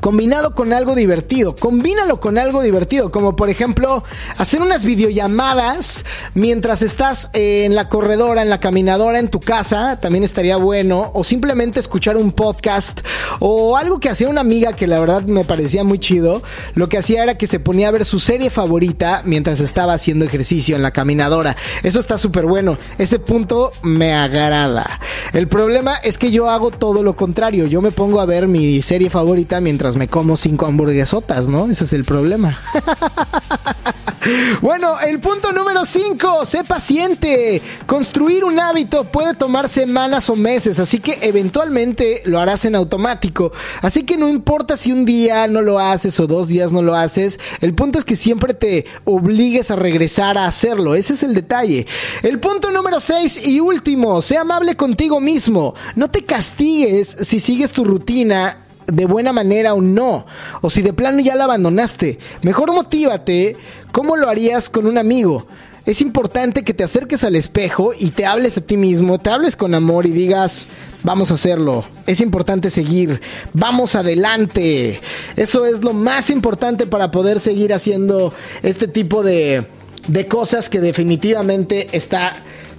combinado 0.00 0.54
con 0.54 0.72
algo 0.72 0.94
divertido. 0.94 1.54
Combínalo 1.54 2.20
con 2.20 2.38
algo 2.38 2.62
divertido, 2.62 3.10
como 3.10 3.36
por 3.36 3.50
ejemplo 3.50 4.04
hacer 4.38 4.62
unas 4.62 4.84
videollamadas 4.84 6.04
mientras 6.34 6.82
estás 6.82 7.30
en 7.34 7.74
la 7.74 7.88
corredora, 7.88 8.42
en 8.42 8.50
la 8.50 8.60
caminadora, 8.60 9.18
en 9.18 9.28
tu 9.28 9.40
casa, 9.40 10.00
también 10.00 10.24
estaría 10.24 10.56
bueno, 10.56 11.10
o 11.14 11.24
simplemente 11.24 11.80
escuchar 11.80 12.16
un 12.16 12.32
podcast 12.32 13.00
o 13.40 13.76
algo 13.76 14.00
que 14.00 14.08
hacía 14.08 14.28
una 14.28 14.40
amiga 14.40 14.74
que 14.74 14.86
la 14.86 15.00
verdad 15.00 15.22
me 15.22 15.44
parecía 15.44 15.84
muy 15.84 15.98
chido. 15.98 16.42
Lo 16.74 16.88
que 16.88 16.98
hacía 16.98 17.22
era 17.22 17.36
que 17.36 17.46
se 17.46 17.60
ponía 17.60 17.88
a 17.88 17.92
ver 17.92 18.04
su 18.04 18.20
serie 18.20 18.50
favorita 18.50 19.22
mientras 19.24 19.60
estaba 19.60 19.94
haciendo 19.94 20.24
ejercicio 20.24 20.76
en 20.76 20.82
la 20.82 20.92
caminadora. 20.92 21.56
Eso 21.82 22.00
está 22.00 22.18
súper 22.18 22.46
bueno. 22.46 22.78
Ese 22.98 23.18
punto 23.18 23.70
me 23.82 24.12
agrada. 24.12 25.00
El 25.32 25.48
problema 25.48 25.96
es 25.96 26.18
que 26.18 26.30
yo 26.30 26.48
hago 26.48 26.70
todo 26.70 27.02
lo 27.02 27.16
contrario. 27.16 27.66
Yo 27.66 27.82
me 27.82 27.90
pongo 27.90 28.20
a 28.20 28.26
ver 28.26 28.48
mi 28.48 28.82
serie 28.82 29.10
favorita 29.10 29.60
mientras 29.60 29.81
me 29.96 30.08
como 30.08 30.36
cinco 30.36 30.66
hamburguesotas, 30.66 31.48
¿no? 31.48 31.68
Ese 31.68 31.84
es 31.84 31.92
el 31.92 32.04
problema. 32.04 32.56
bueno, 34.60 35.00
el 35.00 35.18
punto 35.18 35.52
número 35.52 35.84
5, 35.84 36.46
sé 36.46 36.64
paciente. 36.64 37.60
Construir 37.86 38.44
un 38.44 38.60
hábito 38.60 39.04
puede 39.04 39.34
tomar 39.34 39.68
semanas 39.68 40.30
o 40.30 40.36
meses, 40.36 40.78
así 40.78 41.00
que 41.00 41.18
eventualmente 41.22 42.22
lo 42.24 42.38
harás 42.38 42.64
en 42.64 42.76
automático. 42.76 43.52
Así 43.80 44.04
que 44.04 44.16
no 44.16 44.28
importa 44.28 44.76
si 44.76 44.92
un 44.92 45.04
día 45.04 45.46
no 45.48 45.60
lo 45.60 45.78
haces 45.78 46.18
o 46.20 46.26
dos 46.26 46.48
días 46.48 46.72
no 46.72 46.82
lo 46.82 46.94
haces, 46.94 47.40
el 47.60 47.74
punto 47.74 47.98
es 47.98 48.04
que 48.04 48.16
siempre 48.16 48.54
te 48.54 48.86
obligues 49.04 49.70
a 49.70 49.76
regresar 49.76 50.38
a 50.38 50.46
hacerlo. 50.46 50.94
Ese 50.94 51.14
es 51.14 51.22
el 51.22 51.34
detalle. 51.34 51.86
El 52.22 52.38
punto 52.38 52.70
número 52.70 53.00
6 53.00 53.48
y 53.48 53.60
último, 53.60 54.22
sé 54.22 54.36
amable 54.36 54.76
contigo 54.76 55.20
mismo. 55.20 55.74
No 55.96 56.10
te 56.10 56.24
castigues 56.24 57.16
si 57.22 57.40
sigues 57.40 57.72
tu 57.72 57.84
rutina 57.84 58.58
de 58.92 59.06
buena 59.06 59.32
manera 59.32 59.74
o 59.74 59.80
no, 59.80 60.26
o 60.60 60.70
si 60.70 60.82
de 60.82 60.92
plano 60.92 61.20
ya 61.20 61.34
la 61.34 61.44
abandonaste. 61.44 62.18
Mejor 62.42 62.72
motívate, 62.72 63.56
¿cómo 63.90 64.16
lo 64.16 64.28
harías 64.28 64.68
con 64.68 64.86
un 64.86 64.98
amigo? 64.98 65.46
Es 65.84 66.00
importante 66.00 66.62
que 66.62 66.74
te 66.74 66.84
acerques 66.84 67.24
al 67.24 67.34
espejo 67.34 67.92
y 67.98 68.10
te 68.10 68.26
hables 68.26 68.56
a 68.56 68.60
ti 68.60 68.76
mismo, 68.76 69.18
te 69.18 69.30
hables 69.30 69.56
con 69.56 69.74
amor 69.74 70.06
y 70.06 70.10
digas, 70.10 70.66
vamos 71.02 71.30
a 71.30 71.34
hacerlo. 71.34 71.84
Es 72.06 72.20
importante 72.20 72.70
seguir, 72.70 73.20
vamos 73.52 73.96
adelante. 73.96 75.00
Eso 75.36 75.66
es 75.66 75.82
lo 75.82 75.92
más 75.92 76.30
importante 76.30 76.86
para 76.86 77.10
poder 77.10 77.40
seguir 77.40 77.72
haciendo 77.72 78.32
este 78.62 78.86
tipo 78.86 79.24
de, 79.24 79.66
de 80.06 80.26
cosas 80.28 80.68
que 80.68 80.80
definitivamente 80.80 81.88
está 81.92 82.36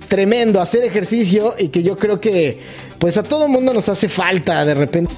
tremendo 0.08 0.62
hacer 0.62 0.84
ejercicio 0.84 1.56
y 1.58 1.70
que 1.70 1.82
yo 1.82 1.98
creo 1.98 2.22
que 2.22 2.60
pues 3.00 3.18
a 3.18 3.24
todo 3.24 3.48
mundo 3.48 3.74
nos 3.74 3.90
hace 3.90 4.08
falta 4.08 4.64
de 4.64 4.76
repente. 4.76 5.12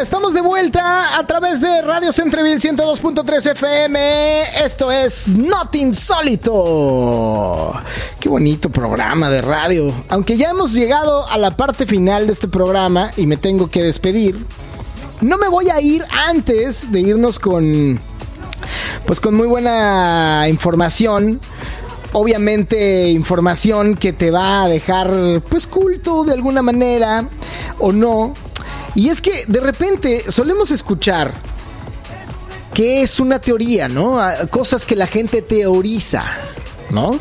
Estamos 0.00 0.32
de 0.32 0.40
vuelta 0.40 1.18
a 1.18 1.26
través 1.26 1.60
de 1.60 1.82
Radio 1.82 2.10
Centreville 2.10 2.58
102.3 2.58 3.50
FM. 3.50 4.42
Esto 4.64 4.90
es 4.90 5.36
Not 5.36 5.74
Insólito. 5.74 7.74
Qué 8.18 8.30
bonito 8.30 8.70
programa 8.70 9.28
de 9.28 9.42
radio. 9.42 9.92
Aunque 10.08 10.38
ya 10.38 10.50
hemos 10.50 10.72
llegado 10.72 11.28
a 11.28 11.36
la 11.36 11.54
parte 11.54 11.84
final 11.84 12.26
de 12.26 12.32
este 12.32 12.48
programa 12.48 13.10
y 13.18 13.26
me 13.26 13.36
tengo 13.36 13.68
que 13.68 13.82
despedir, 13.82 14.42
no 15.20 15.36
me 15.36 15.48
voy 15.48 15.68
a 15.68 15.82
ir 15.82 16.06
antes 16.26 16.90
de 16.90 17.00
irnos 17.00 17.38
con 17.38 18.00
pues 19.04 19.20
con 19.20 19.34
muy 19.34 19.48
buena 19.48 20.46
información 20.48 21.40
obviamente 22.12 23.10
información 23.10 23.96
que 23.96 24.14
te 24.14 24.30
va 24.30 24.64
a 24.64 24.68
dejar 24.68 25.42
pues 25.48 25.66
culto 25.66 26.24
de 26.24 26.32
alguna 26.32 26.62
manera 26.62 27.28
o 27.78 27.92
no 27.92 28.32
y 28.94 29.08
es 29.08 29.20
que 29.20 29.44
de 29.46 29.60
repente 29.60 30.30
solemos 30.30 30.70
escuchar 30.70 31.32
que 32.74 33.02
es 33.02 33.20
una 33.20 33.38
teoría, 33.38 33.88
¿no? 33.88 34.20
Cosas 34.50 34.86
que 34.86 34.96
la 34.96 35.06
gente 35.06 35.42
teoriza, 35.42 36.24
¿no? 36.90 37.18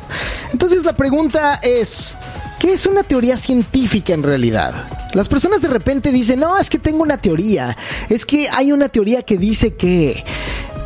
Entonces 0.51 0.83
la 0.83 0.93
pregunta 0.93 1.59
es, 1.61 2.15
¿qué 2.59 2.73
es 2.73 2.85
una 2.85 3.03
teoría 3.03 3.37
científica 3.37 4.13
en 4.13 4.23
realidad? 4.23 4.73
Las 5.13 5.27
personas 5.27 5.61
de 5.61 5.69
repente 5.69 6.11
dicen, 6.11 6.39
no, 6.39 6.57
es 6.57 6.69
que 6.69 6.77
tengo 6.77 7.01
una 7.01 7.17
teoría, 7.17 7.75
es 8.09 8.25
que 8.25 8.47
hay 8.49 8.71
una 8.71 8.89
teoría 8.89 9.23
que 9.23 9.37
dice 9.37 9.73
que... 9.75 10.23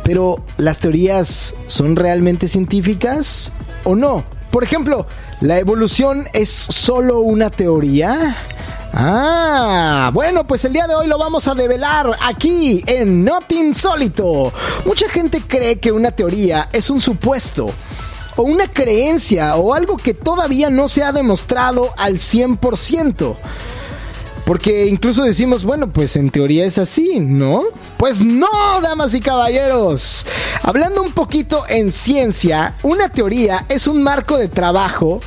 Pero 0.02 0.44
las 0.58 0.80
teorías 0.80 1.54
son 1.66 1.96
realmente 1.96 2.46
científicas 2.46 3.52
o 3.84 3.94
no? 3.94 4.22
Por 4.50 4.62
ejemplo, 4.62 5.06
¿la 5.40 5.58
evolución 5.58 6.28
es 6.34 6.50
solo 6.50 7.20
una 7.20 7.48
teoría? 7.48 8.36
Ah, 8.96 10.10
bueno, 10.14 10.46
pues 10.46 10.64
el 10.64 10.72
día 10.72 10.86
de 10.86 10.94
hoy 10.94 11.08
lo 11.08 11.18
vamos 11.18 11.48
a 11.48 11.54
develar 11.56 12.16
aquí 12.22 12.84
en 12.86 13.24
Not 13.24 13.50
Insólito. 13.50 14.52
Mucha 14.84 15.08
gente 15.08 15.42
cree 15.44 15.80
que 15.80 15.90
una 15.90 16.12
teoría 16.12 16.68
es 16.72 16.90
un 16.90 17.00
supuesto 17.00 17.66
o 18.36 18.42
una 18.42 18.68
creencia 18.70 19.56
o 19.56 19.74
algo 19.74 19.96
que 19.96 20.14
todavía 20.14 20.70
no 20.70 20.86
se 20.86 21.02
ha 21.02 21.10
demostrado 21.10 21.92
al 21.96 22.18
100%. 22.18 23.34
Porque 24.44 24.86
incluso 24.86 25.22
decimos, 25.22 25.64
bueno, 25.64 25.90
pues 25.90 26.16
en 26.16 26.30
teoría 26.30 26.66
es 26.66 26.76
así, 26.76 27.18
¿no? 27.18 27.64
Pues 27.96 28.20
no, 28.20 28.46
damas 28.82 29.14
y 29.14 29.20
caballeros. 29.20 30.26
Hablando 30.62 31.02
un 31.02 31.12
poquito 31.12 31.64
en 31.68 31.92
ciencia, 31.92 32.74
una 32.82 33.08
teoría 33.08 33.64
es 33.68 33.86
un 33.86 34.02
marco 34.02 34.36
de 34.36 34.48
trabajo, 34.48 35.20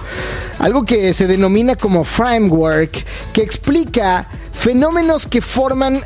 algo 0.59 0.85
que 0.85 1.13
se 1.13 1.25
denomina 1.25 1.75
como 1.75 2.03
framework, 2.03 3.05
que 3.33 3.41
explica 3.41 4.27
fenómenos 4.51 5.25
que 5.25 5.41
forman 5.41 6.03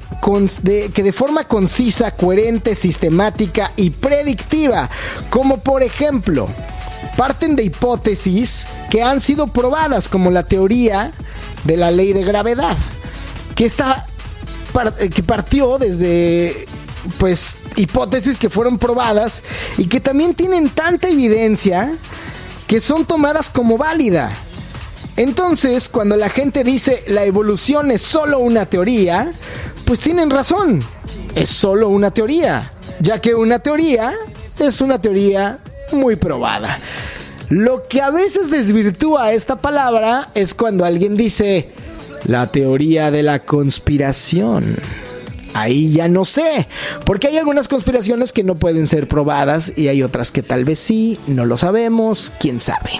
que 0.93 1.03
de 1.03 1.13
forma 1.13 1.47
concisa, 1.47 2.11
coherente, 2.11 2.75
sistemática 2.75 3.71
y 3.75 3.89
predictiva, 3.89 4.89
como 5.29 5.57
por 5.57 5.81
ejemplo, 5.81 6.47
parten 7.17 7.55
de 7.55 7.63
hipótesis 7.63 8.67
que 8.89 9.01
han 9.01 9.19
sido 9.19 9.47
probadas 9.47 10.07
como 10.07 10.29
la 10.29 10.43
teoría 10.43 11.11
de 11.63 11.77
la 11.77 11.91
ley 11.91 12.13
de 12.13 12.23
gravedad, 12.23 12.77
que 13.61 13.67
está 13.67 14.07
que 15.13 15.21
partió 15.21 15.77
desde 15.77 16.65
pues 17.19 17.57
hipótesis 17.75 18.35
que 18.35 18.49
fueron 18.49 18.79
probadas 18.79 19.43
y 19.77 19.85
que 19.85 19.99
también 19.99 20.33
tienen 20.33 20.71
tanta 20.71 21.09
evidencia 21.09 21.93
que 22.65 22.79
son 22.79 23.05
tomadas 23.05 23.51
como 23.51 23.77
válida. 23.77 24.33
Entonces, 25.15 25.89
cuando 25.89 26.15
la 26.15 26.29
gente 26.29 26.63
dice 26.63 27.03
la 27.05 27.23
evolución 27.23 27.91
es 27.91 28.01
solo 28.01 28.39
una 28.39 28.65
teoría, 28.65 29.31
pues 29.85 29.99
tienen 29.99 30.31
razón. 30.31 30.83
Es 31.35 31.49
solo 31.49 31.89
una 31.89 32.09
teoría, 32.09 32.67
ya 32.99 33.21
que 33.21 33.35
una 33.35 33.59
teoría 33.59 34.11
es 34.57 34.81
una 34.81 34.99
teoría 34.99 35.59
muy 35.91 36.15
probada. 36.15 36.79
Lo 37.49 37.87
que 37.87 38.01
a 38.01 38.09
veces 38.09 38.49
desvirtúa 38.49 39.33
esta 39.33 39.57
palabra 39.57 40.29
es 40.33 40.55
cuando 40.55 40.83
alguien 40.83 41.15
dice 41.15 41.69
la 42.25 42.47
teoría 42.51 43.11
de 43.11 43.23
la 43.23 43.39
conspiración. 43.39 44.75
Ahí 45.53 45.91
ya 45.91 46.07
no 46.07 46.25
sé, 46.25 46.67
porque 47.05 47.27
hay 47.27 47.37
algunas 47.37 47.67
conspiraciones 47.67 48.31
que 48.31 48.43
no 48.43 48.55
pueden 48.55 48.87
ser 48.87 49.07
probadas 49.07 49.73
y 49.77 49.87
hay 49.89 50.03
otras 50.03 50.31
que 50.31 50.43
tal 50.43 50.65
vez 50.65 50.79
sí, 50.79 51.19
no 51.27 51.45
lo 51.45 51.57
sabemos, 51.57 52.31
quién 52.39 52.61
sabe. 52.61 52.91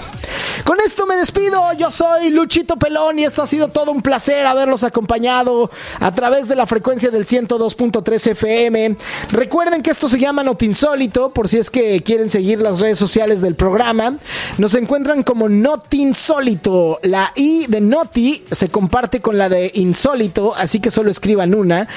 Con 0.66 0.80
esto 0.80 1.06
me 1.06 1.16
despido, 1.16 1.72
yo 1.74 1.90
soy 1.92 2.30
Luchito 2.30 2.78
Pelón 2.78 3.20
y 3.20 3.24
esto 3.24 3.42
ha 3.42 3.48
sido 3.48 3.68
todo 3.68 3.92
un 3.92 4.02
placer 4.02 4.46
haberlos 4.46 4.84
acompañado 4.84 5.72
a 6.00 6.14
través 6.14 6.48
de 6.48 6.56
la 6.56 6.68
frecuencia 6.68 7.10
del 7.10 7.26
102.3 7.26 8.32
FM. 8.32 8.96
Recuerden 9.32 9.82
que 9.82 9.90
esto 9.90 10.08
se 10.10 10.20
llama 10.20 10.44
Notinsólito, 10.44 11.32
por 11.32 11.48
si 11.48 11.58
es 11.58 11.70
que 11.70 12.02
quieren 12.04 12.30
seguir 12.30 12.60
las 12.60 12.80
redes 12.80 12.98
sociales 12.98 13.42
del 13.42 13.56
programa. 13.56 14.18
Nos 14.58 14.76
encuentran 14.76 15.24
como 15.24 15.50
Notinsólito. 15.50 17.00
La 17.04 17.32
I 17.36 17.66
de 17.68 17.82
Noti 17.82 18.44
se 18.52 18.70
comparte 18.70 19.22
con 19.22 19.38
la 19.38 19.50
de 19.50 19.72
Insólito, 19.76 20.54
así 20.56 20.80
que 20.80 20.92
solo 20.92 21.10
escriban 21.10 21.56
una. 21.56 21.88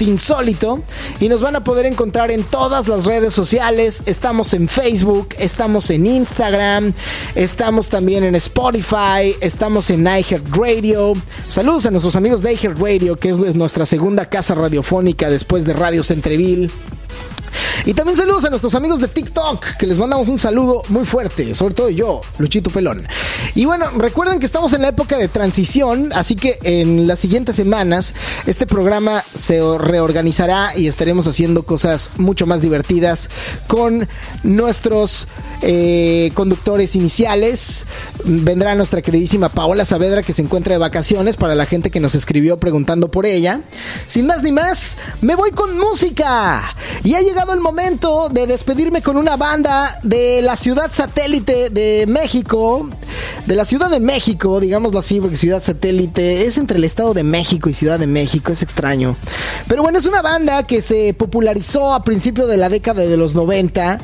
Insólito 0.00 0.82
y 1.20 1.28
nos 1.28 1.40
van 1.40 1.56
a 1.56 1.64
poder 1.64 1.86
encontrar 1.86 2.30
en 2.30 2.44
todas 2.44 2.88
las 2.88 3.04
redes 3.04 3.34
sociales. 3.34 4.02
Estamos 4.06 4.52
en 4.54 4.68
Facebook, 4.68 5.28
estamos 5.38 5.90
en 5.90 6.06
Instagram, 6.06 6.92
estamos 7.34 7.88
también 7.88 8.24
en 8.24 8.34
Spotify, 8.34 9.34
estamos 9.40 9.90
en 9.90 10.06
iHeartRadio. 10.06 11.14
Saludos 11.48 11.86
a 11.86 11.90
nuestros 11.90 12.16
amigos 12.16 12.42
de 12.42 12.52
iHeartRadio, 12.54 13.16
que 13.16 13.30
es 13.30 13.38
nuestra 13.38 13.86
segunda 13.86 14.28
casa 14.28 14.54
radiofónica 14.54 15.30
después 15.30 15.64
de 15.64 15.72
Radio 15.72 16.02
Centreville. 16.02 16.70
Y 17.84 17.94
también 17.94 18.16
saludos 18.16 18.44
a 18.44 18.50
nuestros 18.50 18.74
amigos 18.74 19.00
de 19.00 19.08
TikTok, 19.08 19.76
que 19.78 19.86
les 19.86 19.98
mandamos 19.98 20.28
un 20.28 20.38
saludo 20.38 20.82
muy 20.88 21.04
fuerte, 21.04 21.54
sobre 21.54 21.74
todo 21.74 21.90
yo, 21.90 22.20
Luchito 22.38 22.70
Pelón. 22.70 23.06
Y 23.54 23.64
bueno, 23.64 23.86
recuerden 23.96 24.38
que 24.38 24.46
estamos 24.46 24.72
en 24.72 24.82
la 24.82 24.88
época 24.88 25.18
de 25.18 25.28
transición, 25.28 26.12
así 26.12 26.36
que 26.36 26.58
en 26.62 27.06
las 27.06 27.20
siguientes 27.20 27.56
semanas 27.56 28.14
este 28.46 28.66
programa 28.66 29.24
se 29.34 29.60
reorganizará 29.78 30.76
y 30.76 30.86
estaremos 30.86 31.26
haciendo 31.26 31.64
cosas 31.64 32.10
mucho 32.16 32.46
más 32.46 32.62
divertidas 32.62 33.28
con 33.66 34.08
nuestros 34.42 35.28
eh, 35.62 36.30
conductores 36.34 36.96
iniciales. 36.96 37.86
Vendrá 38.24 38.74
nuestra 38.74 39.02
queridísima 39.02 39.48
Paola 39.48 39.84
Saavedra 39.84 40.22
que 40.22 40.32
se 40.32 40.42
encuentra 40.42 40.72
de 40.72 40.78
vacaciones 40.78 41.36
para 41.36 41.54
la 41.54 41.66
gente 41.66 41.90
que 41.90 42.00
nos 42.00 42.14
escribió 42.14 42.58
preguntando 42.58 43.10
por 43.10 43.26
ella. 43.26 43.60
Sin 44.06 44.26
más 44.26 44.42
ni 44.42 44.52
más, 44.52 44.96
me 45.20 45.34
voy 45.34 45.50
con 45.50 45.78
música. 45.78 46.74
Y 47.04 47.14
ha 47.14 47.20
llegado 47.20 47.45
el 47.52 47.60
momento 47.60 48.28
de 48.28 48.46
despedirme 48.46 49.02
con 49.02 49.16
una 49.16 49.36
banda 49.36 49.98
de 50.02 50.42
la 50.42 50.56
ciudad 50.56 50.90
satélite 50.92 51.70
de 51.70 52.04
México. 52.06 52.88
De 53.46 53.54
la 53.54 53.64
Ciudad 53.64 53.88
de 53.88 54.00
México, 54.00 54.58
digámoslo 54.58 54.98
así, 54.98 55.20
porque 55.20 55.36
ciudad 55.36 55.62
satélite 55.62 56.46
es 56.46 56.58
entre 56.58 56.78
el 56.78 56.84
Estado 56.84 57.14
de 57.14 57.22
México 57.22 57.68
y 57.68 57.74
Ciudad 57.74 57.98
de 57.98 58.06
México, 58.06 58.50
es 58.50 58.62
extraño. 58.62 59.16
Pero 59.68 59.82
bueno, 59.82 59.98
es 59.98 60.06
una 60.06 60.22
banda 60.22 60.64
que 60.64 60.82
se 60.82 61.14
popularizó 61.14 61.94
a 61.94 62.02
principios 62.02 62.48
de 62.48 62.56
la 62.56 62.68
década 62.68 63.02
de 63.02 63.16
los 63.16 63.34
90 63.34 64.00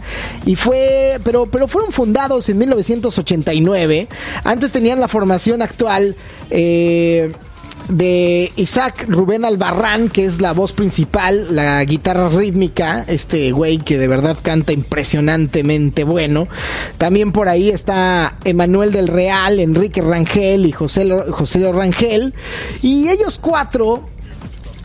y 0.46 0.54
fue, 0.56 1.18
pero, 1.24 1.46
pero 1.46 1.66
fueron 1.66 1.92
fundados 1.92 2.48
en 2.48 2.58
1989. 2.58 4.08
Antes 4.44 4.72
tenían 4.72 5.00
la 5.00 5.08
formación 5.08 5.62
actual. 5.62 6.16
Eh, 6.50 7.32
de 7.88 8.52
Isaac 8.56 9.06
Rubén 9.08 9.44
Albarrán, 9.44 10.08
que 10.08 10.24
es 10.24 10.40
la 10.40 10.52
voz 10.52 10.72
principal, 10.72 11.54
la 11.54 11.84
guitarra 11.84 12.28
rítmica, 12.28 13.04
este 13.06 13.52
güey 13.52 13.78
que 13.78 13.98
de 13.98 14.08
verdad 14.08 14.38
canta 14.40 14.72
impresionantemente 14.72 16.04
bueno. 16.04 16.48
También 16.98 17.32
por 17.32 17.48
ahí 17.48 17.70
está 17.70 18.36
Emanuel 18.44 18.92
del 18.92 19.08
Real, 19.08 19.60
Enrique 19.60 20.00
Rangel 20.00 20.66
y 20.66 20.72
José, 20.72 21.08
José 21.30 21.70
Rangel. 21.72 22.34
Y 22.82 23.08
ellos 23.08 23.38
cuatro 23.38 24.08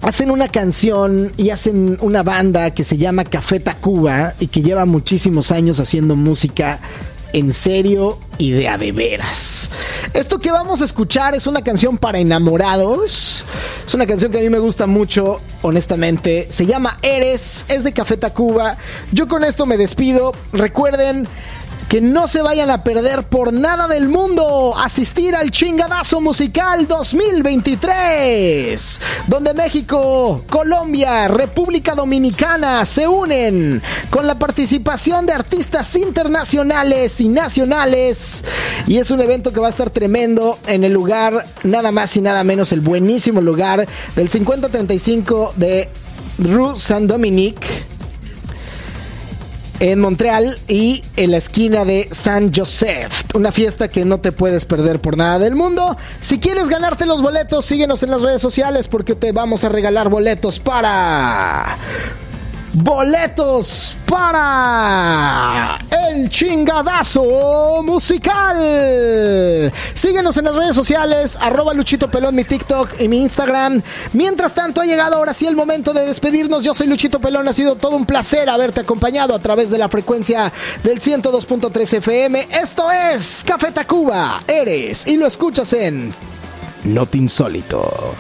hacen 0.02 0.32
una 0.32 0.48
canción 0.48 1.32
y 1.38 1.50
hacen 1.50 1.98
una 2.02 2.24
banda 2.24 2.72
que 2.72 2.84
se 2.84 2.98
llama 2.98 3.24
Café 3.24 3.60
Tacuba 3.60 4.34
y 4.40 4.48
que 4.48 4.62
lleva 4.62 4.86
muchísimos 4.86 5.52
años 5.52 5.80
haciendo 5.80 6.16
música 6.16 6.80
en 7.34 7.54
serio 7.54 8.20
y 8.38 8.52
de 8.52 8.68
a 8.70 8.78
de 8.78 8.92
veras. 8.92 9.70
Esto 10.14 10.40
que 10.40 10.52
vamos 10.52 10.82
a 10.82 10.86
escuchar 10.86 11.36
es 11.36 11.48
una 11.48 11.62
canción 11.62 11.98
para 11.98 12.20
enamorados. 12.20 13.44
Es 13.86 13.94
una 13.94 14.06
canción 14.06 14.32
que 14.32 14.40
a 14.40 14.42
mí 14.42 14.50
me 14.50 14.60
gusta 14.60 14.88
mucho, 14.88 15.42
honestamente. 15.62 16.48
Se 16.50 16.66
llama 16.66 16.98
Eres, 17.02 17.66
es 17.68 17.84
de 17.84 17.94
Café 17.94 18.18
Tacuba. 18.18 18.78
Yo 19.12 19.28
con 19.28 19.44
esto 19.44 19.66
me 19.66 19.78
despido. 19.78 20.34
Recuerden 20.54 21.28
que 21.88 22.02
no 22.02 22.28
se 22.28 22.42
vayan 22.42 22.70
a 22.70 22.84
perder 22.84 23.24
por 23.24 23.54
nada 23.54 23.88
del 23.88 24.10
mundo 24.10 24.78
asistir 24.78 25.34
al 25.36 25.52
chingadazo 25.52 26.20
musical 26.20 26.86
2023, 26.86 29.02
donde 29.28 29.54
México, 29.54 30.44
Colombia, 30.50 31.30
República 31.30 31.96
Dominicana 31.96 32.86
se 32.86 33.08
unen 33.08 33.82
con 34.10 34.28
la 34.28 34.38
participación 34.38 35.26
de 35.26 35.32
artistas 35.32 35.96
internacionales 35.96 37.22
y 37.22 37.30
nacionales. 37.30 38.44
Y 38.86 38.98
es 38.98 39.10
un 39.10 39.22
evento 39.22 39.54
que 39.54 39.62
va 39.62 39.68
a 39.68 39.72
estar 39.72 39.90
tremendo 39.90 40.60
en 40.68 40.84
el 40.84 40.92
lugar, 40.92 41.46
nada 41.64 41.94
más 41.94 42.18
y 42.18 42.22
nada 42.22 42.44
menos, 42.44 42.74
el 42.74 42.82
buenísimo 42.82 43.40
lugar 43.40 43.88
del 44.16 44.30
5035 44.30 45.54
de 45.56 45.88
Rue 46.38 46.76
Saint-Dominique 46.76 47.97
en 49.80 50.00
Montreal 50.00 50.60
y 50.68 51.04
en 51.16 51.32
la 51.32 51.38
esquina 51.38 51.86
de 51.86 52.08
San 52.12 52.54
Joseph. 52.54 53.24
Una 53.36 53.52
fiesta 53.52 53.88
que 53.90 54.06
no 54.06 54.20
te 54.20 54.32
puedes 54.32 54.66
perder 54.66 55.00
por 55.00 55.18
nada 55.18 55.40
del 55.40 55.56
mundo. 55.56 55.98
Si 56.22 56.40
quieres 56.40 56.70
ganarte 56.70 57.06
los 57.06 57.22
boletos, 57.22 57.66
síguenos 57.66 58.04
en 58.04 58.12
las 58.12 58.22
redes 58.22 58.42
sociales 58.42 58.88
porque 58.88 59.16
te 59.16 59.32
vamos 59.32 59.64
a 59.64 59.70
regalar 59.70 60.10
boletos 60.10 60.60
para 60.60 61.78
boletos 62.84 63.96
para 64.08 65.80
el 66.10 66.30
chingadazo 66.30 67.82
musical. 67.84 69.72
Síguenos 69.94 70.38
en 70.38 70.46
las 70.46 70.56
redes 70.56 70.76
sociales, 70.76 71.38
arroba 71.42 71.74
Luchito 71.74 72.10
Pelón, 72.10 72.36
mi 72.36 72.44
TikTok 72.44 73.02
y 73.02 73.08
mi 73.08 73.22
Instagram. 73.22 73.82
Mientras 74.14 74.54
tanto, 74.54 74.82
ha 74.82 74.86
llegado 74.86 75.16
ahora 75.16 75.34
sí 75.34 75.48
el 75.48 75.56
momento 75.56 75.94
de 75.94 76.06
despedirnos. 76.06 76.64
Yo 76.64 76.74
soy 76.74 76.88
Luchito 76.88 77.20
Pelón, 77.20 77.48
ha 77.48 77.54
sido 77.54 77.76
todo 77.76 77.96
un 77.96 78.06
placer 78.06 78.50
haberte 78.50 78.82
acompañado 78.82 79.34
a 79.34 79.40
través 79.40 79.70
de 79.70 79.78
la 79.78 79.90
frecuencia 79.90 80.52
del 80.84 81.02
102.3 81.02 81.94
FM. 81.94 82.48
Esto 82.52 82.92
es 82.92 83.44
Café 83.46 83.72
Tacuba, 83.72 84.42
eres 84.48 85.08
y 85.08 85.18
lo 85.18 85.26
escuchas 85.26 85.74
en 85.74 86.14
Not 86.84 87.16
Insólito. 87.16 88.16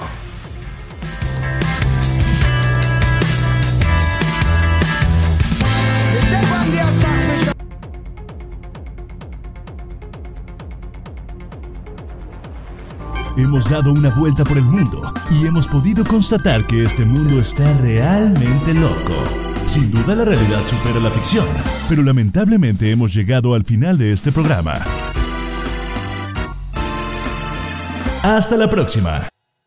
Hemos 13.38 13.70
dado 13.70 13.94
una 13.94 14.10
vuelta 14.10 14.44
por 14.44 14.58
el 14.58 14.64
mundo 14.64 15.14
y 15.30 15.46
hemos 15.46 15.68
podido 15.68 16.04
constatar 16.04 16.66
que 16.66 16.84
este 16.84 17.06
mundo 17.06 17.40
está 17.40 17.72
realmente 17.78 18.74
loco. 18.74 19.14
Sin 19.68 19.92
duda 19.92 20.16
la 20.16 20.26
realidad 20.26 20.66
supera 20.66 21.00
la 21.00 21.12
ficción, 21.12 21.46
pero 21.88 22.02
lamentablemente 22.02 22.90
hemos 22.90 23.14
llegado 23.14 23.54
al 23.54 23.64
final 23.64 24.00
de 24.00 24.12
este 24.12 24.32
programa. 24.32 24.84
Hasta 28.24 28.58
la 28.58 28.68
próxima. 28.68 29.30